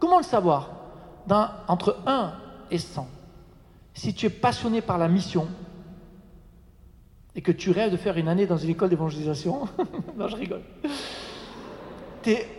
Comment 0.00 0.18
le 0.18 0.24
savoir 0.24 0.70
Entre 1.68 1.96
1 2.06 2.32
et 2.70 2.78
100. 2.78 3.06
Si 3.94 4.14
tu 4.14 4.26
es 4.26 4.30
passionné 4.30 4.80
par 4.80 4.98
la 4.98 5.08
mission, 5.08 5.46
et 7.36 7.42
que 7.42 7.52
tu 7.52 7.70
rêves 7.70 7.92
de 7.92 7.96
faire 7.96 8.16
une 8.16 8.26
année 8.26 8.46
dans 8.46 8.56
une 8.56 8.70
école 8.70 8.88
d'évangélisation, 8.88 9.68
non, 10.18 10.26
je 10.26 10.36
rigole. 10.36 10.62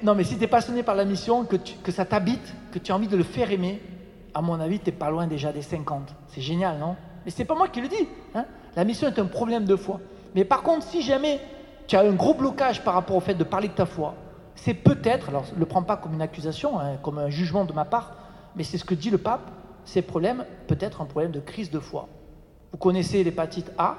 Non, 0.01 0.15
mais 0.15 0.23
si 0.23 0.37
tu 0.37 0.43
es 0.43 0.47
passionné 0.47 0.83
par 0.83 0.95
la 0.95 1.03
mission, 1.03 1.45
que, 1.45 1.91
ça 1.91 2.05
t'habite, 2.05 2.53
que 2.71 2.79
tu 2.79 2.91
as 2.91 2.95
envie 2.95 3.07
de 3.07 3.17
le 3.17 3.23
faire 3.23 3.51
aimer, 3.51 3.81
à 4.33 4.41
mon 4.41 4.59
avis, 4.59 4.79
tu 4.79 4.85
n'es 4.85 4.95
pas 4.95 5.09
loin 5.09 5.27
déjà 5.27 5.51
des 5.51 5.61
50. 5.61 6.15
C'est 6.29 6.41
génial, 6.41 6.77
non? 6.77 6.95
Mais 7.25 7.31
c'est 7.31 7.45
pas 7.45 7.55
moi 7.55 7.67
qui 7.67 7.81
le 7.81 7.87
dis. 7.87 8.07
Hein 8.33 8.45
la 8.75 8.85
mission 8.85 9.07
est 9.07 9.19
un 9.19 9.25
problème 9.25 9.65
de 9.65 9.75
foi. 9.75 9.99
Mais 10.33 10.45
par 10.45 10.63
contre, 10.63 10.85
si 10.85 11.01
jamais 11.01 11.41
tu 11.87 11.95
as 11.95 12.01
un 12.01 12.13
gros 12.13 12.33
blocage 12.33 12.83
par 12.83 12.93
rapport 12.93 13.17
au 13.17 13.19
fait 13.19 13.33
de 13.33 13.43
parler 13.43 13.67
de 13.67 13.73
ta 13.73 13.85
foi, 13.85 14.15
c'est 14.55 14.73
peut-être, 14.73 15.29
alors 15.29 15.45
ne 15.53 15.59
le 15.59 15.65
prends 15.65 15.83
pas 15.83 15.97
comme 15.97 16.13
une 16.13 16.21
accusation, 16.21 16.79
hein, 16.79 16.97
comme 17.01 17.17
un 17.17 17.29
jugement 17.29 17.65
de 17.65 17.73
ma 17.73 17.85
part, 17.85 18.15
mais 18.55 18.63
c'est 18.63 18.77
ce 18.77 18.85
que 18.85 18.95
dit 18.95 19.09
le 19.09 19.17
pape, 19.17 19.49
ces 19.85 20.01
problèmes, 20.01 20.45
peut-être 20.67 21.01
un 21.01 21.05
problème 21.05 21.31
de 21.31 21.39
crise 21.39 21.71
de 21.71 21.79
foi. 21.79 22.07
Vous 22.71 22.77
connaissez 22.77 23.23
l'hépatite 23.23 23.71
A, 23.77 23.97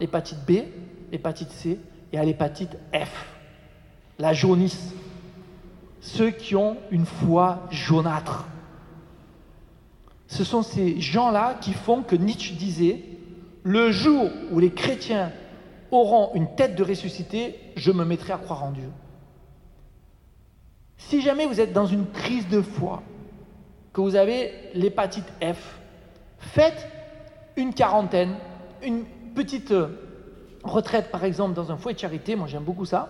l'hépatite 0.00 0.38
B, 0.46 0.62
l'hépatite 1.12 1.50
C 1.50 1.78
et 2.12 2.18
à 2.18 2.24
l'hépatite 2.24 2.76
F, 2.92 3.26
la 4.18 4.32
jaunisse. 4.32 4.92
Ceux 6.00 6.30
qui 6.30 6.56
ont 6.56 6.78
une 6.90 7.04
foi 7.04 7.66
jaunâtre. 7.70 8.46
Ce 10.28 10.44
sont 10.44 10.62
ces 10.62 11.00
gens-là 11.00 11.58
qui 11.60 11.72
font 11.72 12.02
que 12.02 12.16
Nietzsche 12.16 12.54
disait 12.54 13.02
Le 13.62 13.90
jour 13.90 14.30
où 14.50 14.58
les 14.58 14.72
chrétiens 14.72 15.30
auront 15.90 16.30
une 16.34 16.54
tête 16.54 16.76
de 16.76 16.84
ressuscité, 16.84 17.58
je 17.76 17.90
me 17.90 18.04
mettrai 18.04 18.32
à 18.32 18.38
croire 18.38 18.64
en 18.64 18.70
Dieu. 18.70 18.88
Si 21.08 21.22
jamais 21.22 21.46
vous 21.46 21.60
êtes 21.60 21.72
dans 21.72 21.86
une 21.86 22.06
crise 22.06 22.48
de 22.48 22.60
foi, 22.60 23.02
que 23.92 24.00
vous 24.00 24.16
avez 24.16 24.52
l'hépatite 24.74 25.26
F, 25.42 25.80
faites 26.38 26.86
une 27.56 27.74
quarantaine, 27.74 28.36
une 28.82 29.04
petite 29.34 29.72
euh, 29.72 29.88
retraite, 30.62 31.10
par 31.10 31.24
exemple, 31.24 31.54
dans 31.54 31.72
un 31.72 31.76
foyer 31.76 31.94
de 31.94 32.00
charité, 32.00 32.36
moi 32.36 32.46
j'aime 32.46 32.62
beaucoup 32.62 32.84
ça. 32.84 33.08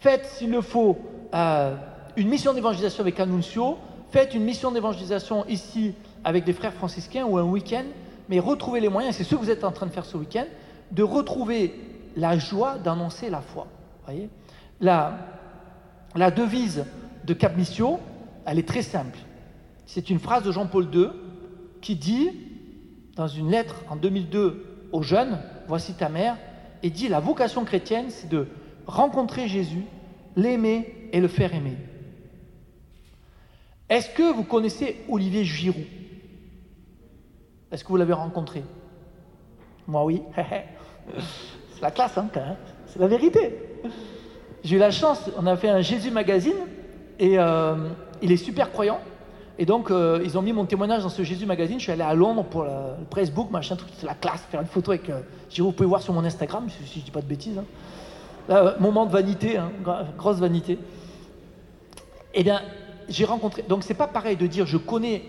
Faites, 0.00 0.26
s'il 0.26 0.50
le 0.50 0.60
faut, 0.60 0.98
euh, 1.34 1.76
une 2.16 2.28
mission 2.28 2.52
d'évangélisation 2.52 3.02
avec 3.02 3.20
Annuncio. 3.20 3.78
Faites 4.10 4.34
une 4.34 4.44
mission 4.44 4.70
d'évangélisation 4.72 5.44
ici 5.46 5.94
avec 6.24 6.44
des 6.44 6.52
frères 6.52 6.74
franciscains 6.74 7.24
ou 7.24 7.38
un 7.38 7.44
week-end. 7.44 7.84
Mais 8.28 8.40
retrouvez 8.40 8.80
les 8.80 8.88
moyens, 8.88 9.16
c'est 9.16 9.24
ce 9.24 9.34
que 9.34 9.40
vous 9.40 9.50
êtes 9.50 9.64
en 9.64 9.72
train 9.72 9.86
de 9.86 9.92
faire 9.92 10.04
ce 10.04 10.16
week-end, 10.16 10.46
de 10.90 11.02
retrouver 11.02 11.74
la 12.16 12.38
joie 12.38 12.76
d'annoncer 12.78 13.30
la 13.30 13.40
foi. 13.40 13.66
Voyez? 14.04 14.28
La 16.14 16.30
devise 16.30 16.84
de 17.24 17.34
Cap 17.34 17.56
Missio, 17.56 17.98
elle 18.46 18.58
est 18.58 18.68
très 18.68 18.82
simple. 18.82 19.18
C'est 19.86 20.10
une 20.10 20.18
phrase 20.18 20.44
de 20.44 20.52
Jean-Paul 20.52 20.88
II 20.94 21.08
qui 21.80 21.96
dit, 21.96 22.30
dans 23.16 23.28
une 23.28 23.50
lettre 23.50 23.82
en 23.88 23.96
2002 23.96 24.88
aux 24.92 25.02
jeunes, 25.02 25.38
voici 25.68 25.94
ta 25.94 26.08
mère, 26.08 26.36
et 26.82 26.90
dit 26.90 27.08
la 27.08 27.20
vocation 27.20 27.64
chrétienne, 27.64 28.06
c'est 28.10 28.28
de 28.28 28.46
rencontrer 28.86 29.48
Jésus, 29.48 29.84
l'aimer 30.36 31.08
et 31.12 31.20
le 31.20 31.28
faire 31.28 31.54
aimer. 31.54 31.76
Est-ce 33.88 34.10
que 34.10 34.32
vous 34.32 34.44
connaissez 34.44 35.04
Olivier 35.08 35.44
Giroud? 35.44 35.84
Est-ce 37.70 37.84
que 37.84 37.88
vous 37.88 37.96
l'avez 37.96 38.12
rencontré? 38.12 38.62
Moi 39.86 40.04
oui. 40.04 40.22
c'est 41.74 41.82
la 41.82 41.90
classe, 41.90 42.16
hein, 42.16 42.28
c'est 42.86 42.98
la 42.98 43.08
vérité. 43.08 43.58
J'ai 44.64 44.76
eu 44.76 44.78
la 44.78 44.90
chance, 44.90 45.20
on 45.36 45.46
a 45.46 45.56
fait 45.56 45.68
un 45.68 45.82
Jésus 45.82 46.10
Magazine 46.10 46.56
et 47.18 47.38
euh, 47.38 47.74
il 48.22 48.32
est 48.32 48.38
super 48.38 48.72
croyant. 48.72 48.98
Et 49.58 49.66
donc, 49.66 49.90
euh, 49.90 50.22
ils 50.24 50.38
ont 50.38 50.42
mis 50.42 50.54
mon 50.54 50.64
témoignage 50.64 51.02
dans 51.02 51.10
ce 51.10 51.22
Jésus 51.22 51.44
Magazine. 51.44 51.78
Je 51.78 51.82
suis 51.82 51.92
allé 51.92 52.02
à 52.02 52.14
Londres 52.14 52.44
pour 52.44 52.64
le 52.64 52.70
press 53.10 53.30
book, 53.30 53.50
machin, 53.50 53.76
truc, 53.76 53.90
c'est 53.98 54.06
la 54.06 54.14
classe, 54.14 54.40
faire 54.50 54.62
une 54.62 54.66
photo 54.66 54.92
avec. 54.92 55.10
Euh, 55.10 55.20
vous 55.58 55.70
pouvez 55.72 55.86
voir 55.86 56.00
sur 56.00 56.14
mon 56.14 56.24
Instagram, 56.24 56.66
si, 56.70 56.88
si 56.88 57.00
je 57.00 57.04
dis 57.04 57.10
pas 57.10 57.20
de 57.20 57.26
bêtises. 57.26 57.58
Hein. 57.58 57.64
Là, 58.48 58.74
moment 58.80 59.04
de 59.04 59.12
vanité, 59.12 59.58
hein, 59.58 59.70
grosse 60.16 60.38
vanité. 60.38 60.78
Eh 62.32 62.42
bien, 62.42 62.62
j'ai 63.10 63.26
rencontré. 63.26 63.62
Donc, 63.68 63.82
c'est 63.82 63.92
pas 63.92 64.08
pareil 64.08 64.36
de 64.36 64.46
dire 64.46 64.64
je 64.64 64.78
connais 64.78 65.24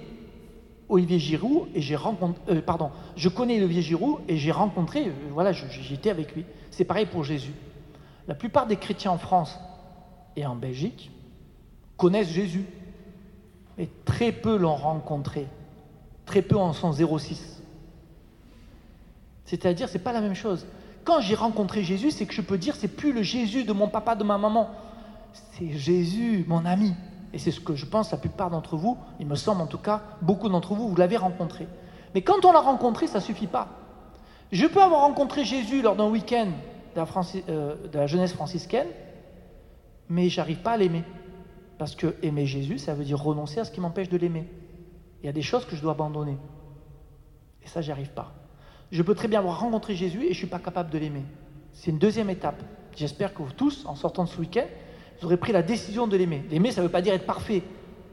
Olivier 0.88 1.20
Giroud 1.20 1.68
et 1.76 1.82
j'ai 1.82 1.98
rencontré. 1.98 2.62
pardon, 2.62 2.90
je 3.18 3.28
connais 3.28 3.62
Olivier 3.62 3.82
Giroud 3.82 4.20
et 4.30 4.38
j'ai 4.38 4.52
rencontré. 4.52 5.12
voilà, 5.34 5.52
j'étais 5.52 6.10
avec 6.10 6.34
lui. 6.34 6.46
C'est 6.72 6.86
pareil 6.86 7.06
pour 7.06 7.26
Jésus. 7.26 7.52
La 8.28 8.36
plupart 8.36 8.68
des 8.68 8.78
chrétiens 8.78 9.12
en 9.12 9.18
France 9.18 9.60
et 10.36 10.46
en 10.46 10.56
Belgique 10.56 11.12
connaissent 11.98 12.30
Jésus, 12.30 12.66
mais 13.78 13.90
très 14.06 14.32
peu 14.32 14.58
l'ont 14.58 14.76
rencontré. 14.76 15.48
Très 16.26 16.42
peu 16.42 16.58
en 16.58 16.74
sont 16.74 16.92
06. 16.92 17.62
C'est-à-dire, 19.46 19.88
c'est 19.90 20.00
pas 20.00 20.14
la 20.14 20.22
même 20.22 20.34
chose. 20.34 20.66
Quand 21.04 21.22
j'ai 21.22 21.36
rencontré 21.36 21.84
Jésus, 21.84 22.10
c'est 22.10 22.26
que 22.26 22.34
je 22.34 22.42
peux 22.42 22.58
dire, 22.58 22.76
c'est 22.76 22.88
plus 22.88 23.14
le 23.14 23.22
Jésus 23.22 23.64
de 23.64 23.74
mon 23.74 23.88
papa, 23.88 24.16
de 24.16 24.24
ma 24.24 24.40
maman. 24.40 24.72
C'est 25.54 25.72
Jésus, 25.74 26.46
mon 26.48 26.66
ami. 26.66 26.94
Et 27.32 27.38
c'est 27.38 27.52
ce 27.52 27.60
que 27.60 27.76
je 27.76 27.86
pense 27.86 28.12
la 28.12 28.18
plupart 28.18 28.50
d'entre 28.50 28.76
vous, 28.76 28.98
il 29.20 29.28
me 29.28 29.36
semble 29.36 29.62
en 29.62 29.68
tout 29.68 29.78
cas, 29.78 30.02
beaucoup 30.22 30.50
d'entre 30.50 30.74
vous, 30.74 30.88
vous 30.88 30.96
l'avez 30.96 31.18
rencontré. 31.18 31.68
Mais 32.14 32.22
quand 32.22 32.46
on 32.46 32.54
l'a 32.54 32.62
rencontré, 32.62 33.08
ça 33.08 33.20
ne 33.20 33.24
suffit 33.24 33.48
pas. 33.48 33.68
Je 34.52 34.66
peux 34.66 34.82
avoir 34.82 35.02
rencontré 35.02 35.44
Jésus 35.44 35.82
lors 35.82 35.96
d'un 35.96 36.08
week-end 36.08 36.48
de, 36.96 37.50
euh, 37.50 37.88
de 37.88 37.98
la 37.98 38.08
jeunesse 38.08 38.34
franciscaine, 38.34 38.88
mais 40.10 40.30
j'arrive 40.30 40.60
pas 40.60 40.72
à 40.72 40.78
l'aimer. 40.78 41.04
Parce 41.78 41.96
que 41.96 42.16
aimer 42.24 42.46
Jésus, 42.46 42.78
ça 42.78 42.94
veut 42.94 43.04
dire 43.04 43.22
renoncer 43.22 43.60
à 43.60 43.66
ce 43.66 43.72
qui 43.72 43.82
m'empêche 43.82 44.10
de 44.10 44.18
l'aimer. 44.18 44.48
Il 45.22 45.26
y 45.26 45.30
a 45.30 45.34
des 45.34 45.42
choses 45.42 45.66
que 45.66 45.76
je 45.76 45.82
dois 45.82 45.92
abandonner. 45.92 46.38
Et 47.64 47.68
ça, 47.68 47.82
j'y 47.82 47.92
arrive 47.92 48.12
pas. 48.12 48.34
Je 48.92 49.02
peux 49.02 49.16
très 49.16 49.28
bien 49.28 49.40
avoir 49.40 49.60
rencontré 49.60 49.96
Jésus 49.96 50.22
et 50.22 50.26
je 50.26 50.30
ne 50.30 50.34
suis 50.36 50.48
pas 50.48 50.60
capable 50.60 50.90
de 50.90 50.98
l'aimer. 50.98 51.24
C'est 51.74 51.92
une 51.92 51.98
deuxième 51.98 52.30
étape. 52.30 52.62
J'espère 52.96 53.34
que 53.34 53.42
vous 53.42 53.52
tous, 53.52 53.86
en 53.86 53.96
sortant 53.96 54.24
de 54.24 54.30
ce 54.30 54.40
week-end, 54.40 54.66
vous 55.20 55.28
aurez 55.28 55.38
pris 55.38 55.52
la 55.52 55.64
décision 55.64 56.08
de 56.08 56.16
l'aimer. 56.16 56.44
L'aimer, 56.50 56.72
ça 56.72 56.82
ne 56.82 56.86
veut 56.88 56.92
pas 56.92 57.02
dire 57.02 57.14
être 57.14 57.26
parfait, 57.26 57.64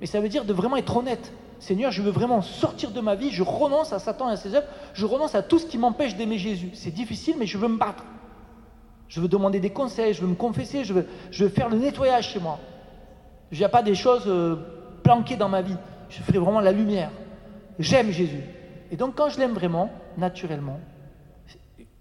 mais 0.00 0.06
ça 0.06 0.20
veut 0.20 0.28
dire 0.28 0.44
de 0.44 0.52
vraiment 0.52 0.76
être 0.76 0.96
honnête. 0.96 1.32
Seigneur, 1.60 1.92
je 1.92 2.02
veux 2.02 2.10
vraiment 2.10 2.42
sortir 2.42 2.90
de 2.90 3.00
ma 3.00 3.14
vie, 3.14 3.30
je 3.30 3.44
renonce 3.44 3.92
à 3.92 4.00
Satan 4.00 4.28
et 4.28 4.32
à 4.32 4.36
ses 4.36 4.56
œuvres, 4.56 4.66
je 4.94 5.06
renonce 5.06 5.36
à 5.36 5.42
tout 5.42 5.60
ce 5.60 5.66
qui 5.66 5.78
m'empêche 5.78 6.16
d'aimer 6.16 6.38
Jésus. 6.38 6.70
C'est 6.74 6.90
difficile, 6.90 7.36
mais 7.38 7.46
je 7.46 7.56
veux 7.56 7.68
me 7.68 7.78
battre. 7.78 8.04
Je 9.12 9.20
veux 9.20 9.28
demander 9.28 9.60
des 9.60 9.68
conseils, 9.68 10.14
je 10.14 10.22
veux 10.22 10.26
me 10.26 10.34
confesser, 10.34 10.84
je 10.84 10.94
veux, 10.94 11.48
faire 11.50 11.68
le 11.68 11.76
nettoyage 11.76 12.30
chez 12.30 12.40
moi. 12.40 12.58
Il 13.50 13.58
n'y 13.58 13.64
a 13.64 13.68
pas 13.68 13.82
des 13.82 13.94
choses 13.94 14.24
euh, 14.26 14.56
planquées 15.02 15.36
dans 15.36 15.50
ma 15.50 15.60
vie. 15.60 15.76
Je 16.08 16.22
ferai 16.22 16.38
vraiment 16.38 16.60
la 16.60 16.72
lumière. 16.72 17.10
J'aime 17.78 18.10
Jésus. 18.10 18.40
Et 18.90 18.96
donc 18.96 19.14
quand 19.14 19.28
je 19.28 19.38
l'aime 19.38 19.52
vraiment, 19.52 19.90
naturellement, 20.16 20.80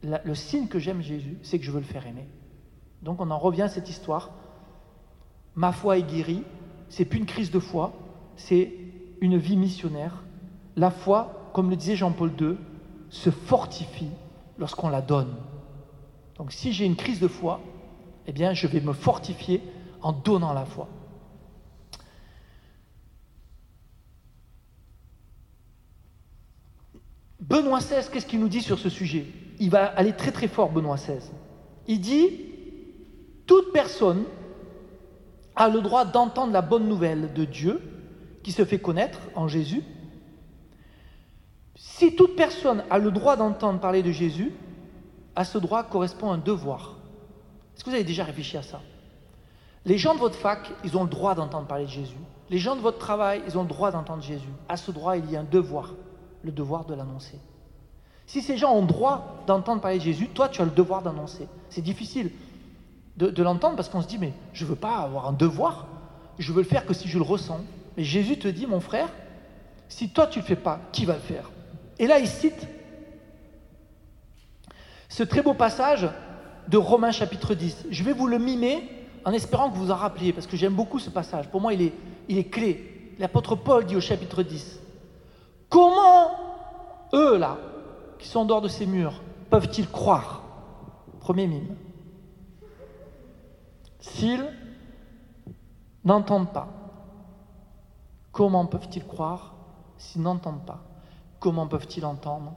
le 0.01 0.36
signe 0.36 0.68
que 0.68 0.80
j'aime 0.80 1.01
Jésus, 1.01 1.38
c'est 1.43 1.59
que 1.59 1.66
je 1.66 1.72
veux 1.72 1.82
le 1.82 1.86
faire 1.86 2.07
aimer. 2.07 2.30
Donc 3.01 3.20
on 3.20 3.30
en 3.30 3.38
revient 3.38 3.64
à 3.64 3.68
cette 3.68 3.89
histoire. 3.89 4.32
Ma 5.55 5.74
foi 5.74 5.97
est 5.97 6.03
guérie. 6.03 6.45
C'est 6.88 7.03
plus 7.03 7.20
une 7.20 7.26
crise 7.26 7.51
de 7.51 7.59
foi, 7.59 7.91
c'est 8.38 8.72
une 9.20 9.36
vie 9.38 9.57
missionnaire. 9.57 10.24
La 10.78 10.91
foi, 10.91 11.51
comme 11.53 11.70
le 11.70 11.76
disait 11.76 11.97
Jean-Paul 11.97 12.32
II, 12.39 12.55
se 13.09 13.32
fortifie 13.32 14.12
lorsqu'on 14.57 14.88
la 14.88 15.01
donne. 15.01 15.36
Donc 16.42 16.54
si 16.54 16.74
j'ai 16.74 16.86
une 16.86 16.96
crise 16.96 17.20
de 17.20 17.28
foi, 17.28 17.62
eh 18.26 18.32
bien 18.32 18.56
je 18.56 18.66
vais 18.66 18.82
me 18.82 18.94
fortifier 18.94 19.62
en 20.02 20.12
donnant 20.12 20.54
la 20.54 20.66
foi. 20.66 20.89
Benoît 27.39 27.78
XVI, 27.78 28.10
qu'est-ce 28.12 28.26
qu'il 28.26 28.39
nous 28.39 28.50
dit 28.50 28.64
sur 28.64 28.80
ce 28.80 28.89
sujet? 28.89 29.28
Il 29.60 29.70
va 29.70 29.86
aller 29.86 30.14
très 30.14 30.32
très 30.32 30.48
fort, 30.48 30.72
Benoît 30.72 30.96
XVI. 30.96 31.20
Il 31.88 32.02
dit, 32.02 32.32
toute 33.46 33.72
personne 33.72 34.24
a 35.56 35.70
le 35.70 35.82
droit 35.82 36.06
d'entendre 36.06 36.54
la 36.54 36.64
bonne 36.64 36.88
nouvelle 36.88 37.34
de 37.34 37.46
Dieu 37.46 37.84
qui 38.42 38.52
se 38.52 38.66
fait 38.66 38.80
connaître 38.80 39.20
en 39.36 39.48
Jésus. 39.48 39.84
Si 41.76 42.16
toute 42.16 42.36
personne 42.36 42.84
a 42.89 42.98
le 42.98 43.12
droit 43.12 43.36
d'entendre 43.36 43.80
parler 43.80 44.02
de 44.02 44.12
Jésus, 44.12 44.52
à 45.36 45.45
ce 45.45 45.57
droit 45.57 45.84
correspond 45.84 46.32
un 46.32 46.38
devoir. 46.38 46.95
Est-ce 47.75 47.84
que 47.84 47.89
vous 47.89 47.95
avez 47.95 48.03
déjà 48.03 48.23
réfléchi 48.23 48.57
à 48.57 48.63
ça? 48.63 48.82
Les 49.86 49.97
gens 49.97 50.13
de 50.13 50.19
votre 50.19 50.36
fac, 50.36 50.71
ils 50.84 50.97
ont 50.97 51.03
le 51.03 51.09
droit 51.09 51.34
d'entendre 51.34 51.67
parler 51.67 51.86
de 51.86 51.89
Jésus. 51.89 52.17
Les 52.49 52.59
gens 52.59 52.75
de 52.75 52.82
votre 52.82 52.99
travail, 52.99 53.41
ils 53.47 53.57
ont 53.57 53.63
le 53.63 53.67
droit 53.67 53.91
d'entendre 53.91 54.21
Jésus. 54.21 54.49
À 54.69 54.77
ce 54.77 54.91
droit, 54.91 55.17
il 55.17 55.29
y 55.32 55.36
a 55.36 55.39
un 55.39 55.45
devoir, 55.45 55.93
le 56.43 56.51
devoir 56.51 56.86
de 56.86 56.93
l'annoncer. 56.93 57.39
Si 58.27 58.41
ces 58.41 58.57
gens 58.57 58.73
ont 58.73 58.82
le 58.82 58.88
droit 58.88 59.43
d'entendre 59.47 59.82
parler 59.82 59.97
de 59.97 60.03
Jésus, 60.03 60.27
toi, 60.27 60.49
tu 60.49 60.61
as 60.61 60.65
le 60.65 60.71
devoir 60.71 61.01
d'annoncer. 61.01 61.47
C'est 61.69 61.82
difficile 61.82 62.32
de, 63.17 63.29
de 63.29 63.43
l'entendre 63.43 63.75
parce 63.75 63.89
qu'on 63.89 64.01
se 64.01 64.07
dit, 64.07 64.17
mais 64.17 64.34
je 64.53 64.63
ne 64.63 64.69
veux 64.69 64.75
pas 64.75 64.97
avoir 64.97 65.27
un 65.27 65.34
devoir, 65.34 65.88
je 66.38 66.51
veux 66.51 66.61
le 66.61 66.67
faire 66.67 66.86
que 66.86 66.93
si 66.93 67.07
je 67.07 67.17
le 67.17 67.23
ressens. 67.23 67.61
Mais 67.97 68.03
Jésus 68.03 68.38
te 68.38 68.47
dit, 68.47 68.67
mon 68.67 68.79
frère, 68.79 69.09
si 69.88 70.09
toi 70.09 70.27
tu 70.27 70.39
ne 70.39 70.43
le 70.43 70.47
fais 70.47 70.55
pas, 70.55 70.79
qui 70.91 71.05
va 71.05 71.15
le 71.15 71.19
faire? 71.19 71.49
Et 71.99 72.07
là, 72.07 72.19
il 72.19 72.27
cite 72.27 72.67
ce 75.12 75.24
très 75.24 75.41
beau 75.41 75.53
passage 75.53 76.09
de 76.70 76.78
Romains 76.78 77.12
chapitre 77.12 77.53
10. 77.53 77.88
Je 77.89 78.03
vais 78.03 78.14
vous 78.14 78.28
le 78.28 78.39
mimer 78.39 78.89
en 79.26 79.34
espérant 79.34 79.70
que 79.70 79.76
vous 79.76 79.91
en 79.91 79.95
rappeliez, 79.95 80.32
parce 80.32 80.47
que 80.47 80.55
j'aime 80.55 80.74
beaucoup 80.74 80.99
ce 80.99 81.09
passage. 81.09 81.49
Pour 81.49 81.59
moi, 81.59 81.74
il 81.74 81.91
est, 82.30 82.49
clé. 82.49 83.14
L'apôtre 83.20 83.57
Paul 83.57 83.86
dit 83.86 83.97
au 83.97 83.99
chapitre 83.99 84.41
10, 84.41 84.80
comment 85.68 86.32
eux, 87.14 87.38
là, 87.38 87.57
qui 88.20 88.28
sont 88.30 88.45
dehors 88.45 88.62
de 88.62 88.70
ces 88.70 88.86
murs, 88.86 89.22
peuvent-ils 89.49 89.89
croire? 89.89 90.43
Premier 91.20 91.45
mime. 91.45 91.76
S'ils 93.99 94.45
n'entendent 96.05 96.53
pas, 96.53 96.70
comment 98.32 98.66
peuvent-ils 98.66 99.05
croire 99.05 99.55
s'ils 99.97 100.22
n'entendent 100.22 100.66
pas? 100.66 100.80
Comment 101.38 101.68
peuvent-ils 101.68 102.05
entendre 102.05 102.53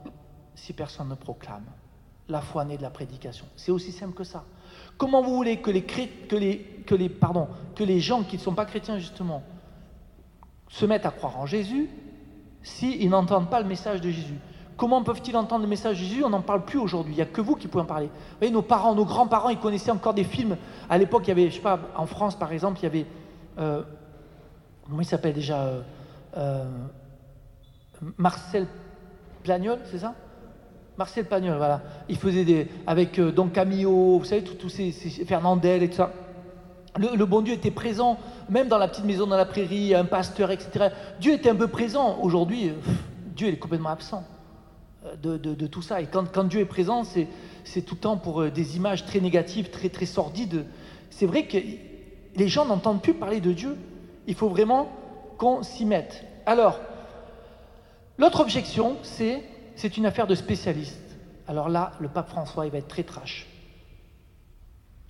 si 0.55 0.71
personne 0.71 1.09
ne 1.09 1.15
proclame? 1.15 1.65
La 2.29 2.41
foi 2.41 2.65
née 2.65 2.77
de 2.77 2.81
la 2.81 2.89
prédication. 2.89 3.45
C'est 3.55 3.71
aussi 3.71 3.91
simple 3.91 4.13
que 4.13 4.23
ça. 4.23 4.43
Comment 4.97 5.21
vous 5.21 5.35
voulez 5.35 5.57
que 5.57 5.71
les, 5.71 5.83
que 5.83 6.35
que 6.85 6.95
les, 6.95 7.09
pardon, 7.09 7.47
que 7.75 7.83
les 7.83 7.99
gens 7.99 8.23
qui 8.23 8.37
ne 8.37 8.41
sont 8.41 8.53
pas 8.53 8.65
chrétiens, 8.65 8.97
justement, 8.97 9.43
se 10.69 10.85
mettent 10.85 11.05
à 11.05 11.11
croire 11.11 11.39
en 11.39 11.45
Jésus 11.45 11.89
s'ils 12.63 13.09
n'entendent 13.09 13.49
pas 13.49 13.59
le 13.59 13.67
message 13.67 14.01
de 14.01 14.09
Jésus? 14.09 14.39
Comment 14.77 15.03
peuvent-ils 15.03 15.37
entendre 15.37 15.63
le 15.63 15.69
message 15.69 15.99
de 15.99 16.05
Jésus? 16.05 16.23
On 16.23 16.29
n'en 16.29 16.41
parle 16.41 16.65
plus 16.65 16.79
aujourd'hui. 16.79 17.13
Il 17.13 17.17
n'y 17.17 17.21
a 17.21 17.25
que 17.25 17.39
vous 17.41 17.55
qui 17.55 17.67
pouvez 17.67 17.83
en 17.83 17.87
parler. 17.87 18.07
Vous 18.07 18.37
voyez, 18.39 18.53
nos 18.53 18.61
parents, 18.61 18.93
nos 18.93 19.05
grands-parents, 19.05 19.49
ils 19.49 19.59
connaissaient 19.59 19.91
encore 19.91 20.13
des 20.13 20.25
films. 20.25 20.57
À 20.89 20.97
l'époque, 20.97 21.23
il 21.25 21.29
y 21.29 21.31
avait, 21.31 21.49
je 21.49 21.55
sais 21.55 21.61
pas, 21.61 21.79
en 21.95 22.05
France 22.05 22.37
par 22.37 22.51
exemple, 22.51 22.79
il 22.79 22.83
y 22.83 22.87
avait. 22.87 23.05
Euh, 23.57 23.83
comment 24.85 25.01
il 25.01 25.05
s'appelle 25.05 25.33
déjà 25.33 25.63
euh, 25.63 25.81
euh, 26.35 26.65
Marcel 28.17 28.67
Plagnol, 29.43 29.79
c'est 29.85 29.99
ça? 29.99 30.13
Marcel 30.97 31.25
Pagnol, 31.25 31.57
voilà. 31.57 31.81
Il 32.07 32.15
faisait 32.15 32.45
des. 32.45 32.67
avec 32.87 33.19
euh, 33.19 33.31
Don 33.31 33.47
Camillo, 33.47 34.19
vous 34.19 34.25
savez, 34.25 34.43
tous 34.43 34.69
ces, 34.69 34.91
Fernandel 34.91 35.83
et 35.83 35.89
tout 35.89 35.97
ça. 35.97 36.11
Le, 36.97 37.25
bon 37.25 37.41
Dieu 37.41 37.53
était 37.53 37.71
présent, 37.71 38.17
même 38.49 38.69
dans 38.69 38.77
la 38.77 38.87
petite 38.87 39.03
maison 39.03 39.27
dans 39.27 39.35
la 39.35 39.45
prairie, 39.45 39.93
un 39.93 40.05
pasteur, 40.05 40.51
etc. 40.51 40.87
Dieu 41.19 41.33
était 41.33 41.49
un 41.49 41.55
peu 41.55 41.67
présent. 41.67 42.19
Aujourd'hui, 42.21 42.69
euh, 42.69 42.73
Dieu 43.35 43.49
est 43.49 43.57
complètement 43.57 43.89
absent 43.89 44.23
euh, 45.05 45.37
de, 45.37 45.67
tout 45.67 45.81
ça. 45.81 45.99
Et 45.99 46.05
quand, 46.05 46.31
quand 46.31 46.45
Dieu 46.45 46.61
est 46.61 46.65
présent, 46.65 47.03
c'est 47.03 47.81
tout 47.81 47.95
le 47.95 47.99
temps 48.01 48.15
pour 48.15 48.45
des 48.49 48.77
images 48.77 49.05
très 49.05 49.19
négatives, 49.19 49.69
très, 49.69 49.89
très 49.89 50.05
sordides. 50.05 50.65
C'est 51.09 51.25
vrai 51.25 51.47
que 51.47 51.57
les 52.37 52.47
gens 52.47 52.65
n'entendent 52.65 53.01
plus 53.01 53.13
parler 53.13 53.41
de 53.41 53.51
Dieu. 53.51 53.75
Il 54.27 54.35
faut 54.35 54.49
vraiment 54.49 54.89
qu'on 55.37 55.63
s'y 55.63 55.85
mette. 55.85 56.23
Alors, 56.45 56.79
l'autre 58.17 58.39
objection, 58.39 58.95
c'est 59.03 59.43
c'est 59.75 59.97
une 59.97 60.05
affaire 60.05 60.27
de 60.27 60.35
spécialistes. 60.35 60.99
Alors 61.47 61.69
là, 61.69 61.91
le 61.99 62.07
pape 62.07 62.29
François, 62.29 62.65
il 62.65 62.71
va 62.71 62.79
être 62.79 62.87
très 62.87 63.03
trash. 63.03 63.47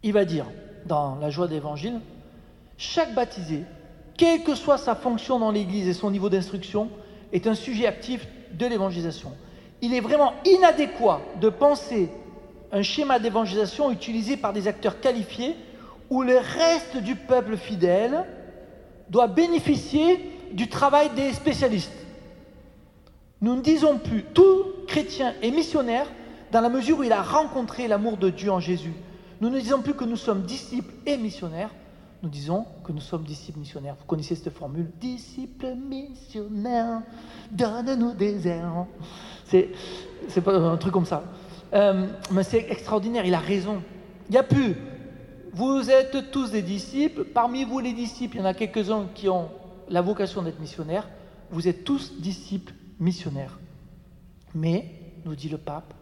Il 0.03 0.13
va 0.13 0.25
dire, 0.25 0.45
dans 0.85 1.15
la 1.15 1.29
joie 1.29 1.47
d'évangile, 1.47 1.99
chaque 2.77 3.13
baptisé, 3.13 3.63
quelle 4.17 4.43
que 4.43 4.55
soit 4.55 4.77
sa 4.77 4.95
fonction 4.95 5.39
dans 5.39 5.51
l'Église 5.51 5.87
et 5.87 5.93
son 5.93 6.11
niveau 6.11 6.29
d'instruction, 6.29 6.89
est 7.31 7.47
un 7.47 7.55
sujet 7.55 7.87
actif 7.87 8.27
de 8.53 8.65
l'évangélisation. 8.65 9.33
Il 9.81 9.93
est 9.93 10.01
vraiment 10.01 10.33
inadéquat 10.45 11.21
de 11.41 11.49
penser 11.49 12.09
un 12.71 12.81
schéma 12.81 13.19
d'évangélisation 13.19 13.91
utilisé 13.91 14.37
par 14.37 14.53
des 14.53 14.67
acteurs 14.67 14.99
qualifiés 14.99 15.55
où 16.09 16.21
le 16.21 16.37
reste 16.37 16.97
du 16.97 17.15
peuple 17.15 17.57
fidèle 17.57 18.25
doit 19.09 19.27
bénéficier 19.27 20.31
du 20.53 20.69
travail 20.69 21.09
des 21.15 21.33
spécialistes. 21.33 22.04
Nous 23.45 23.55
ne 23.55 23.61
disons 23.61 23.99
plus 23.99 24.23
tout 24.23 24.63
chrétien 24.87 25.35
est 25.43 25.51
missionnaire 25.51 26.07
dans 26.51 26.61
la 26.61 26.69
mesure 26.69 26.97
où 26.97 27.03
il 27.03 27.11
a 27.11 27.21
rencontré 27.21 27.87
l'amour 27.87 28.17
de 28.17 28.31
Dieu 28.31 28.51
en 28.51 28.59
Jésus. 28.59 28.95
Nous 29.39 29.51
ne 29.51 29.59
disons 29.59 29.83
plus 29.83 29.93
que 29.93 30.03
nous 30.03 30.15
sommes 30.15 30.41
disciples 30.41 30.91
et 31.05 31.15
missionnaires, 31.15 31.69
nous 32.23 32.29
disons 32.29 32.65
que 32.83 32.91
nous 32.91 33.01
sommes 33.01 33.21
disciples 33.21 33.59
missionnaires. 33.59 33.97
Vous 33.99 34.05
connaissez 34.07 34.33
cette 34.33 34.51
formule? 34.51 34.89
Disciples 34.99 35.75
missionnaires, 35.75 37.03
donne-nous 37.51 38.13
des 38.13 38.47
airs. 38.47 38.87
C'est, 39.45 39.69
c'est 40.27 40.41
pas 40.41 40.57
un 40.57 40.77
truc 40.77 40.93
comme 40.93 41.05
ça. 41.05 41.23
Euh, 41.75 42.07
mais 42.31 42.41
c'est 42.41 42.65
extraordinaire, 42.71 43.27
il 43.27 43.33
a 43.35 43.39
raison. 43.39 43.83
Il 44.27 44.31
n'y 44.31 44.39
a 44.39 44.43
plus. 44.43 44.75
Vous 45.53 45.91
êtes 45.91 46.31
tous 46.31 46.49
des 46.49 46.63
disciples. 46.63 47.25
Parmi 47.25 47.63
vous, 47.63 47.77
les 47.77 47.93
disciples, 47.93 48.37
il 48.37 48.39
y 48.39 48.41
en 48.41 48.45
a 48.45 48.55
quelques-uns 48.55 49.05
qui 49.13 49.29
ont 49.29 49.49
la 49.87 50.01
vocation 50.01 50.41
d'être 50.41 50.59
missionnaires. 50.59 51.07
Vous 51.51 51.67
êtes 51.67 51.83
tous 51.83 52.13
disciples 52.19 52.73
missionnaires. 52.99 53.59
Mais, 54.53 54.89
nous 55.25 55.35
dit 55.35 55.49
le 55.49 55.57
pape, 55.57 55.93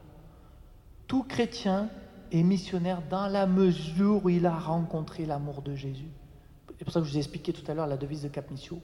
tout 1.07 1.23
chrétien 1.23 1.89
est 2.31 2.43
missionnaire 2.43 3.01
dans 3.09 3.27
la 3.27 3.45
mesure 3.45 4.25
où 4.25 4.29
il 4.29 4.45
a 4.45 4.57
rencontré 4.57 5.25
l'amour 5.25 5.61
de 5.61 5.75
Jésus. 5.75 6.09
C'est 6.77 6.85
pour 6.85 6.93
ça 6.93 6.99
que 6.99 7.05
je 7.05 7.11
vous 7.11 7.17
ai 7.17 7.21
expliqué 7.21 7.53
tout 7.53 7.69
à 7.69 7.73
l'heure 7.73 7.87
la 7.87 7.97
devise 7.97 8.23
de 8.23 8.27
Cap 8.27 8.49
Mission. 8.51 8.81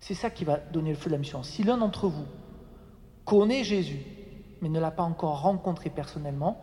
C'est 0.00 0.14
ça 0.14 0.30
qui 0.30 0.44
va 0.44 0.58
donner 0.58 0.90
le 0.90 0.96
feu 0.96 1.06
de 1.06 1.12
la 1.14 1.18
mission. 1.18 1.42
Si 1.42 1.62
l'un 1.62 1.78
d'entre 1.78 2.08
vous 2.08 2.26
connaît 3.24 3.64
Jésus, 3.64 4.00
mais 4.60 4.68
ne 4.68 4.78
l'a 4.78 4.90
pas 4.90 5.02
encore 5.02 5.42
rencontré 5.42 5.90
personnellement, 5.90 6.60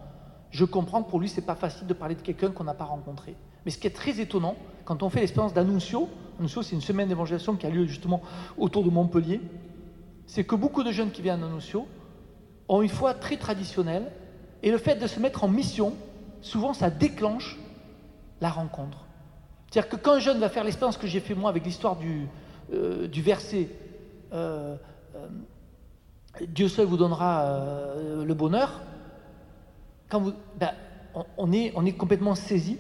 je 0.52 0.66
comprends 0.66 1.04
que 1.04 1.10
pour 1.10 1.20
lui, 1.20 1.30
ce 1.30 1.40
n'est 1.40 1.46
pas 1.46 1.56
facile 1.56 1.88
de 1.88 1.94
parler 1.94 2.16
de 2.16 2.22
quelqu'un 2.22 2.52
qu'on 2.52 2.64
n'a 2.64 2.74
pas 2.74 2.86
rencontré. 2.86 3.36
Mais 3.66 3.72
ce 3.72 3.78
qui 3.78 3.88
est 3.88 3.96
très 3.96 4.20
étonnant, 4.20 4.56
quand 4.86 5.04
on 5.04 5.10
fait 5.10 5.22
l'expérience 5.22 5.54
d'Annuncio, 5.54 6.10
Annuncio, 6.40 6.62
c'est 6.64 6.76
une 6.76 6.82
semaine 6.82 7.08
d'évangélisation 7.08 7.56
qui 7.56 7.66
a 7.66 7.70
lieu 7.70 7.86
justement 7.86 8.22
autour 8.58 8.84
de 8.84 8.90
Montpellier, 8.90 9.42
c'est 10.32 10.46
que 10.46 10.56
beaucoup 10.56 10.82
de 10.84 10.94
jeunes 10.94 11.12
qui 11.12 11.22
viennent 11.22 11.44
à 11.44 11.46
Annuncio 11.46 11.90
ont 12.70 12.82
une 12.82 12.88
foi 12.88 13.14
très 13.14 13.36
traditionnelle, 13.36 14.10
et 14.64 14.72
le 14.72 14.78
fait 14.78 14.96
de 14.96 15.06
se 15.06 15.20
mettre 15.20 15.44
en 15.44 15.50
mission, 15.50 15.94
souvent 16.40 16.74
ça 16.74 16.90
déclenche 16.90 17.60
la 18.40 18.50
rencontre. 18.50 19.00
C'est-à-dire 19.70 19.90
que 19.90 19.98
quand 19.98 20.14
un 20.14 20.20
jeune 20.20 20.40
va 20.40 20.48
faire 20.48 20.64
l'expérience 20.64 20.96
que 20.96 21.06
j'ai 21.06 21.20
fait 21.20 21.36
moi 21.36 21.50
avec 21.50 21.66
l'histoire 21.66 21.98
du, 21.98 22.30
euh, 22.72 23.10
verset 23.12 23.68
euh, 24.32 24.78
euh, 25.18 25.28
Dieu 26.48 26.70
seul 26.70 26.86
vous 26.86 26.96
donnera 26.96 27.94
le 28.24 28.34
bonheur, 28.34 28.80
quand 30.08 30.22
vous, 30.22 30.34
ben, 30.58 30.72
on, 31.38 31.52
est, 31.52 31.74
on 31.76 31.86
est 31.86 31.92
complètement 31.92 32.36
saisi. 32.36 32.78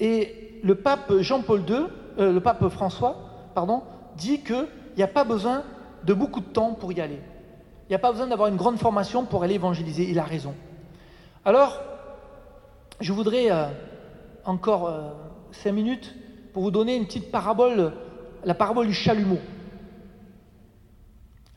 Et 0.00 0.58
le 0.64 0.74
pape 0.74 1.18
Jean-Paul 1.20 1.62
II, 1.68 1.86
le 2.18 2.40
pape 2.40 2.68
François, 2.68 3.52
pardon, 3.54 3.84
dit 4.16 4.40
qu'il 4.40 4.66
n'y 4.96 5.04
a 5.04 5.08
pas 5.08 5.22
besoin 5.22 5.62
de 6.04 6.14
beaucoup 6.14 6.40
de 6.40 6.46
temps 6.46 6.74
pour 6.74 6.92
y 6.92 7.00
aller. 7.00 7.20
Il 7.88 7.92
n'y 7.92 7.96
a 7.96 7.98
pas 7.98 8.12
besoin 8.12 8.26
d'avoir 8.26 8.48
une 8.48 8.56
grande 8.56 8.78
formation 8.78 9.24
pour 9.24 9.42
aller 9.42 9.54
évangéliser. 9.54 10.08
Il 10.08 10.18
a 10.18 10.24
raison. 10.24 10.54
Alors, 11.44 11.80
je 13.00 13.12
voudrais 13.12 13.50
euh, 13.50 13.66
encore 14.44 14.88
euh, 14.88 15.10
cinq 15.52 15.72
minutes 15.72 16.14
pour 16.52 16.62
vous 16.62 16.70
donner 16.70 16.96
une 16.96 17.04
petite 17.04 17.30
parabole, 17.30 17.92
la 18.44 18.54
parabole 18.54 18.86
du 18.86 18.94
chalumeau. 18.94 19.38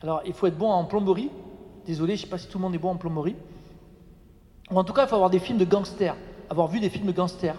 Alors, 0.02 0.22
il 0.26 0.32
faut 0.32 0.46
être 0.46 0.58
bon 0.58 0.70
en 0.70 0.84
plomberie. 0.84 1.30
Désolé, 1.86 2.16
je 2.16 2.22
ne 2.22 2.24
sais 2.26 2.30
pas 2.30 2.38
si 2.38 2.48
tout 2.48 2.58
le 2.58 2.62
monde 2.62 2.74
est 2.74 2.78
bon 2.78 2.90
en 2.90 2.96
plomberie. 2.96 3.36
Ou 4.70 4.78
en 4.78 4.84
tout 4.84 4.92
cas, 4.92 5.04
il 5.04 5.08
faut 5.08 5.14
avoir 5.14 5.30
des 5.30 5.38
films 5.38 5.58
de 5.58 5.64
gangsters, 5.64 6.16
avoir 6.50 6.68
vu 6.68 6.80
des 6.80 6.90
films 6.90 7.06
de 7.06 7.12
gangsters. 7.12 7.56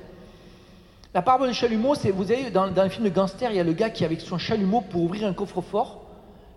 La 1.13 1.23
parabole 1.23 1.47
du 1.49 1.55
chalumeau, 1.55 1.95
c'est, 1.95 2.11
vous 2.11 2.25
savez, 2.25 2.51
dans, 2.51 2.69
dans 2.69 2.83
les 2.83 2.89
films 2.89 3.05
de 3.05 3.09
gangsters, 3.09 3.49
il 3.49 3.57
y 3.57 3.59
a 3.59 3.63
le 3.63 3.73
gars 3.73 3.89
qui, 3.89 4.05
avec 4.05 4.21
son 4.21 4.37
chalumeau, 4.37 4.81
pour 4.81 5.01
ouvrir 5.01 5.27
un 5.27 5.33
coffre-fort, 5.33 6.08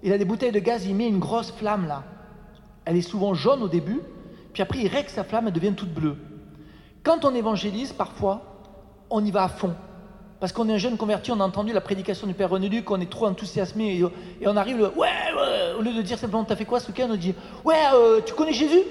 il 0.02 0.12
a 0.12 0.18
des 0.18 0.24
bouteilles 0.24 0.52
de 0.52 0.58
gaz, 0.58 0.86
il 0.86 0.94
met 0.94 1.08
une 1.08 1.18
grosse 1.18 1.52
flamme 1.52 1.86
là. 1.86 2.02
Elle 2.84 2.96
est 2.96 3.02
souvent 3.02 3.34
jaune 3.34 3.62
au 3.62 3.68
début, 3.68 4.00
puis 4.52 4.62
après 4.62 4.80
il 4.80 4.88
règle 4.88 5.08
sa 5.08 5.24
flamme, 5.24 5.46
elle 5.46 5.52
devient 5.52 5.74
toute 5.74 5.92
bleue. 5.92 6.16
Quand 7.02 7.24
on 7.24 7.34
évangélise, 7.34 7.92
parfois, 7.92 8.42
on 9.10 9.24
y 9.24 9.30
va 9.30 9.44
à 9.44 9.48
fond. 9.48 9.74
Parce 10.40 10.52
qu'on 10.52 10.68
est 10.68 10.74
un 10.74 10.78
jeune 10.78 10.96
converti, 10.96 11.30
on 11.30 11.38
a 11.38 11.44
entendu 11.44 11.72
la 11.72 11.80
prédication 11.80 12.26
du 12.26 12.34
Père 12.34 12.50
René 12.50 12.68
Luc, 12.68 12.90
on 12.90 13.00
est 13.00 13.10
trop 13.10 13.26
enthousiasmé 13.26 14.00
et, 14.40 14.46
on 14.46 14.56
arrive, 14.56 14.90
ouais, 14.96 15.08
au 15.78 15.82
lieu 15.82 15.92
de 15.92 16.02
dire 16.02 16.18
simplement, 16.18 16.42
t'as 16.44 16.56
fait 16.56 16.64
quoi 16.64 16.80
ce 16.80 16.88
week-end? 16.88 17.08
On 17.10 17.16
dit, 17.16 17.34
ouais, 17.64 17.76
euh, 17.94 18.20
tu 18.26 18.34
connais 18.34 18.52
Jésus? 18.52 18.82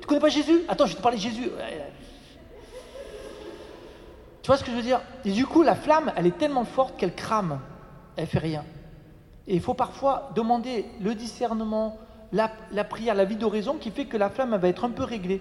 Tu 0.00 0.06
connais 0.06 0.20
pas 0.20 0.28
Jésus? 0.28 0.62
Attends, 0.68 0.86
je 0.86 0.92
vais 0.92 0.98
te 0.98 1.02
parler 1.02 1.18
de 1.18 1.22
Jésus. 1.22 1.50
Tu 4.42 4.46
vois 4.46 4.56
ce 4.56 4.64
que 4.64 4.70
je 4.70 4.76
veux 4.76 4.82
dire? 4.82 5.00
Et 5.24 5.30
du 5.30 5.46
coup, 5.46 5.62
la 5.62 5.74
flamme, 5.74 6.12
elle 6.16 6.26
est 6.26 6.38
tellement 6.38 6.64
forte 6.64 6.96
qu'elle 6.96 7.14
crame. 7.14 7.60
Elle 8.16 8.26
fait 8.26 8.38
rien. 8.38 8.64
Et 9.48 9.54
il 9.54 9.60
faut 9.60 9.74
parfois 9.74 10.30
demander 10.34 10.86
le 11.00 11.14
discernement, 11.14 11.98
la, 12.32 12.48
prière, 12.84 13.14
la 13.14 13.24
vie 13.24 13.36
d'oraison 13.36 13.74
qui 13.74 13.90
fait 13.90 14.06
que 14.06 14.16
la 14.16 14.30
flamme 14.30 14.56
va 14.56 14.68
être 14.68 14.84
un 14.84 14.90
peu 14.90 15.04
réglée. 15.04 15.40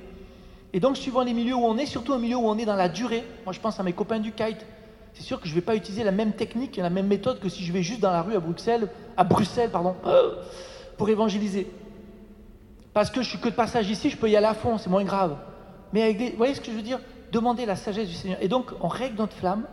Et 0.73 0.79
donc, 0.79 0.97
suivant 0.97 1.21
les 1.21 1.33
milieux 1.33 1.55
où 1.55 1.65
on 1.65 1.77
est, 1.77 1.85
surtout 1.85 2.13
un 2.13 2.19
milieu 2.19 2.37
où 2.37 2.47
on 2.47 2.57
est 2.57 2.65
dans 2.65 2.75
la 2.75 2.89
durée, 2.89 3.23
moi 3.43 3.53
je 3.53 3.59
pense 3.59 3.79
à 3.79 3.83
mes 3.83 3.93
copains 3.93 4.19
du 4.19 4.31
kite, 4.31 4.65
c'est 5.13 5.23
sûr 5.23 5.39
que 5.41 5.47
je 5.47 5.51
ne 5.51 5.55
vais 5.55 5.65
pas 5.65 5.75
utiliser 5.75 6.03
la 6.03 6.11
même 6.11 6.31
technique 6.33 6.77
et 6.77 6.81
la 6.81 6.89
même 6.89 7.07
méthode 7.07 7.39
que 7.39 7.49
si 7.49 7.63
je 7.63 7.73
vais 7.73 7.83
juste 7.83 7.99
dans 7.99 8.11
la 8.11 8.21
rue 8.21 8.35
à 8.35 8.39
Bruxelles, 8.39 8.87
à 9.17 9.23
Bruxelles 9.23 9.69
pardon, 9.69 9.95
pour 10.97 11.09
évangéliser. 11.09 11.69
Parce 12.93 13.09
que 13.09 13.21
je 13.21 13.29
suis 13.29 13.39
que 13.39 13.49
de 13.49 13.53
passage 13.53 13.89
ici, 13.89 14.09
je 14.09 14.17
peux 14.17 14.29
y 14.29 14.35
aller 14.35 14.47
à 14.47 14.53
fond, 14.53 14.77
c'est 14.77 14.89
moins 14.89 15.03
grave. 15.03 15.37
Mais 15.93 16.13
vous 16.13 16.37
voyez 16.37 16.53
ce 16.53 16.61
que 16.61 16.71
je 16.71 16.77
veux 16.77 16.81
dire? 16.81 16.99
Demander 17.31 17.65
la 17.65 17.75
sagesse 17.75 18.07
du 18.07 18.13
Seigneur. 18.13 18.37
Et 18.41 18.47
donc, 18.47 18.71
on 18.81 18.87
règle 18.87 19.17
notre 19.17 19.35
flamme, 19.35 19.65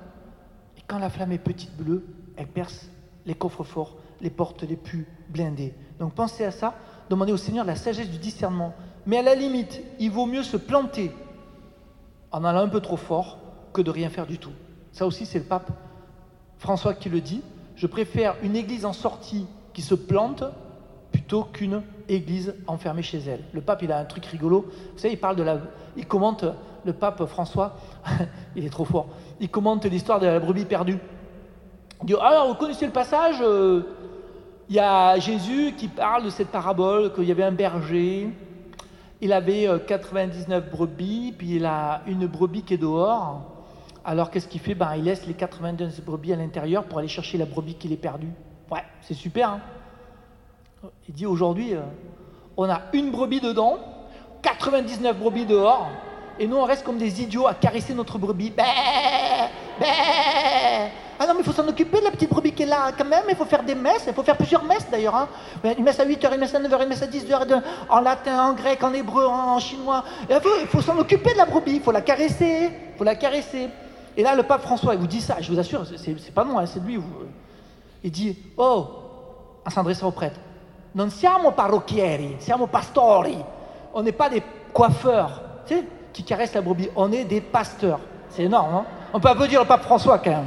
et 0.76 0.81
quand 0.87 0.99
la 0.99 1.11
flamme 1.11 1.33
est 1.33 1.39
petite 1.39 1.76
bleue, 1.76 2.05
elle 2.37 2.47
perce 2.47 2.89
les 3.26 3.35
coffres 3.35 3.64
forts, 3.64 3.97
les 4.21 4.31
portes 4.31 4.62
les 4.62 4.77
plus 4.77 5.07
blindées. 5.29 5.75
Donc 5.99 6.14
pensez 6.14 6.45
à 6.45 6.51
ça 6.51 6.75
demander 7.11 7.33
au 7.33 7.37
Seigneur 7.37 7.64
la 7.64 7.77
sagesse 7.77 8.11
du 8.11 8.19
discernement. 8.19 8.75
Mais 9.07 9.19
à 9.19 9.23
la 9.23 9.35
limite, 9.35 9.81
il 9.99 10.11
vaut 10.11 10.27
mieux 10.27 10.43
se 10.43 10.57
planter 10.57 11.12
en 12.31 12.45
allant 12.45 12.61
un 12.61 12.69
peu 12.69 12.81
trop 12.81 12.97
fort 12.97 13.39
que 13.73 13.81
de 13.81 13.91
rien 13.91 14.11
faire 14.11 14.27
du 14.27 14.39
tout. 14.39 14.53
Ça 14.93 15.07
aussi, 15.07 15.27
c'est 15.27 15.39
le 15.39 15.45
pape 15.45 15.71
François 16.59 16.95
qui 16.95 17.09
le 17.09 17.21
dit. 17.21 17.43
Je 17.77 17.87
préfère 17.87 18.35
une 18.43 18.57
église 18.57 18.85
en 18.85 18.93
sortie 18.93 19.47
qui 19.73 19.83
se 19.83 19.95
plante 19.95 20.45
plutôt 21.12 21.45
qu'une 21.45 21.83
église 22.09 22.55
enfermée 22.66 23.03
chez 23.03 23.19
elle. 23.19 23.45
Le 23.53 23.61
pape, 23.61 23.83
il 23.83 23.93
a 23.93 23.99
un 23.99 24.05
truc 24.05 24.27
rigolo. 24.27 24.66
Vous 24.93 24.99
savez, 24.99 25.14
il 25.14 25.21
parle 25.21 25.37
de 25.37 25.43
la. 25.43 25.59
Il 25.97 26.07
commente, 26.07 26.45
le 26.85 26.93
pape 26.93 27.25
François, 27.27 27.77
il 28.57 28.64
est 28.66 28.71
trop 28.71 28.85
fort. 28.85 29.09
Il 29.41 29.49
commente 29.49 29.85
l'histoire 29.85 30.21
de 30.21 30.27
la 30.27 30.39
brebis 30.41 30.64
perdue. 30.64 30.99
Il 32.03 32.07
dit 32.07 32.14
Alors, 32.21 32.49
vous 32.49 32.55
connaissez 32.55 32.87
le 32.87 32.93
passage 32.93 33.37
euh, 33.41 33.83
il 34.69 34.77
y 34.77 34.81
a 34.81 35.19
Jésus 35.19 35.75
qui 35.77 35.89
parle 35.89 36.25
de 36.25 36.31
cette 36.31 36.49
parabole, 36.49 37.12
qu'il 37.14 37.25
y 37.25 37.33
avait 37.33 37.45
un 37.45 37.53
berger, 37.53 38.29
il 39.21 39.33
avait 39.33 39.69
99 39.87 40.51
euh, 40.51 40.71
brebis, 40.71 41.35
puis 41.37 41.57
il 41.57 41.66
a 41.66 42.03
une 42.07 42.27
brebis 42.27 42.62
qui 42.62 42.75
est 42.75 42.79
dehors. 42.79 43.43
Alors 44.05 44.31
qu'est-ce 44.31 44.47
qu'il 44.49 44.61
fait? 44.61 44.75
Ben, 44.75 44.95
Il 44.97 45.05
laisse 45.05 45.27
les 45.27 45.35
99 45.35 46.05
brebis 46.05 46.33
à 46.33 46.37
l'intérieur 46.37 46.85
pour 46.85 46.99
aller 46.99 47.09
chercher 47.09 47.39
la 47.39 47.47
brebis 47.47 47.75
qu'il 47.75 47.93
est 47.93 47.97
perdue. 47.97 48.31
Ouais, 48.71 48.85
c'est 49.01 49.14
super. 49.14 49.51
Hein 49.51 49.61
il 51.09 51.14
dit 51.14 51.27
aujourd'hui, 51.27 51.75
euh, 51.75 51.81
on 52.57 52.69
a 52.69 52.83
une 52.93 53.11
brebis 53.11 53.41
dedans, 53.41 53.79
99 54.43 55.19
brebis 55.19 55.47
dehors, 55.47 55.91
et 56.39 56.47
nous 56.47 56.57
on 56.57 56.64
reste 56.64 56.84
comme 56.84 56.99
des 56.99 57.22
idiots 57.22 57.47
à 57.47 57.55
caresser 57.55 57.95
notre 57.95 58.18
brebis. 58.18 58.51
Bé, 58.51 58.62
bé, 59.80 59.86
ah 61.20 61.26
non, 61.26 61.34
mais 61.34 61.41
il 61.41 61.45
faut 61.45 61.53
s'en 61.53 61.66
occuper 61.66 61.99
de 61.99 62.05
la 62.05 62.12
petite 62.12 62.30
brebis 62.30 62.53
qui 62.53 62.62
est 62.62 62.66
là 62.66 62.93
quand 62.97 63.05
même. 63.05 63.24
Il 63.28 63.34
faut 63.34 63.45
faire 63.45 63.64
des 63.64 63.74
messes. 63.74 64.05
Il 64.07 64.14
faut 64.14 64.22
faire 64.22 64.36
plusieurs 64.36 64.62
messes 64.62 64.89
d'ailleurs. 64.89 65.16
Hein. 65.16 65.28
Une 65.76 65.82
messe 65.82 65.99
à 65.99 66.07
8h, 66.07 66.32
une 66.32 66.41
messe 66.41 66.55
à 66.55 66.61
9h, 66.61 66.82
une 66.82 66.89
messe 66.89 67.03
à 67.03 67.07
10h, 67.07 67.61
en 67.89 68.01
latin, 68.01 68.51
en 68.51 68.53
grec, 68.53 68.82
en 68.84 68.93
hébreu, 68.93 69.26
en, 69.26 69.59
chinois. 69.59 70.05
il 70.30 70.66
faut, 70.68 70.80
s'en 70.80 70.97
occuper 70.97 71.32
de 71.32 71.39
la 71.39 71.47
brebis. 71.47 71.76
Il 71.76 71.82
faut 71.82 71.91
la 71.91 72.03
caresser. 72.03 72.70
Il 72.93 72.97
faut 72.97 73.05
la 73.05 73.16
caresser. 73.16 73.68
Et 74.16 74.22
là, 74.22 74.36
le 74.36 74.45
pape 74.45 74.62
François, 74.62 74.95
il 74.95 75.01
vous 75.01 75.09
dit 75.09 75.20
ça. 75.20 75.39
Je 75.41 75.51
vous 75.51 75.59
assure, 75.59 75.84
c'est 75.97 76.34
pas 76.34 76.45
moi, 76.45 76.62
hein, 76.62 76.66
c'est 76.66 76.82
lui. 76.82 77.01
Il 78.05 78.12
dit 78.12 78.39
Oh, 78.57 78.86
en 79.66 79.70
s'adressant 79.70 80.07
aux 80.07 80.12
prêtres, 80.12 80.39
non 80.95 81.11
siamo 81.11 81.51
parrocchieri, 81.51 82.36
siamo 82.39 82.68
pastori. 82.68 83.39
On 83.93 84.03
n'est 84.03 84.12
pas 84.12 84.28
des 84.28 84.43
coiffeurs 84.72 85.43
tu 85.68 85.74
sais, 85.74 85.84
qui 86.13 86.23
caressent 86.25 86.55
la 86.55 86.61
brebis. 86.61 86.89
On 86.97 87.13
est 87.13 87.25
des 87.25 87.41
pasteurs. 87.41 88.01
C'est 88.31 88.45
énorme, 88.45 88.75
hein 88.75 88.85
On 89.13 89.21
peut 89.21 89.29
applaudir 89.29 89.61
le 89.61 89.67
pape 89.67 89.83
François 89.83 90.19
quand 90.19 90.31
même. 90.31 90.47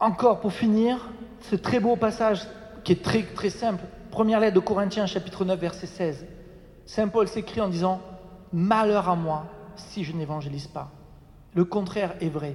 Encore 0.00 0.40
pour 0.40 0.52
finir, 0.52 1.10
ce 1.50 1.56
très 1.56 1.80
beau 1.80 1.96
passage 1.96 2.46
qui 2.84 2.92
est 2.92 3.02
très, 3.02 3.24
très 3.24 3.50
simple. 3.50 3.84
Première 4.10 4.40
lettre 4.40 4.54
de 4.54 4.60
Corinthiens, 4.60 5.06
chapitre 5.06 5.44
9, 5.44 5.58
verset 5.58 5.86
16. 5.86 6.26
Saint 6.86 7.08
Paul 7.08 7.28
s'écrit 7.28 7.60
en 7.60 7.68
disant 7.68 8.00
Malheur 8.52 9.08
à 9.08 9.16
moi 9.16 9.44
si 9.76 10.04
je 10.04 10.12
n'évangélise 10.12 10.68
pas. 10.68 10.90
Le 11.58 11.64
contraire 11.64 12.14
est 12.20 12.28
vrai. 12.28 12.54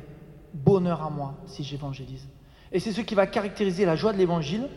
Bonheur 0.54 1.02
à 1.02 1.10
moi 1.10 1.34
si 1.46 1.62
j'évangélise. 1.62 2.26
Et 2.72 2.80
c'est 2.80 2.94
ce 2.94 3.02
qui 3.02 3.16
va 3.16 3.28
caractériser 3.28 3.84
la 3.84 3.98
joie 3.98 4.14
de 4.14 4.18
l'évangile. 4.18 4.70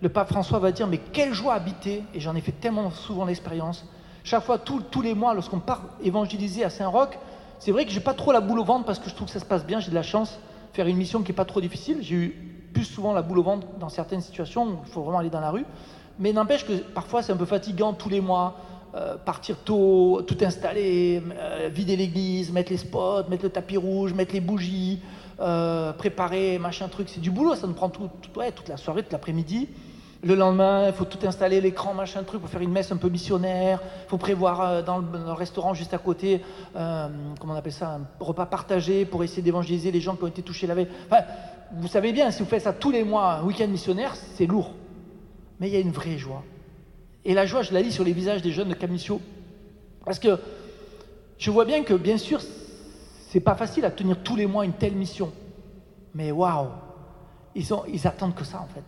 Le 0.00 0.08
pape 0.08 0.30
François 0.30 0.58
va 0.60 0.72
dire 0.72 0.86
Mais 0.86 0.96
quelle 0.96 1.34
joie 1.34 1.52
habiter 1.52 2.02
Et 2.14 2.20
j'en 2.20 2.34
ai 2.34 2.40
fait 2.40 2.52
tellement 2.52 2.90
souvent 2.90 3.26
l'expérience. 3.26 3.84
Chaque 4.24 4.44
fois, 4.44 4.56
tous 4.56 5.02
les 5.02 5.14
mois, 5.14 5.34
lorsqu'on 5.34 5.58
part 5.58 5.82
évangéliser 6.02 6.64
à 6.64 6.70
Saint-Roch, 6.70 7.18
c'est 7.58 7.70
vrai 7.70 7.84
que 7.84 7.90
j'ai 7.90 8.00
pas 8.00 8.14
trop 8.14 8.32
la 8.32 8.40
boule 8.40 8.60
au 8.60 8.64
ventre 8.64 8.86
parce 8.86 8.98
que 8.98 9.10
je 9.10 9.14
trouve 9.14 9.26
que 9.26 9.34
ça 9.34 9.40
se 9.40 9.44
passe 9.44 9.66
bien, 9.66 9.78
j'ai 9.78 9.90
de 9.90 9.94
la 9.94 10.02
chance 10.02 10.38
faire 10.72 10.86
une 10.86 10.96
mission 10.96 11.20
qui 11.20 11.32
n'est 11.32 11.36
pas 11.36 11.44
trop 11.44 11.60
difficile. 11.60 11.98
J'ai 12.00 12.14
eu 12.14 12.70
plus 12.72 12.84
souvent 12.84 13.12
la 13.12 13.20
boule 13.20 13.40
au 13.40 13.42
ventre 13.42 13.66
dans 13.78 13.90
certaines 13.90 14.22
situations 14.22 14.64
où 14.68 14.78
il 14.86 14.90
faut 14.90 15.02
vraiment 15.02 15.18
aller 15.18 15.28
dans 15.28 15.40
la 15.40 15.50
rue. 15.50 15.66
Mais 16.18 16.32
n'empêche 16.32 16.64
que 16.64 16.72
parfois 16.72 17.22
c'est 17.22 17.32
un 17.32 17.36
peu 17.36 17.44
fatigant 17.44 17.92
tous 17.92 18.08
les 18.08 18.22
mois, 18.22 18.56
euh, 18.96 19.16
partir 19.16 19.58
tôt, 19.58 20.22
tout 20.26 20.38
installer, 20.40 21.22
euh, 21.38 21.68
vider 21.72 21.96
l'église, 21.96 22.50
mettre 22.50 22.72
les 22.72 22.78
spots, 22.78 23.28
mettre 23.28 23.44
le 23.44 23.50
tapis 23.50 23.76
rouge, 23.76 24.14
mettre 24.14 24.32
les 24.32 24.40
bougies, 24.40 25.00
euh, 25.40 25.92
préparer, 25.92 26.58
machin 26.58 26.88
truc. 26.88 27.08
C'est 27.08 27.20
du 27.20 27.30
boulot, 27.30 27.54
ça 27.54 27.66
nous 27.66 27.74
prend 27.74 27.90
tout, 27.90 28.08
toute 28.22 28.68
la 28.68 28.76
soirée, 28.76 29.02
toute 29.02 29.12
l'après-midi. 29.12 29.68
Le 30.24 30.34
lendemain, 30.34 30.86
il 30.86 30.94
faut 30.94 31.04
tout 31.04 31.24
installer, 31.26 31.60
l'écran, 31.60 31.94
machin 31.94 32.22
truc, 32.22 32.40
pour 32.40 32.48
faire 32.48 32.62
une 32.62 32.72
messe 32.72 32.90
un 32.90 32.96
peu 32.96 33.08
missionnaire. 33.08 33.80
Il 34.06 34.08
faut 34.08 34.18
prévoir 34.18 34.82
dans 34.82 34.98
le, 34.98 35.32
restaurant 35.32 35.74
juste 35.74 35.92
à 35.92 35.98
côté, 35.98 36.40
comment 36.74 37.52
on 37.52 37.54
appelle 37.54 37.72
ça, 37.72 37.98
un 38.00 38.06
repas 38.18 38.46
partagé 38.46 39.04
pour 39.04 39.22
essayer 39.22 39.42
d'évangéliser 39.42 39.92
les 39.92 40.00
gens 40.00 40.16
qui 40.16 40.24
ont 40.24 40.28
été 40.28 40.42
touchés 40.42 40.66
la 40.66 40.74
veille. 40.74 40.88
vous 41.76 41.86
savez 41.86 42.12
bien, 42.12 42.30
si 42.30 42.42
vous 42.42 42.48
faites 42.48 42.62
ça 42.62 42.72
tous 42.72 42.90
les 42.90 43.04
mois, 43.04 43.34
un 43.34 43.44
week-end 43.44 43.68
missionnaire, 43.68 44.16
c'est 44.16 44.46
lourd 44.46 44.72
mais 45.60 45.68
il 45.68 45.74
y 45.74 45.76
a 45.76 45.80
une 45.80 45.90
vraie 45.90 46.18
joie. 46.18 46.42
Et 47.26 47.34
la 47.34 47.44
joie, 47.44 47.62
je 47.62 47.74
la 47.74 47.82
lis 47.82 47.90
sur 47.90 48.04
les 48.04 48.12
visages 48.12 48.40
des 48.40 48.52
jeunes 48.52 48.68
de 48.68 48.74
Camisio. 48.74 49.20
Parce 50.04 50.20
que 50.20 50.38
je 51.38 51.50
vois 51.50 51.64
bien 51.64 51.82
que, 51.82 51.92
bien 51.92 52.18
sûr, 52.18 52.40
c'est 53.28 53.40
pas 53.40 53.56
facile 53.56 53.84
à 53.84 53.90
tenir 53.90 54.22
tous 54.22 54.36
les 54.36 54.46
mois 54.46 54.64
une 54.64 54.72
telle 54.72 54.94
mission. 54.94 55.32
Mais 56.14 56.30
waouh, 56.30 56.68
ils, 57.56 58.06
attendent 58.06 58.36
que 58.36 58.44
ça 58.44 58.60
en 58.60 58.68
fait. 58.72 58.84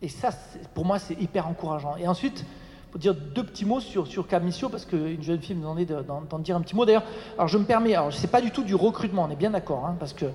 Et 0.00 0.08
ça, 0.08 0.30
pour 0.72 0.86
moi, 0.86 0.98
c'est 0.98 1.20
hyper 1.20 1.46
encourageant. 1.46 1.96
Et 1.96 2.08
ensuite, 2.08 2.46
pour 2.90 2.98
dire 2.98 3.14
deux 3.14 3.44
petits 3.44 3.66
mots 3.66 3.80
sur, 3.80 4.06
sur 4.06 4.26
Camisio, 4.26 4.70
parce 4.70 4.86
qu'une 4.86 5.22
jeune 5.22 5.42
fille 5.42 5.54
me 5.54 5.60
demandait 5.60 5.84
d'en 5.84 6.38
dire 6.38 6.56
un 6.56 6.62
petit 6.62 6.74
mot. 6.74 6.86
D'ailleurs, 6.86 7.04
alors 7.36 7.48
je 7.48 7.58
me 7.58 7.64
permets, 7.64 7.94
alors 7.94 8.14
c'est 8.14 8.30
pas 8.30 8.40
du 8.40 8.50
tout 8.50 8.64
du 8.64 8.74
recrutement, 8.74 9.24
on 9.24 9.30
est 9.30 9.36
bien 9.36 9.50
d'accord, 9.50 9.84
hein, 9.84 9.96
parce 10.00 10.14
que, 10.14 10.26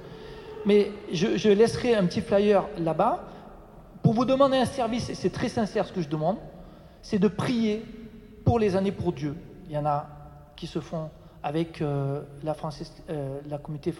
mais 0.67 0.91
je, 1.11 1.35
je 1.35 1.49
laisserai 1.49 1.95
un 1.95 2.05
petit 2.05 2.21
flyer 2.21 2.65
là-bas 2.77 3.23
pour 4.03 4.13
vous 4.13 4.25
demander 4.25 4.57
un 4.57 4.65
service, 4.65 5.09
et 5.09 5.15
c'est 5.15 5.31
très 5.31 5.49
sincère 5.49 5.87
ce 5.87 5.93
que 5.93 6.01
je 6.01 6.09
demande, 6.09 6.37
c'est 7.01 7.19
de 7.19 7.27
prier 7.27 7.83
pour 8.45 8.59
les 8.59 8.75
années 8.75 8.91
pour 8.91 9.13
Dieu. 9.13 9.35
Il 9.67 9.73
y 9.73 9.77
en 9.77 9.85
a 9.85 10.07
qui 10.55 10.67
se 10.67 10.79
font 10.79 11.09
avec 11.41 11.81
euh, 11.81 12.21
la, 12.43 12.55
euh, 13.09 13.39
la 13.47 13.57
communauté, 13.57 13.93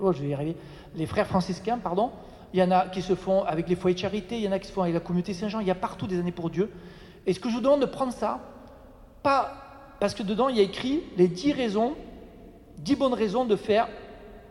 oh, 0.00 0.12
je 0.12 0.22
vais 0.22 0.28
y 0.28 0.34
arriver, 0.34 0.56
les 0.94 1.06
frères 1.06 1.26
franciscains, 1.26 1.78
pardon. 1.78 2.10
Il 2.54 2.60
y 2.60 2.62
en 2.62 2.70
a 2.70 2.88
qui 2.88 3.02
se 3.02 3.14
font 3.14 3.42
avec 3.44 3.68
les 3.68 3.76
foyers 3.76 3.94
de 3.94 4.00
charité, 4.00 4.36
il 4.36 4.44
y 4.44 4.48
en 4.48 4.52
a 4.52 4.58
qui 4.58 4.68
se 4.68 4.72
font 4.72 4.82
avec 4.82 4.94
la 4.94 5.00
communauté 5.00 5.34
Saint-Jean, 5.34 5.60
il 5.60 5.66
y 5.66 5.70
a 5.70 5.74
partout 5.74 6.06
des 6.06 6.18
années 6.18 6.32
pour 6.32 6.48
Dieu. 6.48 6.70
Et 7.26 7.34
ce 7.34 7.40
que 7.40 7.50
je 7.50 7.56
vous 7.56 7.60
demande 7.60 7.80
de 7.80 7.86
prendre 7.86 8.12
ça, 8.12 8.40
pas 9.22 9.52
parce 10.00 10.14
que 10.14 10.22
dedans 10.22 10.48
il 10.48 10.56
y 10.56 10.60
a 10.60 10.62
écrit 10.62 11.02
les 11.16 11.28
dix 11.28 11.52
raisons, 11.52 11.94
dix 12.78 12.96
bonnes 12.96 13.12
raisons 13.12 13.44
de 13.44 13.56
faire 13.56 13.88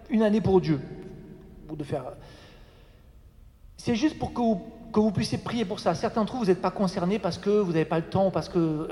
une 0.09 0.21
année 0.21 0.41
pour 0.41 0.61
Dieu. 0.61 0.79
Ou 1.69 1.75
de 1.75 1.83
faire. 1.83 2.03
C'est 3.77 3.95
juste 3.95 4.19
pour 4.19 4.33
que 4.33 4.41
vous 4.41 4.61
que 4.91 4.99
vous 4.99 5.11
puissiez 5.11 5.37
prier 5.37 5.65
pour 5.65 5.79
ça. 5.79 5.95
Certains 5.95 6.21
d'entre 6.21 6.33
vous, 6.33 6.39
vous 6.39 6.45
n'êtes 6.45 6.61
pas 6.61 6.71
concernés 6.71 7.19
parce 7.19 7.37
que 7.37 7.49
vous 7.49 7.71
n'avez 7.71 7.85
pas 7.85 7.99
le 7.99 8.05
temps, 8.05 8.31
parce 8.31 8.49
que. 8.49 8.87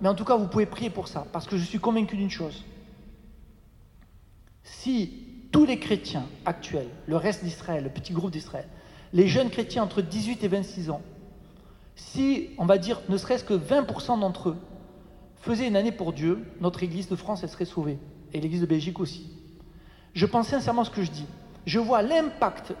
Mais 0.00 0.08
en 0.08 0.14
tout 0.14 0.24
cas, 0.24 0.36
vous 0.36 0.46
pouvez 0.46 0.66
prier 0.66 0.90
pour 0.90 1.08
ça, 1.08 1.26
parce 1.32 1.46
que 1.46 1.56
je 1.56 1.64
suis 1.64 1.78
convaincu 1.78 2.16
d'une 2.16 2.30
chose. 2.30 2.64
Si 4.62 5.28
tous 5.50 5.64
les 5.64 5.78
chrétiens 5.78 6.26
actuels, 6.44 6.88
le 7.06 7.16
reste 7.16 7.42
d'Israël, 7.44 7.84
le 7.84 7.90
petit 7.90 8.12
groupe 8.12 8.30
d'Israël, 8.30 8.66
les 9.12 9.26
jeunes 9.26 9.50
chrétiens 9.50 9.82
entre 9.82 10.02
18 10.02 10.44
et 10.44 10.48
26 10.48 10.90
ans, 10.90 11.00
si, 11.96 12.50
on 12.58 12.66
va 12.66 12.78
dire, 12.78 13.00
ne 13.08 13.16
serait-ce 13.16 13.44
que 13.44 13.54
20% 13.54 14.20
d'entre 14.20 14.50
eux 14.50 14.56
faisaient 15.40 15.66
une 15.66 15.76
année 15.76 15.92
pour 15.92 16.12
Dieu, 16.12 16.44
notre 16.60 16.82
Église 16.82 17.08
de 17.08 17.16
France, 17.16 17.42
elle 17.42 17.48
serait 17.48 17.64
sauvée. 17.64 17.98
Et 18.32 18.40
l'Église 18.40 18.60
de 18.60 18.66
Belgique 18.66 19.00
aussi. 19.00 19.30
Je 20.14 20.26
pense 20.26 20.48
sincèrement 20.48 20.84
ce 20.84 20.90
que 20.90 21.02
je 21.02 21.10
dis. 21.10 21.26
Je 21.66 21.78
vois 21.78 22.02
l'impact 22.02 22.74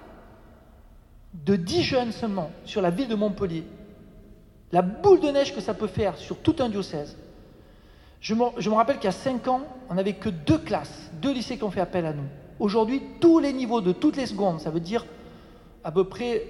de 1.34 1.56
10 1.56 1.82
jeunes 1.82 2.12
seulement 2.12 2.50
sur 2.64 2.80
la 2.80 2.90
ville 2.90 3.08
de 3.08 3.14
Montpellier, 3.14 3.64
la 4.72 4.82
boule 4.82 5.20
de 5.20 5.28
neige 5.28 5.54
que 5.54 5.60
ça 5.60 5.74
peut 5.74 5.86
faire 5.86 6.16
sur 6.16 6.38
tout 6.38 6.56
un 6.60 6.68
diocèse. 6.68 7.16
Je 8.20 8.34
me, 8.34 8.74
rappelle 8.74 8.96
qu'il 8.96 9.04
y 9.04 9.08
a 9.08 9.12
5 9.12 9.46
ans, 9.48 9.62
on 9.88 9.94
n'avait 9.94 10.14
que 10.14 10.28
deux 10.28 10.58
classes, 10.58 11.10
deux 11.22 11.32
lycées 11.32 11.56
qui 11.56 11.64
ont 11.64 11.70
fait 11.70 11.80
appel 11.80 12.04
à 12.04 12.12
nous. 12.12 12.26
Aujourd'hui, 12.58 13.00
tous 13.20 13.38
les 13.38 13.52
niveaux 13.52 13.80
de 13.80 13.92
toutes 13.92 14.16
les 14.16 14.26
secondes, 14.26 14.60
ça 14.60 14.70
veut 14.70 14.80
dire 14.80 15.06
à 15.84 15.92
peu 15.92 16.04
près 16.04 16.44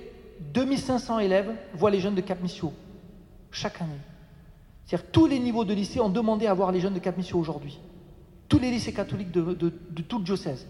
2500 0.55 1.19
élèves 1.19 1.53
voient 1.75 1.91
les 1.91 2.01
jeunes 2.01 2.15
de 2.15 2.23
Cap 2.23 2.41
Missio 2.41 2.73
chaque 3.51 3.81
année. 3.83 4.01
C'est-à-dire 4.87 5.11
tous 5.11 5.27
les 5.27 5.39
niveaux 5.39 5.67
de 5.67 5.75
lycée 5.75 6.01
ont 6.01 6.09
demandé 6.09 6.47
à 6.47 6.55
voir 6.55 6.73
les 6.73 6.81
jeunes 6.81 6.95
de 6.95 6.99
Cap 6.99 7.17
Missio 7.19 7.39
aujourd'hui. 7.39 7.79
Tous 8.49 8.59
les 8.59 8.71
lycées 8.71 8.95
catholiques 8.95 9.31
de, 9.31 9.53
de 9.53 10.03
tout 10.03 10.19
le 10.19 10.25
diocèse. 10.25 10.67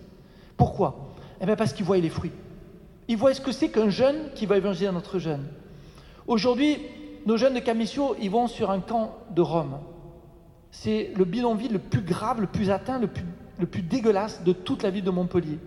Pourquoi? 0.57 1.15
Eh 1.41 1.47
bien 1.47 1.55
parce 1.55 1.73
qu'ils 1.73 1.85
voient 1.85 1.99
les 1.99 2.09
fruits. 2.09 2.33
Ils 3.09 3.17
voient 3.17 3.33
ce 3.33 3.41
que 3.41 3.53
c'est 3.53 3.71
qu'un 3.71 3.89
jeune 3.89 4.31
qui 4.35 4.45
va 4.45 4.59
évangéliser 4.59 4.87
un 4.87 4.97
autre 4.97 5.19
jeune. 5.19 5.47
Aujourd'hui, 6.27 6.77
nos 7.25 7.39
jeunes 7.39 7.55
de 7.55 7.61
Camisio, 7.61 8.15
ils 8.21 8.31
vont 8.31 8.47
sur 8.47 8.71
un 8.71 8.81
camp 8.81 9.17
de 9.31 9.41
Rome. 9.41 9.79
C'est 10.71 11.13
le 11.17 11.25
bidonville 11.25 11.73
le 11.73 11.79
plus 11.79 12.03
grave, 12.03 12.43
le 12.43 12.47
plus 12.47 12.71
atteint, 12.71 12.99
le 12.99 13.07
plus, 13.67 13.83
dégueulasse 13.83 14.45
de 14.45 14.53
toute 14.53 14.83
la 14.83 14.91
ville 14.91 15.05
de 15.05 15.11
Montpellier. 15.11 15.59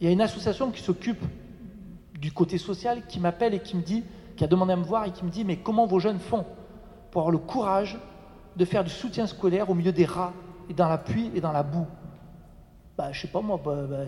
Il 0.00 0.06
y 0.06 0.08
a 0.08 0.12
une 0.12 0.22
association 0.22 0.70
qui 0.70 0.82
s'occupe 0.82 1.22
du 2.18 2.32
côté 2.32 2.56
social 2.56 3.06
qui 3.06 3.20
m'appelle 3.20 3.52
et 3.52 3.60
qui 3.60 3.76
me 3.76 3.82
dit, 3.82 4.02
qui 4.34 4.42
a 4.42 4.46
demandé 4.46 4.72
à 4.72 4.76
me 4.76 4.84
voir 4.84 5.04
et 5.04 5.12
qui 5.12 5.24
me 5.24 5.30
dit, 5.30 5.44
mais 5.44 5.58
comment 5.58 5.86
vos 5.86 5.98
jeunes 5.98 6.18
font 6.18 6.46
pour 7.10 7.20
avoir 7.20 7.30
le 7.30 7.38
courage 7.38 7.98
de 8.56 8.64
faire 8.64 8.84
du 8.84 8.90
soutien 8.90 9.26
scolaire 9.26 9.68
au 9.68 9.74
milieu 9.74 9.92
des 9.92 10.06
rats 10.06 10.32
et 10.70 10.72
dans 10.74 10.88
la 10.88 10.96
pluie 10.96 11.30
et 11.34 11.42
dans 11.42 11.52
la 11.52 11.62
boue? 11.62 11.86
Bah, 12.96 13.12
Je 13.12 13.20
sais 13.20 13.28
pas 13.28 13.42
moi, 13.42 13.60
bah, 13.62 13.82
bah, 13.88 14.04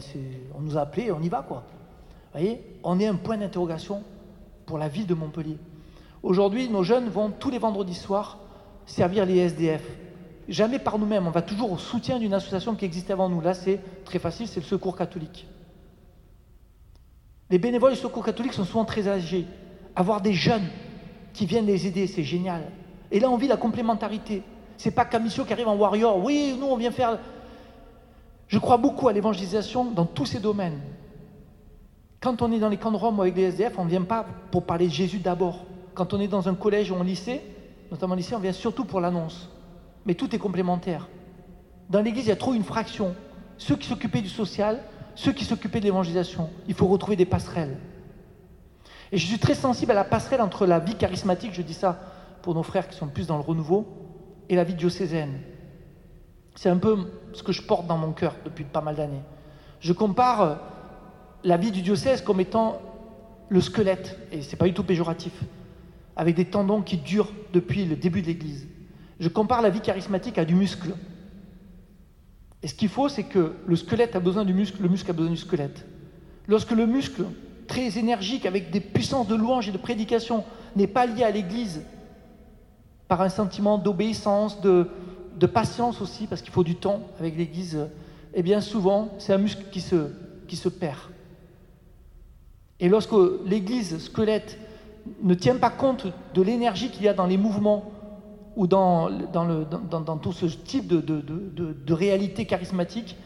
on 0.56 0.62
nous 0.62 0.78
a 0.78 0.80
appelés, 0.80 1.12
on 1.12 1.20
y 1.20 1.28
va 1.28 1.44
quoi 1.46 1.64
voyez, 2.36 2.60
on 2.82 3.00
est 3.00 3.06
un 3.06 3.14
point 3.14 3.36
d'interrogation 3.38 4.02
pour 4.66 4.78
la 4.78 4.88
ville 4.88 5.06
de 5.06 5.14
Montpellier. 5.14 5.58
Aujourd'hui, 6.22 6.68
nos 6.68 6.82
jeunes 6.82 7.08
vont 7.08 7.30
tous 7.30 7.50
les 7.50 7.58
vendredis 7.58 7.94
soirs 7.94 8.38
servir 8.84 9.24
les 9.24 9.38
SDF. 9.38 9.82
Jamais 10.48 10.78
par 10.78 10.98
nous-mêmes, 10.98 11.26
on 11.26 11.30
va 11.30 11.42
toujours 11.42 11.72
au 11.72 11.78
soutien 11.78 12.18
d'une 12.18 12.34
association 12.34 12.74
qui 12.74 12.84
existait 12.84 13.12
avant 13.12 13.28
nous. 13.28 13.40
Là, 13.40 13.54
c'est 13.54 13.80
très 14.04 14.18
facile, 14.18 14.46
c'est 14.46 14.60
le 14.60 14.66
Secours 14.66 14.96
catholique. 14.96 15.46
Les 17.50 17.58
bénévoles 17.58 17.92
du 17.92 17.98
Secours 17.98 18.24
catholique 18.24 18.52
sont 18.52 18.64
souvent 18.64 18.84
très 18.84 19.08
âgés. 19.08 19.46
Avoir 19.94 20.20
des 20.20 20.34
jeunes 20.34 20.68
qui 21.32 21.46
viennent 21.46 21.66
les 21.66 21.86
aider, 21.86 22.06
c'est 22.06 22.22
génial. 22.22 22.62
Et 23.10 23.18
là, 23.18 23.30
on 23.30 23.36
vit 23.36 23.48
la 23.48 23.56
complémentarité. 23.56 24.42
C'est 24.76 24.90
pas 24.90 25.04
Camisio 25.04 25.44
qui 25.44 25.52
arrive 25.52 25.68
en 25.68 25.76
warrior. 25.76 26.22
Oui, 26.22 26.56
nous, 26.58 26.66
on 26.66 26.76
vient 26.76 26.90
faire. 26.90 27.18
Je 28.46 28.58
crois 28.58 28.76
beaucoup 28.76 29.08
à 29.08 29.12
l'évangélisation 29.12 29.84
dans 29.84 30.04
tous 30.04 30.26
ces 30.26 30.38
domaines. 30.38 30.80
Quand 32.20 32.42
on 32.42 32.50
est 32.52 32.58
dans 32.58 32.68
les 32.68 32.76
camps 32.76 32.92
de 32.92 32.96
Rome 32.96 33.20
avec 33.20 33.36
les 33.36 33.44
SDF, 33.44 33.78
on 33.78 33.84
ne 33.84 33.90
vient 33.90 34.02
pas 34.02 34.26
pour 34.50 34.64
parler 34.64 34.86
de 34.86 34.92
Jésus 34.92 35.18
d'abord. 35.18 35.64
Quand 35.94 36.14
on 36.14 36.20
est 36.20 36.28
dans 36.28 36.48
un 36.48 36.54
collège 36.54 36.90
ou 36.90 36.96
un 36.96 37.04
lycée, 37.04 37.42
notamment 37.90 38.14
lycée, 38.14 38.34
on 38.34 38.40
vient 38.40 38.52
surtout 38.52 38.84
pour 38.84 39.00
l'annonce. 39.00 39.48
Mais 40.04 40.14
tout 40.14 40.34
est 40.34 40.38
complémentaire. 40.38 41.08
Dans 41.90 42.00
l'Église, 42.00 42.26
il 42.26 42.28
y 42.28 42.32
a 42.32 42.36
trop 42.36 42.54
une 42.54 42.64
fraction. 42.64 43.14
Ceux 43.58 43.76
qui 43.76 43.86
s'occupaient 43.86 44.22
du 44.22 44.28
social, 44.28 44.82
ceux 45.14 45.32
qui 45.32 45.44
s'occupaient 45.44 45.80
de 45.80 45.84
l'évangélisation. 45.84 46.50
Il 46.68 46.74
faut 46.74 46.86
retrouver 46.86 47.16
des 47.16 47.24
passerelles. 47.24 47.78
Et 49.12 49.18
je 49.18 49.26
suis 49.26 49.38
très 49.38 49.54
sensible 49.54 49.92
à 49.92 49.94
la 49.94 50.04
passerelle 50.04 50.40
entre 50.40 50.66
la 50.66 50.78
vie 50.78 50.96
charismatique, 50.96 51.52
je 51.54 51.62
dis 51.62 51.74
ça 51.74 51.98
pour 52.42 52.54
nos 52.54 52.62
frères 52.62 52.88
qui 52.88 52.96
sont 52.96 53.06
plus 53.08 53.26
dans 53.26 53.36
le 53.36 53.42
renouveau, 53.42 53.86
et 54.48 54.56
la 54.56 54.64
vie 54.64 54.74
diocésaine. 54.74 55.40
C'est 56.54 56.68
un 56.68 56.76
peu 56.78 57.10
ce 57.32 57.42
que 57.42 57.52
je 57.52 57.62
porte 57.62 57.86
dans 57.86 57.98
mon 57.98 58.12
cœur 58.12 58.34
depuis 58.44 58.64
pas 58.64 58.80
mal 58.80 58.96
d'années. 58.96 59.22
Je 59.80 59.92
compare 59.92 60.58
la 61.46 61.56
vie 61.56 61.70
du 61.70 61.80
diocèse 61.80 62.22
comme 62.22 62.40
étant 62.40 62.82
le 63.48 63.60
squelette, 63.60 64.18
et 64.32 64.42
ce 64.42 64.50
n'est 64.50 64.56
pas 64.56 64.66
du 64.66 64.74
tout 64.74 64.82
péjoratif, 64.82 65.32
avec 66.16 66.34
des 66.34 66.44
tendons 66.44 66.82
qui 66.82 66.96
durent 66.96 67.32
depuis 67.52 67.84
le 67.84 67.94
début 67.94 68.20
de 68.20 68.26
l'Église. 68.26 68.66
Je 69.20 69.28
compare 69.28 69.62
la 69.62 69.70
vie 69.70 69.80
charismatique 69.80 70.38
à 70.38 70.44
du 70.44 70.56
muscle. 70.56 70.94
Et 72.64 72.66
ce 72.68 72.74
qu'il 72.74 72.88
faut, 72.88 73.08
c'est 73.08 73.22
que 73.22 73.54
le 73.64 73.76
squelette 73.76 74.16
a 74.16 74.20
besoin 74.20 74.44
du 74.44 74.52
muscle, 74.52 74.82
le 74.82 74.88
muscle 74.88 75.08
a 75.08 75.14
besoin 75.14 75.30
du 75.30 75.36
squelette. 75.36 75.86
Lorsque 76.48 76.72
le 76.72 76.84
muscle, 76.84 77.24
très 77.68 77.96
énergique, 77.96 78.44
avec 78.44 78.72
des 78.72 78.80
puissances 78.80 79.28
de 79.28 79.36
louange 79.36 79.68
et 79.68 79.72
de 79.72 79.78
prédication, 79.78 80.42
n'est 80.74 80.88
pas 80.88 81.06
lié 81.06 81.22
à 81.22 81.30
l'Église, 81.30 81.82
par 83.06 83.20
un 83.22 83.28
sentiment 83.28 83.78
d'obéissance, 83.78 84.60
de, 84.60 84.88
patience 85.46 86.00
aussi, 86.00 86.26
parce 86.26 86.42
qu'il 86.42 86.52
faut 86.52 86.64
du 86.64 86.74
temps 86.74 87.02
avec 87.20 87.36
l'Église, 87.36 87.86
eh 88.34 88.42
bien 88.42 88.60
souvent, 88.60 89.14
c'est 89.18 89.32
un 89.32 89.38
muscle 89.38 89.62
qui 89.70 89.80
se 89.80 90.68
perd. 90.68 90.98
Et 92.80 92.88
lorsque 92.88 93.14
l'Église 93.44 93.98
squelette 93.98 94.58
ne 95.22 95.34
tient 95.34 95.56
pas 95.56 95.70
compte 95.70 96.06
de 96.34 96.42
l'énergie 96.42 96.90
qu'il 96.90 97.04
y 97.04 97.08
a 97.08 97.14
dans 97.14 97.26
les 97.26 97.36
mouvements 97.38 97.90
ou 98.56 98.66
dans, 98.66 99.10
dans, 99.10 100.16
tout 100.16 100.32
ce 100.32 100.46
type 100.46 100.86
de, 100.86 101.00
de, 101.00 101.92
réalité 101.92 102.46
charismatique, 102.46 103.16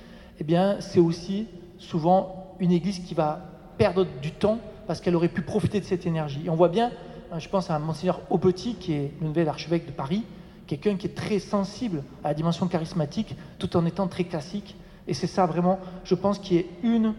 eh 0.41 0.45
bien, 0.45 0.81
c'est 0.81 0.99
aussi 0.99 1.47
souvent 1.79 2.57
une 2.59 2.73
Église 2.73 2.99
qui 3.01 3.15
va 3.15 3.41
perdre 3.79 4.07
du 4.21 4.33
temps 4.33 4.59
parce 4.87 5.01
qu'elle 5.01 5.15
aurait 5.15 5.29
pu 5.29 5.43
profiter 5.43 5.79
de 5.81 5.85
cette 5.85 6.05
énergie. 6.05 6.43
Et 6.45 6.51
on 6.51 6.57
voit 6.57 6.69
bien, 6.69 6.91
hein, 7.31 7.39
je 7.39 7.49
pense 7.49 7.71
à 7.71 7.79
Monseigneur 7.79 8.21
Aupetit, 8.29 8.75
qui 8.75 8.93
est 8.93 9.13
le 9.21 9.29
nouvel 9.29 9.49
archevêque 9.49 9.87
de 9.87 9.93
Paris, 9.93 10.25
quelqu'un 10.67 10.97
qui 10.97 11.07
est 11.07 11.15
très 11.15 11.39
sensible 11.39 12.03
à 12.25 12.29
la 12.29 12.35
dimension 12.35 12.67
charismatique, 12.67 13.37
tout 13.59 13.77
en 13.77 13.87
étant 13.87 14.09
très 14.09 14.25
classique. 14.25 14.77
Et 15.07 15.15
c'est 15.15 15.29
ça 15.29 15.47
vraiment, 15.47 15.79
je 16.05 16.17
pense, 16.17 16.39
qui 16.39 16.57
est 16.57 16.67
une, 16.83 17.15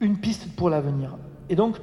une 0.00 0.18
piste 0.18 0.54
pour 0.54 0.68
l'avenir. 0.68 1.16
Et 1.48 1.56
donc, 1.56 1.76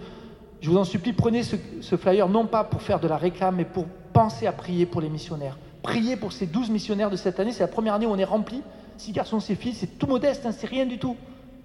je 0.62 0.70
vous 0.70 0.78
en 0.78 0.84
supplie, 0.84 1.14
prenez 1.14 1.44
ce, 1.44 1.96
flyer 1.96 2.28
non 2.28 2.46
pas 2.46 2.64
pour 2.64 2.82
faire 2.82 3.00
de 3.00 3.08
la 3.08 3.18
réclame, 3.18 3.56
mais 3.56 3.66
pour 3.66 3.86
penser 4.14 4.48
à 4.48 4.52
prier 4.52 4.86
pour 4.86 5.02
les 5.02 5.10
missionnaires. 5.10 5.58
Priez 5.82 6.18
pour 6.18 6.34
ces 6.34 6.46
12 6.46 6.70
missionnaires 6.70 7.10
de 7.10 7.16
cette 7.16 7.40
année. 7.40 7.54
C'est 7.54 7.64
la 7.64 7.68
première 7.68 7.94
année 7.94 8.06
où 8.06 8.12
on 8.12 8.18
est 8.18 8.26
rempli. 8.26 8.62
Six 8.98 9.14
garçons, 9.14 9.40
six 9.40 9.56
filles. 9.56 9.74
C'est 9.74 9.98
tout 9.98 10.08
modeste, 10.08 10.46
hein, 10.46 10.52
c'est 10.52 10.68
rien 10.68 10.86
du 10.86 10.98
tout. 10.98 11.16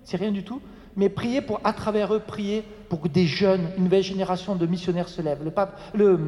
C'est 0.04 0.16
rien 0.16 0.30
du 0.30 0.44
tout. 0.44 0.60
Mais 0.96 1.08
priez 1.08 1.40
pour, 1.40 1.60
à 1.64 1.72
travers 1.72 2.14
eux, 2.14 2.20
prier 2.20 2.62
pour 2.88 3.00
que 3.00 3.08
des 3.08 3.26
jeunes, 3.26 3.68
une 3.76 3.84
nouvelle 3.84 4.04
génération 4.04 4.54
de 4.54 4.66
missionnaires 4.66 5.08
se 5.08 5.20
lèvent. 5.20 5.42
Le 5.42 5.50
pape, 5.50 5.80
le, 5.94 6.20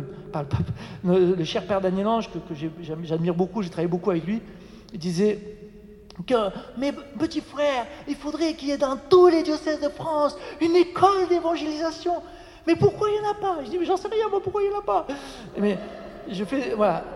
cher 1.45 1.65
père 1.67 1.81
Daniel 1.81 2.09
Ange, 2.09 2.31
que, 2.31 2.55
j'admire 3.05 3.35
beaucoup, 3.35 3.63
j'ai 3.63 3.71
travaillé 3.71 3.89
beaucoup 3.89 4.11
avec 4.11 4.27
lui, 4.27 4.41
disait 4.93 5.56
que, 6.25 6.51
mes 6.77 6.93
petits 6.93 7.41
frères, 7.41 7.87
il 8.09 8.15
faudrait 8.15 8.55
qu'il 8.55 8.69
y 8.69 8.73
ait 8.73 8.79
dans 8.79 8.97
tous 8.97 9.29
les 9.29 9.43
diocèses 9.43 9.81
de 9.81 9.89
France 9.89 10.37
une 10.61 10.77
école 10.77 11.29
d'évangélisation. 11.29 12.23
Mais 12.67 12.77
pourquoi 12.77 13.09
il 13.11 13.21
n'y 13.21 13.27
en 13.27 13.31
a 13.31 13.35
pas? 13.35 13.59
Je 13.65 13.71
dis, 13.71 13.79
mais 13.79 13.85
j'en 13.85 13.97
sais 13.97 14.09
rien, 14.09 14.29
moi, 14.31 14.43
pourquoi 14.43 14.63
il 14.63 14.71
n'y 14.71 14.75
en 14.75 14.79
a 14.79 14.83
pas? 14.83 15.07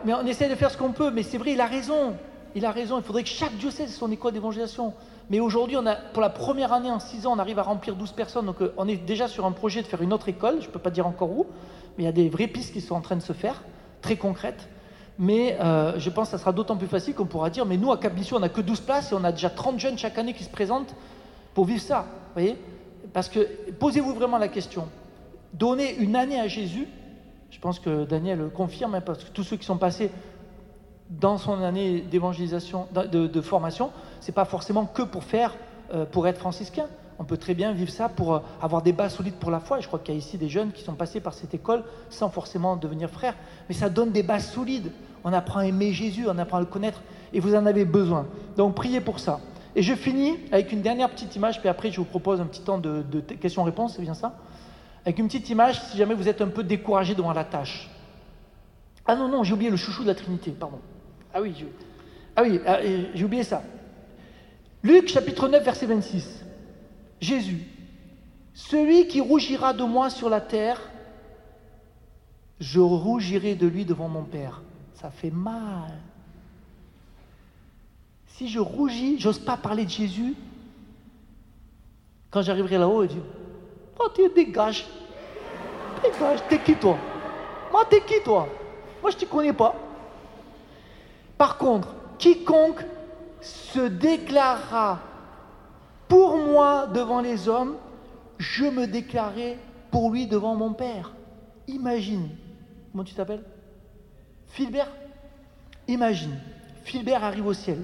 Mais 0.04 0.14
on 0.14 0.26
essaie 0.26 0.48
de 0.48 0.54
faire 0.54 0.70
ce 0.70 0.76
qu'on 0.76 0.92
peut, 0.92 1.10
mais 1.10 1.22
c'est 1.22 1.38
vrai, 1.38 1.52
il 1.52 1.60
a 1.60 1.66
raison. 1.66 2.16
Il 2.54 2.64
a 2.64 2.72
raison, 2.72 2.98
il 2.98 3.04
faudrait 3.04 3.22
que 3.22 3.28
chaque 3.28 3.56
diocèse 3.56 3.90
ait 3.90 3.92
son 3.92 4.10
école 4.10 4.32
d'évangélisation. 4.32 4.92
Mais 5.30 5.38
aujourd'hui, 5.38 5.76
pour 6.12 6.22
la 6.22 6.30
première 6.30 6.72
année 6.72 6.90
en 6.90 6.98
6 6.98 7.26
ans, 7.26 7.32
on 7.34 7.38
arrive 7.38 7.58
à 7.60 7.62
remplir 7.62 7.94
12 7.94 8.12
personnes. 8.12 8.46
Donc 8.46 8.60
euh, 8.60 8.74
on 8.76 8.88
est 8.88 8.96
déjà 8.96 9.28
sur 9.28 9.46
un 9.46 9.52
projet 9.52 9.82
de 9.82 9.86
faire 9.86 10.02
une 10.02 10.12
autre 10.12 10.28
école. 10.28 10.60
Je 10.60 10.66
ne 10.66 10.72
peux 10.72 10.80
pas 10.80 10.90
dire 10.90 11.06
encore 11.06 11.30
où, 11.30 11.46
mais 11.96 12.04
il 12.04 12.06
y 12.06 12.08
a 12.08 12.12
des 12.12 12.28
vraies 12.28 12.48
pistes 12.48 12.72
qui 12.72 12.80
sont 12.80 12.96
en 12.96 13.00
train 13.00 13.14
de 13.14 13.22
se 13.22 13.32
faire, 13.32 13.62
très 14.02 14.16
concrètes. 14.16 14.68
Mais 15.22 15.58
euh, 15.60 15.98
je 15.98 16.08
pense 16.08 16.28
que 16.28 16.30
ça 16.32 16.38
sera 16.38 16.50
d'autant 16.50 16.78
plus 16.78 16.86
facile 16.86 17.14
qu'on 17.14 17.26
pourra 17.26 17.50
dire, 17.50 17.66
mais 17.66 17.76
nous, 17.76 17.92
à 17.92 17.98
Cap 17.98 18.14
on 18.32 18.40
n'a 18.40 18.48
que 18.48 18.62
12 18.62 18.80
places 18.80 19.12
et 19.12 19.14
on 19.14 19.22
a 19.22 19.32
déjà 19.32 19.50
30 19.50 19.78
jeunes 19.78 19.98
chaque 19.98 20.16
année 20.16 20.32
qui 20.32 20.44
se 20.44 20.48
présentent 20.48 20.94
pour 21.52 21.66
vivre 21.66 21.82
ça. 21.82 22.06
Voyez? 22.32 22.56
Parce 23.12 23.28
que 23.28 23.46
posez-vous 23.78 24.14
vraiment 24.14 24.38
la 24.38 24.48
question. 24.48 24.88
Donner 25.52 25.94
une 25.96 26.16
année 26.16 26.40
à 26.40 26.48
Jésus, 26.48 26.88
je 27.50 27.58
pense 27.60 27.78
que 27.78 28.06
Daniel 28.06 28.48
confirme, 28.48 28.94
hein, 28.94 29.02
parce 29.02 29.22
que 29.22 29.30
tous 29.30 29.42
ceux 29.42 29.58
qui 29.58 29.66
sont 29.66 29.76
passés 29.76 30.10
dans 31.10 31.36
son 31.36 31.60
année 31.62 32.00
d'évangélisation, 32.00 32.86
de, 32.94 33.26
de- 33.26 33.40
formation, 33.42 33.90
c'est 34.20 34.32
pas 34.32 34.46
forcément 34.46 34.86
que 34.86 35.02
pour 35.02 35.24
faire, 35.24 35.54
euh, 35.92 36.06
pour 36.06 36.28
être 36.28 36.38
franciscain. 36.38 36.86
On 37.18 37.24
peut 37.24 37.36
très 37.36 37.52
bien 37.52 37.72
vivre 37.72 37.90
ça 37.90 38.08
pour 38.08 38.36
euh, 38.36 38.38
avoir 38.62 38.80
des 38.80 38.92
bases 38.94 39.16
solides 39.16 39.34
pour 39.34 39.50
la 39.50 39.60
foi. 39.60 39.80
Je 39.80 39.86
crois 39.86 39.98
qu'il 39.98 40.14
y 40.14 40.16
a 40.16 40.18
ici 40.18 40.38
des 40.38 40.48
jeunes 40.48 40.72
qui 40.72 40.82
sont 40.82 40.94
passés 40.94 41.20
par 41.20 41.34
cette 41.34 41.52
école 41.52 41.82
sans 42.08 42.30
forcément 42.30 42.76
devenir 42.76 43.10
frères. 43.10 43.34
Mais 43.68 43.74
ça 43.74 43.90
donne 43.90 44.12
des 44.12 44.22
bases 44.22 44.50
solides. 44.50 44.90
On 45.24 45.32
apprend 45.32 45.60
à 45.60 45.66
aimer 45.66 45.92
Jésus, 45.92 46.26
on 46.28 46.38
apprend 46.38 46.58
à 46.58 46.60
le 46.60 46.66
connaître. 46.66 47.02
Et 47.32 47.40
vous 47.40 47.54
en 47.54 47.66
avez 47.66 47.84
besoin. 47.84 48.26
Donc 48.56 48.74
priez 48.74 49.00
pour 49.00 49.18
ça. 49.18 49.40
Et 49.76 49.82
je 49.82 49.94
finis 49.94 50.38
avec 50.50 50.72
une 50.72 50.82
dernière 50.82 51.10
petite 51.10 51.36
image, 51.36 51.60
puis 51.60 51.68
après 51.68 51.90
je 51.90 51.98
vous 51.98 52.04
propose 52.04 52.40
un 52.40 52.46
petit 52.46 52.62
temps 52.62 52.78
de, 52.78 53.02
questions-réponses, 53.40 53.94
c'est 53.96 54.02
bien 54.02 54.14
ça? 54.14 54.36
Avec 55.04 55.18
une 55.18 55.26
petite 55.26 55.48
image, 55.48 55.80
si 55.80 55.96
jamais 55.96 56.14
vous 56.14 56.28
êtes 56.28 56.40
un 56.40 56.48
peu 56.48 56.62
découragé 56.64 57.14
devant 57.14 57.32
la 57.32 57.44
tâche. 57.44 57.88
Ah 59.06 59.14
non, 59.14 59.28
non, 59.28 59.44
j'ai 59.44 59.54
oublié 59.54 59.70
le 59.70 59.76
chouchou 59.76 60.02
de 60.02 60.08
la 60.08 60.14
Trinité, 60.14 60.50
pardon. 60.50 60.78
Ah 61.32 61.40
oui, 61.40 61.54
je- 61.58 61.64
ah 62.36 62.42
oui 62.42 62.60
ah, 62.66 62.78
j'ai 63.14 63.24
oublié 63.24 63.44
ça. 63.44 63.62
Luc 64.82 65.08
chapitre 65.08 65.48
9, 65.48 65.64
verset 65.64 65.86
26. 65.86 66.44
Jésus, 67.20 67.66
celui 68.54 69.06
qui 69.06 69.20
rougira 69.20 69.72
de 69.72 69.84
moi 69.84 70.10
sur 70.10 70.28
la 70.28 70.40
terre, 70.40 70.80
je 72.58 72.80
rougirai 72.80 73.54
de 73.54 73.66
lui 73.66 73.84
devant 73.84 74.08
mon 74.08 74.24
Père. 74.24 74.62
Ça 75.00 75.10
fait 75.10 75.30
mal. 75.30 75.98
Si 78.26 78.48
je 78.48 78.58
rougis, 78.58 79.18
j'ose 79.18 79.38
pas 79.38 79.56
parler 79.56 79.86
de 79.86 79.90
Jésus. 79.90 80.34
Quand 82.30 82.42
j'arriverai 82.42 82.76
là-haut, 82.76 83.04
je 83.04 83.08
dis 83.08 83.20
Oh, 83.98 84.08
tu 84.14 84.28
dégage. 84.28 84.86
Dégage, 86.02 86.40
t'es 86.48 86.58
qui 86.58 86.74
toi? 86.74 86.98
Moi, 87.72 87.84
t'es 87.88 88.02
qui 88.02 88.22
toi? 88.22 88.46
Moi, 89.00 89.10
je 89.10 89.16
te 89.16 89.24
connais 89.24 89.54
pas. 89.54 89.74
Par 91.38 91.56
contre, 91.56 91.88
quiconque 92.18 92.84
se 93.40 93.80
déclarera 93.80 95.00
pour 96.08 96.36
moi 96.36 96.86
devant 96.88 97.22
les 97.22 97.48
hommes, 97.48 97.76
je 98.38 98.64
me 98.64 98.86
déclarerai 98.86 99.56
pour 99.90 100.10
lui 100.10 100.26
devant 100.26 100.54
mon 100.54 100.74
Père. 100.74 101.12
Imagine. 101.68 102.28
Comment 102.92 103.04
tu 103.04 103.14
t'appelles? 103.14 103.44
Philbert 104.50 104.88
Imagine. 105.88 106.38
Philbert 106.84 107.24
arrive 107.24 107.46
au 107.46 107.52
ciel. 107.54 107.78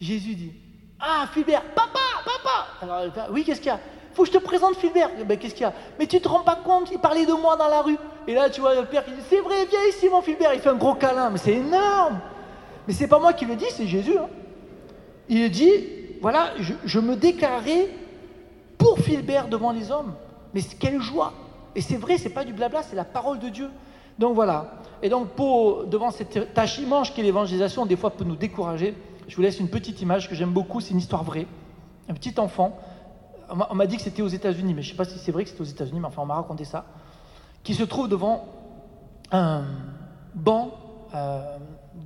Jésus 0.00 0.34
dit 0.34 0.52
Ah, 1.00 1.26
Philbert, 1.32 1.62
papa, 1.74 2.00
papa 2.24 2.66
Alors, 2.82 3.28
oui, 3.30 3.44
qu'est-ce 3.44 3.60
qu'il 3.60 3.68
y 3.68 3.74
a? 3.74 3.80
Faut 4.14 4.22
que 4.22 4.28
je 4.28 4.32
te 4.32 4.38
présente 4.42 4.76
Philbert. 4.76 5.10
Eh 5.18 5.24
Ben, 5.24 5.38
qu'est-ce 5.38 5.54
qu'il 5.54 5.62
y 5.62 5.66
a? 5.66 5.72
Mais 5.98 6.06
tu 6.06 6.20
te 6.20 6.28
rends 6.28 6.42
pas 6.44 6.56
compte, 6.56 6.90
il 6.92 6.98
parlait 6.98 7.26
de 7.26 7.32
moi 7.32 7.56
dans 7.56 7.68
la 7.68 7.82
rue. 7.82 7.96
Et 8.26 8.34
là, 8.34 8.48
tu 8.48 8.60
vois 8.60 8.74
le 8.74 8.86
père 8.86 9.04
qui 9.04 9.10
dit 9.10 9.22
C'est 9.28 9.40
vrai, 9.40 9.66
viens 9.66 9.84
ici, 9.88 10.08
mon 10.08 10.22
Philbert. 10.22 10.54
Il 10.54 10.60
fait 10.60 10.70
un 10.70 10.76
gros 10.76 10.94
câlin, 10.94 11.30
mais 11.30 11.38
c'est 11.38 11.54
énorme. 11.54 12.20
Mais 12.86 12.94
c'est 12.94 13.08
pas 13.08 13.18
moi 13.18 13.32
qui 13.32 13.44
le 13.44 13.56
dis, 13.56 13.66
c'est 13.70 13.86
Jésus. 13.86 14.16
hein. 14.16 14.28
Il 15.28 15.50
dit 15.50 16.18
Voilà, 16.20 16.52
je, 16.84 16.98
me 16.98 17.16
déclarerai 17.16 17.90
pour 18.78 18.98
Philbert 18.98 19.48
devant 19.48 19.72
les 19.72 19.90
hommes. 19.90 20.14
Mais 20.54 20.60
quelle 20.62 21.00
joie 21.00 21.32
Et 21.74 21.80
c'est 21.80 21.96
vrai, 21.96 22.18
c'est 22.18 22.30
pas 22.30 22.44
du 22.44 22.52
blabla, 22.52 22.82
c'est 22.82 22.96
la 22.96 23.04
parole 23.04 23.38
de 23.38 23.48
Dieu. 23.48 23.68
Donc 24.18 24.34
voilà. 24.34 24.80
Et 25.02 25.08
donc 25.08 25.28
devant 25.36 26.10
cette 26.10 26.54
tâche 26.54 26.78
immense 26.78 27.10
qu'est 27.10 27.22
l'évangélisation, 27.22 27.86
des 27.86 27.96
fois 27.96 28.10
peut 28.10 28.24
nous 28.24 28.36
décourager. 28.36 28.94
Je 29.28 29.36
vous 29.36 29.42
laisse 29.42 29.60
une 29.60 29.68
petite 29.68 30.00
image 30.00 30.28
que 30.28 30.34
j'aime 30.34 30.52
beaucoup, 30.52 30.80
c'est 30.80 30.92
une 30.92 30.98
histoire 30.98 31.24
vraie. 31.24 31.46
Un 32.08 32.14
petit 32.14 32.38
enfant, 32.38 32.78
on 33.48 33.74
m'a- 33.74 33.86
dit 33.86 33.96
que 33.96 34.02
c'était 34.02 34.22
aux 34.22 34.28
États-Unis, 34.28 34.74
mais 34.74 34.82
je 34.82 34.88
ne 34.88 34.92
sais 34.92 34.96
pas 34.96 35.04
si 35.04 35.18
c'est 35.18 35.32
vrai 35.32 35.44
que 35.44 35.50
c'était 35.50 35.62
aux 35.62 35.66
États-Unis, 35.66 36.00
mais 36.00 36.06
enfin 36.06 36.22
on 36.22 36.26
m'a 36.26 36.34
raconté 36.34 36.64
ça, 36.64 36.84
qui 37.62 37.74
se 37.74 37.82
trouve 37.82 38.08
devant 38.08 38.46
un 39.30 39.64
banc 40.34 40.72
euh, 41.14 41.58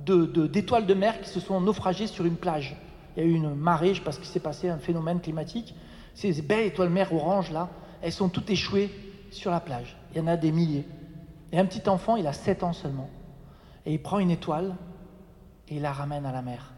d'étoiles 0.05 0.85
de, 0.85 0.93
mer 0.93 1.19
qui 1.21 1.29
se 1.29 1.39
sont 1.39 1.59
naufragées 1.61 2.07
sur 2.07 2.25
une 2.25 2.35
plage. 2.35 2.75
Il 3.15 3.23
y 3.23 3.25
a 3.25 3.29
eu 3.29 3.33
une 3.33 3.53
marée, 3.55 3.87
je 3.87 3.91
ne 3.91 3.95
sais 3.97 4.03
pas 4.03 4.11
ce 4.11 4.19
qui 4.19 4.27
s'est 4.27 4.39
passé, 4.39 4.69
un 4.69 4.77
phénomène 4.77 5.19
climatique. 5.19 5.75
Ces 6.13 6.41
belles 6.41 6.67
étoiles 6.67 6.89
de 6.89 6.93
mer 6.93 7.13
orange 7.13 7.51
là, 7.51 7.69
elles 8.01 8.11
sont 8.11 8.29
toutes 8.29 8.49
échouées 8.49 8.89
sur 9.31 9.51
la 9.51 9.59
plage. 9.59 9.97
Il 10.11 10.17
y 10.17 10.21
en 10.21 10.27
a 10.27 10.37
des 10.37 10.51
milliers. 10.51 10.85
Et 11.51 11.59
un 11.59 11.65
petit 11.65 11.87
enfant, 11.89 12.15
il 12.15 12.27
a 12.27 12.33
7 12.33 12.63
ans 12.63 12.73
seulement. 12.73 13.09
Et 13.85 13.93
il 13.93 14.01
prend 14.01 14.19
une 14.19 14.31
étoile 14.31 14.75
et 15.67 15.75
il 15.77 15.81
la 15.81 15.91
ramène 15.91 16.25
à 16.25 16.31
la 16.31 16.41
mer. 16.41 16.73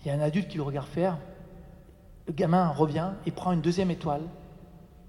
Il 0.00 0.08
y 0.08 0.10
a 0.10 0.14
un 0.14 0.20
adulte 0.20 0.48
qui 0.48 0.56
le 0.56 0.62
regarde 0.62 0.88
faire. 0.88 1.18
Le 2.26 2.32
gamin 2.32 2.68
revient, 2.68 3.10
il 3.26 3.32
prend 3.32 3.52
une 3.52 3.60
deuxième 3.60 3.90
étoile 3.90 4.22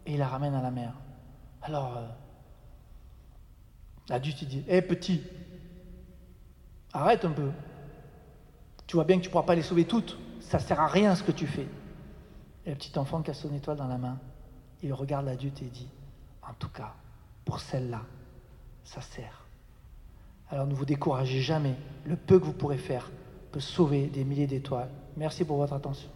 et 0.06 0.14
il 0.14 0.20
la 0.20 0.28
ramène 0.28 0.54
à 0.54 0.62
la 0.62 0.72
mer. 0.72 0.94
Alors, 1.62 1.98
euh, 1.98 2.08
l'adulte 4.10 4.42
il 4.42 4.48
dit 4.48 4.64
Hé 4.68 4.82
petit, 4.82 5.22
arrête 6.94 7.26
un 7.26 7.32
peu. 7.32 7.52
Tu 8.88 8.96
vois 8.96 9.06
bien 9.06 9.18
que 9.18 9.22
tu 9.22 9.30
ne 9.30 9.32
pourras 9.32 9.46
pas 9.46 9.56
les 9.56 9.62
sauver 9.62 9.86
toutes. 9.86 10.18
Ça 10.42 10.58
ne 10.58 10.64
sert 10.64 10.80
à 10.80 10.88
rien 10.88 11.16
ce 11.16 11.24
que 11.24 11.32
tu 11.32 11.48
fais. 11.48 11.68
Et 12.66 12.72
le 12.72 12.76
petit 12.76 12.98
enfant 13.00 13.22
a 13.26 13.34
son 13.34 13.54
étoile 13.54 13.78
dans 13.78 13.88
la 13.88 13.98
main, 13.98 14.20
il 14.84 14.94
regarde 14.94 15.26
l'adulte 15.26 15.62
et 15.62 15.70
dit 15.70 15.90
En 16.42 16.54
tout 16.54 16.70
cas, 16.70 16.94
pour 17.46 17.60
celle-là, 17.60 18.02
ça 18.84 19.02
sert. 19.02 19.46
Alors 20.50 20.68
ne 20.68 20.74
vous 20.74 20.86
découragez 20.86 21.42
jamais. 21.42 21.76
Le 22.06 22.16
peu 22.16 22.40
que 22.40 22.46
vous 22.46 22.54
pourrez 22.54 22.78
faire 22.78 23.10
peut 23.52 23.60
sauver 23.60 24.08
des 24.08 24.24
milliers 24.24 24.48
d'étoiles. 24.48 24.90
Merci 25.18 25.46
pour 25.46 25.58
votre 25.58 25.74
attention. 25.74 26.10